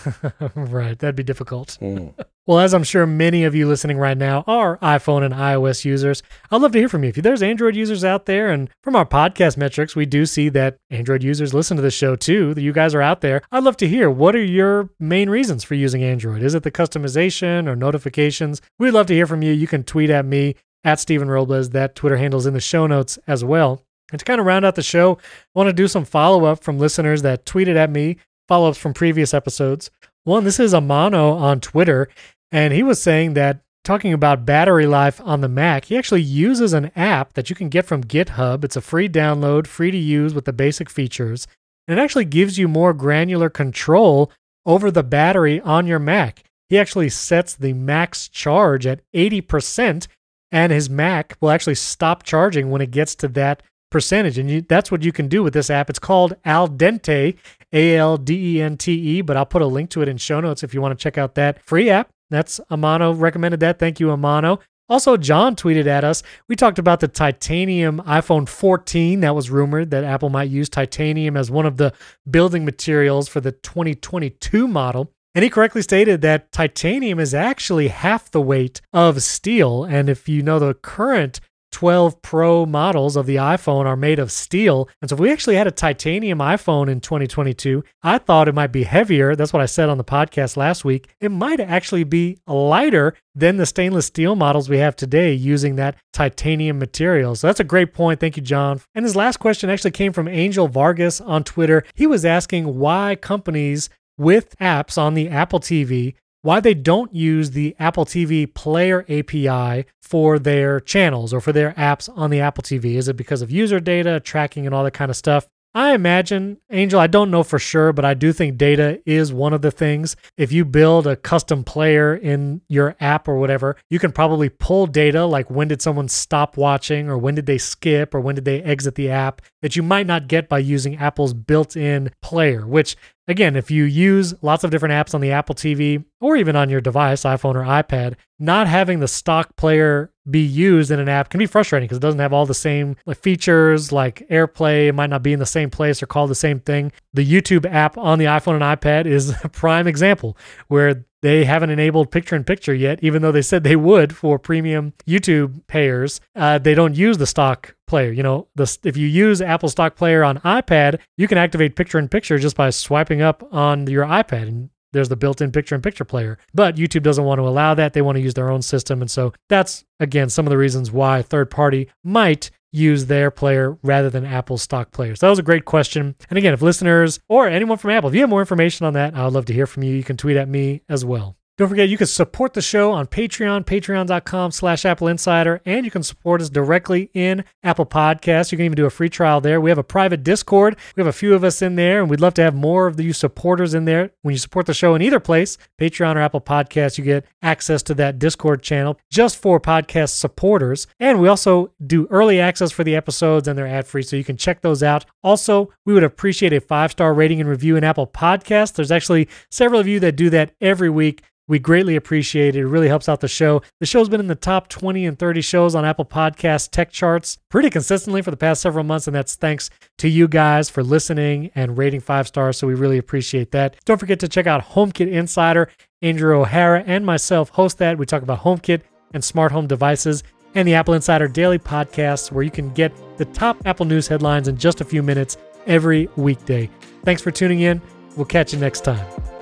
Right. 0.55 0.99
That'd 0.99 1.17
be 1.17 1.23
difficult. 1.23 1.79
Mm. 1.81 2.15
well, 2.47 2.59
as 2.59 2.75
I'm 2.75 2.85
sure 2.85 3.07
many 3.07 3.45
of 3.45 3.55
you 3.55 3.67
listening 3.67 3.99
right 3.99 4.17
now 4.17 4.45
are 4.47 4.79
iPhone 4.79 5.25
and 5.25 5.35
iOS 5.35 5.85
users, 5.85 6.23
I'd 6.51 6.61
love 6.61 6.73
to 6.73 6.79
hear 6.79 6.89
from 6.89 7.05
you. 7.05 7.11
If 7.11 7.17
there's 7.17 7.43
Android 7.43 7.77
users 7.77 8.05
out 8.05 8.27
there, 8.27 8.51
and 8.51 8.69
from 8.83 8.97
our 8.97 9.07
podcast 9.07 9.57
metrics, 9.57 9.97
we 9.97 10.07
do 10.07 10.27
see 10.27 10.49
that 10.51 10.77
Android 10.91 11.23
users 11.23 11.55
listen 11.55 11.77
to 11.77 11.83
the 11.83 11.91
show 11.91 12.17
too, 12.17 12.55
that 12.55 12.63
you 12.63 12.73
guys 12.73 12.95
are 12.95 13.03
out 13.03 13.21
there. 13.21 13.43
I'd 13.53 13.65
love 13.65 13.77
to 13.79 13.89
hear 13.89 14.11
what 14.11 14.35
are 14.35 14.45
your 14.45 14.91
main 14.99 15.31
reasons 15.31 15.65
for 15.65 15.75
using 15.75 16.03
Android? 16.03 16.43
Is 16.43 16.55
it 16.55 16.63
the 16.63 16.71
customization 16.71 17.69
or 17.69 17.77
notifications? 17.77 18.61
We'd 18.79 18.93
love 18.93 19.07
to 19.07 19.15
hear 19.15 19.27
from 19.27 19.43
you. 19.43 19.53
You 19.53 19.67
can 19.67 19.85
tweet 19.85 20.11
at 20.11 20.25
me 20.25 20.57
at 20.83 21.01
Stephen 21.01 21.31
Robles. 21.31 21.71
That 21.71 21.95
Twitter 21.95 22.17
handle's 22.17 22.47
in 22.47 22.55
the 22.55 22.61
show 22.61 22.87
notes 22.87 23.19
as 23.27 23.45
well. 23.45 23.84
And 24.13 24.19
to 24.19 24.25
kind 24.25 24.41
of 24.41 24.47
round 24.47 24.65
out 24.65 24.75
the 24.75 24.83
show, 24.83 25.15
I 25.15 25.59
want 25.59 25.69
to 25.69 25.73
do 25.73 25.89
some 25.89 26.05
follow 26.05 26.45
up 26.45 26.63
from 26.63 26.79
listeners 26.79 27.23
that 27.23 27.47
tweeted 27.47 27.77
at 27.77 27.91
me, 27.91 28.19
follow 28.49 28.69
ups 28.69 28.79
from 28.79 28.95
previous 28.95 29.33
episodes. 29.33 29.91
One, 30.25 30.45
this 30.45 30.61
is 30.61 30.73
Amano 30.73 31.39
on 31.41 31.61
Twitter, 31.61 32.09
and 32.53 32.73
he 32.73 32.83
was 32.83 33.03
saying 33.03 33.35
that 33.35 33.61
talking 33.83 34.13
about 34.13 34.47
battery 34.47 34.87
life 34.87 35.21
on 35.23 35.41
the 35.41 35.49
Mac, 35.49 35.87
he 35.87 35.97
actually 35.97 36.23
uses 36.23 36.73
an 36.73 36.91
app 36.97 37.35
that 37.35 37.51
you 37.51 37.57
can 37.57 37.69
get 37.69 37.85
from 37.85 38.05
GitHub. 38.05 38.65
It's 38.65 38.77
a 38.77 38.81
free 38.81 39.09
download, 39.09 39.67
free 39.67 39.91
to 39.91 39.99
use 39.99 40.35
with 40.35 40.47
the 40.47 40.53
basic 40.53 40.89
features, 40.89 41.47
and 41.87 41.99
it 41.99 42.03
actually 42.03 42.25
gives 42.25 42.59
you 42.59 42.69
more 42.69 42.95
granular 42.95 43.51
control 43.51 44.33
over 44.65 44.91
the 44.91 45.03
battery 45.03 45.61
on 45.61 45.87
your 45.87 45.99
Mac. 45.99 46.43
He 46.71 46.79
actually 46.79 47.11
sets 47.11 47.55
the 47.55 47.75
max 47.75 48.29
charge 48.29 48.87
at 48.87 49.01
80%, 49.13 50.07
and 50.51 50.73
his 50.73 50.89
Mac 50.89 51.37
will 51.41 51.51
actually 51.51 51.75
stop 51.75 52.23
charging 52.23 52.71
when 52.71 52.81
it 52.81 52.91
gets 52.91 53.15
to 53.17 53.29
that 53.29 53.63
percentage. 53.95 54.39
And 54.39 54.51
you, 54.51 54.61
that's 54.61 54.91
what 54.91 55.05
you 55.05 55.13
can 55.13 55.29
do 55.29 55.45
with 55.45 55.55
this 55.55 55.71
app. 55.71 55.89
It's 55.89 56.01
called 56.01 56.35
AlDente, 56.45 57.37
A 57.73 57.97
L 57.97 58.17
D 58.17 58.57
E 58.57 58.61
N 58.61 58.77
T 58.77 58.93
E, 58.93 59.21
but 59.21 59.37
I'll 59.37 59.47
put 59.47 59.63
a 59.63 59.67
link 59.67 59.89
to 59.91 60.03
it 60.03 60.09
in 60.09 60.17
show 60.17 60.41
notes 60.41 60.65
if 60.65 60.75
you 60.75 60.83
want 60.83 60.99
to 60.99 61.01
check 61.01 61.17
out 61.17 61.37
that 61.37 61.63
free 61.63 61.91
app. 61.91 62.09
That's 62.29 62.59
Amano 62.73 63.17
recommended 63.17 63.61
that. 63.61 63.79
Thank 63.79 64.01
you, 64.01 64.09
Amano. 64.09 64.59
Also, 64.89 65.17
John 65.17 65.55
tweeted 65.55 65.87
at 65.87 66.03
us. 66.03 66.25
We 66.49 66.57
talked 66.57 66.81
about 66.81 66.99
the 66.99 67.07
titanium 67.07 68.03
iPhone 68.05 68.49
14 68.49 69.21
that 69.21 69.33
was 69.33 69.49
rumored 69.49 69.93
that 69.93 70.03
Apple 70.03 70.29
might 70.29 70.51
use 70.51 70.69
titanium 70.69 71.37
as 71.37 71.49
one 71.49 71.65
of 71.65 71.77
the 71.77 71.93
building 72.29 72.65
materials 72.65 73.29
for 73.29 73.41
the 73.41 73.53
2022 73.53 74.67
model. 74.67 75.13
And 75.37 75.45
he 75.45 75.51
correctly 75.51 75.83
stated 75.83 76.21
that 76.23 76.51
titanium 76.51 77.21
is 77.21 77.33
actually 77.33 77.89
half 77.89 78.29
the 78.29 78.41
weight 78.41 78.81
of 78.93 79.23
steel. 79.23 79.85
And 79.85 80.09
if 80.09 80.29
you 80.29 80.43
know 80.43 80.59
the 80.59 80.75
current 80.75 81.41
12 81.75 82.23
Pro 82.23 82.65
models 82.65 83.17
of 83.17 83.27
the 83.27 83.35
iPhone 83.35 83.85
are 83.85 83.97
made 83.97 84.21
of 84.21 84.31
steel. 84.31 84.89
And 85.03 85.11
so 85.11 85.15
if 85.15 85.21
we 85.21 85.33
actually 85.33 85.57
had 85.57 85.67
a 85.67 85.73
titanium 85.73 86.39
iPhone 86.39 86.89
in 86.89 87.01
2022, 87.01 87.83
I 88.01 88.19
thought 88.19 88.47
it 88.47 88.55
might 88.55 88.71
be 88.71 88.85
heavier. 88.85 89.35
That's 89.35 89.53
what 89.53 89.61
I 89.61 89.67
said 89.67 89.89
on 89.89 89.99
the 89.99 90.05
podcast 90.05 90.57
last 90.57 90.85
week. 90.85 91.13
It 91.21 91.33
might 91.33 91.59
actually 91.59 92.05
be 92.05 92.39
lighter 92.47 93.15
than 93.35 93.57
the 93.57 93.67
stainless 93.67 94.07
steel 94.07 94.37
models 94.37 94.69
we 94.69 94.79
have 94.79 94.95
today 94.95 95.35
using 95.35 95.75
that 95.75 95.97
titanium 96.13 96.79
material. 96.79 97.35
So 97.35 97.49
that's 97.49 97.59
a 97.59 97.65
great 97.65 97.93
point. 97.93 98.21
Thank 98.21 98.37
you, 98.37 98.43
John. 98.45 98.81
And 98.95 99.05
his 99.05 99.17
last 99.17 99.39
question 99.39 99.69
actually 99.69 99.91
came 99.91 100.13
from 100.13 100.29
Angel 100.29 100.69
Vargas 100.69 101.21
on 101.21 101.43
Twitter. 101.43 101.83
He 101.97 102.07
was 102.07 102.25
asking 102.25 102.79
why 102.79 103.17
companies 103.17 103.91
with 104.17 104.57
apps 104.61 104.97
on 104.97 105.15
the 105.15 105.29
Apple 105.29 105.59
TV 105.59 106.15
why 106.45 106.61
they 106.61 106.75
don't 106.75 107.15
use 107.15 107.53
the 107.53 107.75
Apple 107.79 108.05
TV 108.05 108.53
Player 108.53 109.07
API 109.09 109.87
for 110.03 110.39
their 110.39 110.79
channels 110.79 111.33
or 111.33 111.41
for 111.41 111.53
their 111.53 111.73
apps 111.73 112.11
on 112.15 112.29
the 112.29 112.41
Apple 112.41 112.63
TV. 112.63 112.97
Is 112.97 113.09
it 113.09 113.17
because 113.17 113.41
of 113.41 113.51
user 113.51 113.81
data, 113.81 114.21
tracking, 114.21 114.67
and 114.67 114.75
all 114.75 114.85
that 114.85 114.91
kind 114.91 115.11
of 115.11 115.17
stuff? 115.17 115.49
I 115.77 115.93
imagine, 115.93 116.59
Angel, 116.71 117.01
I 117.01 117.09
don't 117.09 117.33
know 117.33 117.43
for 117.43 117.59
sure, 117.59 117.93
but 117.93 118.05
I 118.05 118.15
do 118.15 118.33
think 118.33 118.59
data 118.59 119.01
is 119.05 119.33
one 119.33 119.53
of 119.53 119.63
the 119.63 119.73
things. 119.73 120.15
If 120.37 120.53
you 120.53 120.65
build 120.65 121.07
a 121.07 121.17
custom 121.17 121.65
player 121.65 122.15
in 122.15 122.61
your 122.69 122.95
app 123.01 123.27
or 123.27 123.39
whatever, 123.39 123.77
you 123.91 123.99
can 123.99 124.13
probably 124.13 124.51
pull 124.51 124.87
data 124.87 125.25
like 125.25 125.51
when 125.51 125.67
did 125.67 125.83
someone 125.83 126.09
stop 126.09 126.57
watching 126.57 127.09
or 127.09 127.19
when 127.19 127.35
did 127.35 127.47
they 127.47 127.59
skip 127.59 128.15
or 128.15 128.21
when 128.21 128.37
did 128.37 128.45
they 128.45 128.63
exit 128.63 128.95
the 128.95 129.11
app 129.11 129.43
that 129.65 129.77
you 129.77 129.83
might 129.83 130.07
not 130.07 130.29
get 130.29 130.47
by 130.47 130.59
using 130.59 130.95
Apple's 130.99 131.33
built 131.33 131.75
in 131.75 132.11
player, 132.21 132.67
which 132.67 132.99
Again, 133.27 133.57
if 133.57 133.71
you 133.71 133.85
use 133.85 134.35
lots 134.43 134.65
of 134.65 134.71
different 134.71 134.93
apps 134.93 135.15
on 135.15 135.23
the 135.23 135.33
Apple 135.33 135.55
TV 135.55 136.05
or 136.21 136.37
even 136.37 136.57
on 136.57 136.69
your 136.69 136.83
device, 136.83 137.23
iPhone 137.23 137.55
or 137.55 137.63
iPad, 137.63 138.17
not 138.39 138.67
having 138.67 139.01
the 139.01 139.09
stock 139.09 139.57
player 139.57 140.13
be 140.29 140.41
used 140.41 140.91
in 140.91 141.01
an 141.01 141.09
app 141.09 141.31
can 141.31 141.39
be 141.39 141.47
frustrating 141.47 141.87
because 141.87 141.99
it 141.99 142.03
doesn't 142.03 142.21
have 142.21 142.33
all 142.33 142.45
the 142.45 142.55
same 142.55 142.97
features 143.15 143.93
like 143.93 144.27
AirPlay. 144.31 144.89
It 144.89 144.95
might 144.95 145.11
not 145.11 145.23
be 145.23 145.33
in 145.33 145.39
the 145.39 145.47
same 145.47 145.71
place 145.71 146.03
or 146.03 146.07
call 146.07 146.27
the 146.27 146.35
same 146.35 146.61
thing. 146.61 146.93
The 147.15 147.27
YouTube 147.27 147.71
app 147.71 147.97
on 147.97 148.19
the 148.19 148.27
iPhone 148.27 148.61
and 148.61 148.81
iPad 148.81 149.07
is 149.07 149.31
a 149.45 149.49
prime 149.49 149.87
example 149.87 150.37
where 150.69 151.07
they 151.25 151.47
haven't 151.47 151.71
enabled 151.71 152.11
picture 152.11 152.37
in 152.37 152.45
picture 152.45 152.75
yet, 152.75 152.99
even 153.03 153.23
though 153.23 153.33
they 153.33 153.41
said 153.41 153.65
they 153.65 153.77
would 153.77 154.15
for 154.15 154.39
premium 154.39 154.93
YouTube 155.07 155.67
payers. 155.69 156.21
Uh, 156.37 156.59
they 156.59 156.75
don't 156.75 156.95
use 156.95 157.17
the 157.17 157.27
stock 157.27 157.75
player. 157.87 158.13
You 158.13 158.23
know, 158.23 158.49
the, 158.57 158.77
if 158.85 158.99
you 158.99 159.07
use 159.07 159.41
Apple 159.41 159.71
Stock 159.71 159.97
Player 159.97 160.23
on 160.23 160.39
iPad, 160.41 161.01
you 161.17 161.27
can 161.27 161.39
activate 161.39 161.77
picture 161.77 161.99
in 161.99 162.11
picture 162.11 162.39
just 162.39 162.57
by 162.57 162.69
swiping 162.69 163.23
up 163.23 163.43
on 163.53 163.87
your 163.87 164.05
iPad. 164.05 164.49
And 164.49 164.69
there's 164.93 165.09
the 165.09 165.17
built 165.17 165.41
in 165.41 165.51
picture 165.51 165.75
in 165.75 165.81
picture 165.81 166.05
player. 166.05 166.37
But 166.53 166.77
YouTube 166.77 167.03
doesn't 167.03 167.25
want 167.25 167.39
to 167.39 167.49
allow 167.49 167.73
that. 167.73 167.95
They 167.95 168.03
want 168.03 168.17
to 168.17 168.23
use 168.23 168.35
their 168.35 168.51
own 168.51 168.61
system. 168.61 169.01
And 169.01 169.11
so 169.11 169.33
that's, 169.49 169.83
again, 170.01 170.29
some 170.29 170.45
of 170.45 170.51
the 170.51 170.59
reasons 170.59 170.93
why 170.93 171.23
third 171.23 171.51
party 171.51 171.89
might 172.05 172.51
use 172.75 173.07
their 173.07 173.31
player 173.31 173.79
rather 173.83 174.11
than 174.11 174.25
Apple's 174.25 174.63
stock 174.63 174.91
player? 174.91 175.15
So 175.15 175.27
that 175.27 175.31
was 175.31 175.39
a 175.39 175.43
great 175.43 175.65
question. 175.65 176.15
And 176.29 176.39
again, 176.39 176.53
if 176.53 176.63
listeners 176.63 177.21
or 177.29 177.49
anyone 177.49 177.79
from 177.79 177.91
Apple, 177.91 178.09
if 178.09 178.15
you 178.15 178.21
have 178.21 178.31
more 178.31 178.41
information 178.41 178.85
on 178.87 178.95
that, 178.95 179.15
I 179.15 179.25
would 179.25 179.33
love 179.33 179.47
to 179.47 179.55
hear 179.55 179.67
from 179.67 179.85
you. 179.85 179.95
You 179.95 180.05
can 180.05 180.17
tweet 180.17 180.37
at 180.37 180.49
me 180.49 180.83
as 180.89 181.05
well. 181.05 181.37
Don't 181.57 181.69
forget, 181.69 181.89
you 181.89 181.97
can 181.97 182.09
support 182.09 182.55
the 182.55 182.61
show 182.61 182.91
on 182.91 183.07
Patreon, 183.07 183.65
patreon.com 183.65 184.51
slash 184.51 184.85
Apple 184.85 185.07
Insider, 185.07 185.63
and 185.65 185.85
you 185.85 185.91
can 185.91 186.03
support 186.03 186.43
us 186.43 186.51
directly 186.51 187.11
in 187.15 187.45
Apple 187.63 187.87
Podcasts. 187.87 188.51
You 188.51 188.59
can 188.59 188.65
even 188.65 188.75
do 188.75 188.87
a 188.87 188.91
free 188.91 189.09
trial 189.09 189.41
there. 189.41 189.61
We 189.61 189.71
have 189.71 189.79
a 189.79 189.85
private 189.85 190.25
Discord. 190.25 190.77
We 190.97 191.01
have 191.01 191.07
a 191.07 191.13
few 191.13 191.33
of 191.33 191.45
us 191.45 191.63
in 191.63 191.77
there, 191.77 192.01
and 192.01 192.11
we'd 192.11 192.21
love 192.21 192.35
to 192.35 192.43
have 192.43 192.57
more 192.57 192.89
of 192.89 193.01
you 193.01 193.13
supporters 193.13 193.73
in 193.73 193.85
there. 193.85 194.11
When 194.23 194.33
you 194.33 194.39
support 194.39 194.67
the 194.67 194.75
show 194.75 194.97
in 194.97 195.03
either 195.03 195.21
place, 195.21 195.57
Patreon 195.81 196.17
or 196.17 196.21
Apple 196.23 196.41
Podcasts, 196.41 196.99
you 196.99 197.05
get 197.05 197.25
access 197.41 197.85
to 197.85 197.95
that 197.95 198.19
Discord 198.19 198.61
channel 198.61 198.99
just 199.09 199.41
for 199.41 199.61
podcast 199.61 200.17
supporters. 200.17 200.89
And 200.99 201.21
we 201.21 201.29
also 201.29 201.71
do 201.87 202.09
early 202.11 202.41
access 202.41 202.73
for 202.73 202.83
the 202.83 202.97
episodes, 202.97 203.47
and 203.47 203.57
they're 203.57 203.69
ad 203.69 203.87
free, 203.87 204.03
so 204.03 204.17
you 204.17 204.25
can 204.25 204.37
check 204.37 204.63
those 204.63 204.83
out. 204.83 205.05
Also, 205.23 205.73
we 205.87 205.95
would 205.95 206.03
appreciate 206.03 206.53
a 206.53 206.61
five 206.61 206.91
star 206.91 207.15
rating 207.15 207.41
and 207.41 207.49
review 207.49 207.77
in 207.77 207.85
Apple 207.85 208.09
Podcasts. 208.09 208.73
There's 208.73 208.91
actually 208.91 209.29
several 209.53 209.81
of 209.81 209.87
you 209.87 210.01
that 210.01 210.17
do 210.17 210.31
that 210.31 210.53
every 210.61 210.91
week 210.91 211.23
We 211.47 211.59
greatly 211.59 211.95
appreciate 211.97 212.57
it. 212.57 212.61
It 212.61 212.67
really 212.67 212.89
helps 212.89 213.09
out 213.09 213.21
the 213.21 213.29
show. 213.29 213.63
The 213.81 213.87
show's 213.87 214.09
been 214.09 214.21
in 214.21 214.29
the 214.29 214.35
top 214.35 214.69
20 214.69 215.05
and 215.05 215.19
30 215.19 215.43
shows 215.43 215.75
on 215.75 215.85
Apple 215.85 216.07
Podcast 216.07 216.71
tech 216.71 216.91
charts 216.91 217.37
pretty 217.51 217.69
consistently 217.69 218.23
for 218.23 218.31
the 218.31 218.37
past 218.37 218.63
several 218.63 218.85
months, 218.85 219.07
and 219.07 219.15
that's 219.15 219.35
thanks 219.35 219.69
to 219.99 220.09
you 220.09 220.27
guys 220.27 220.71
for 220.71 220.83
listening 220.83 221.51
and 221.55 221.77
rating 221.77 222.01
five 222.01 222.27
stars. 222.27 222.57
So 222.57 222.67
we 222.67 222.75
really 222.75 222.99
appreciate 222.99 223.51
that. 223.53 223.77
Don't 223.85 223.99
forget 223.99 224.21
to 224.21 224.29
check 224.29 224.47
out 224.47 224.65
HomeKit 224.65 225.11
Insider. 225.11 225.69
Andrew 226.03 226.39
O'Hara 226.41 226.83
and 226.87 227.05
myself 227.05 227.49
host 227.51 227.79
that. 227.79 227.99
We 227.99 228.07
talk 228.07 228.23
about 228.23 228.41
HomeKit 228.41 228.83
and 229.13 229.25
smart 229.25 229.53
home 229.53 229.67
devices 229.67 230.23
and 230.55 230.69
the 230.69 230.75
Apple 230.75 230.95
Insider 230.95 231.29
Daily 231.29 231.59
Podcast, 231.59 232.31
where 232.31 232.45
you 232.45 232.51
can 232.51 232.73
get 232.73 232.93
the 233.19 233.25
top 233.27 233.57
Apple 233.67 233.87
News 233.87 234.07
headlines 234.09 234.49
in 234.49 234.57
just 234.57 234.81
a 234.81 234.85
few 234.85 235.03
minutes 235.03 235.37
every 235.67 236.09
weekday. 236.17 236.71
Thanks 237.05 237.23
for 237.23 237.31
tuning 237.31 237.61
in. 237.61 237.81
We'll 238.17 238.27
catch 238.27 238.53
you 238.53 238.59
next 238.59 238.85
time. 238.85 239.34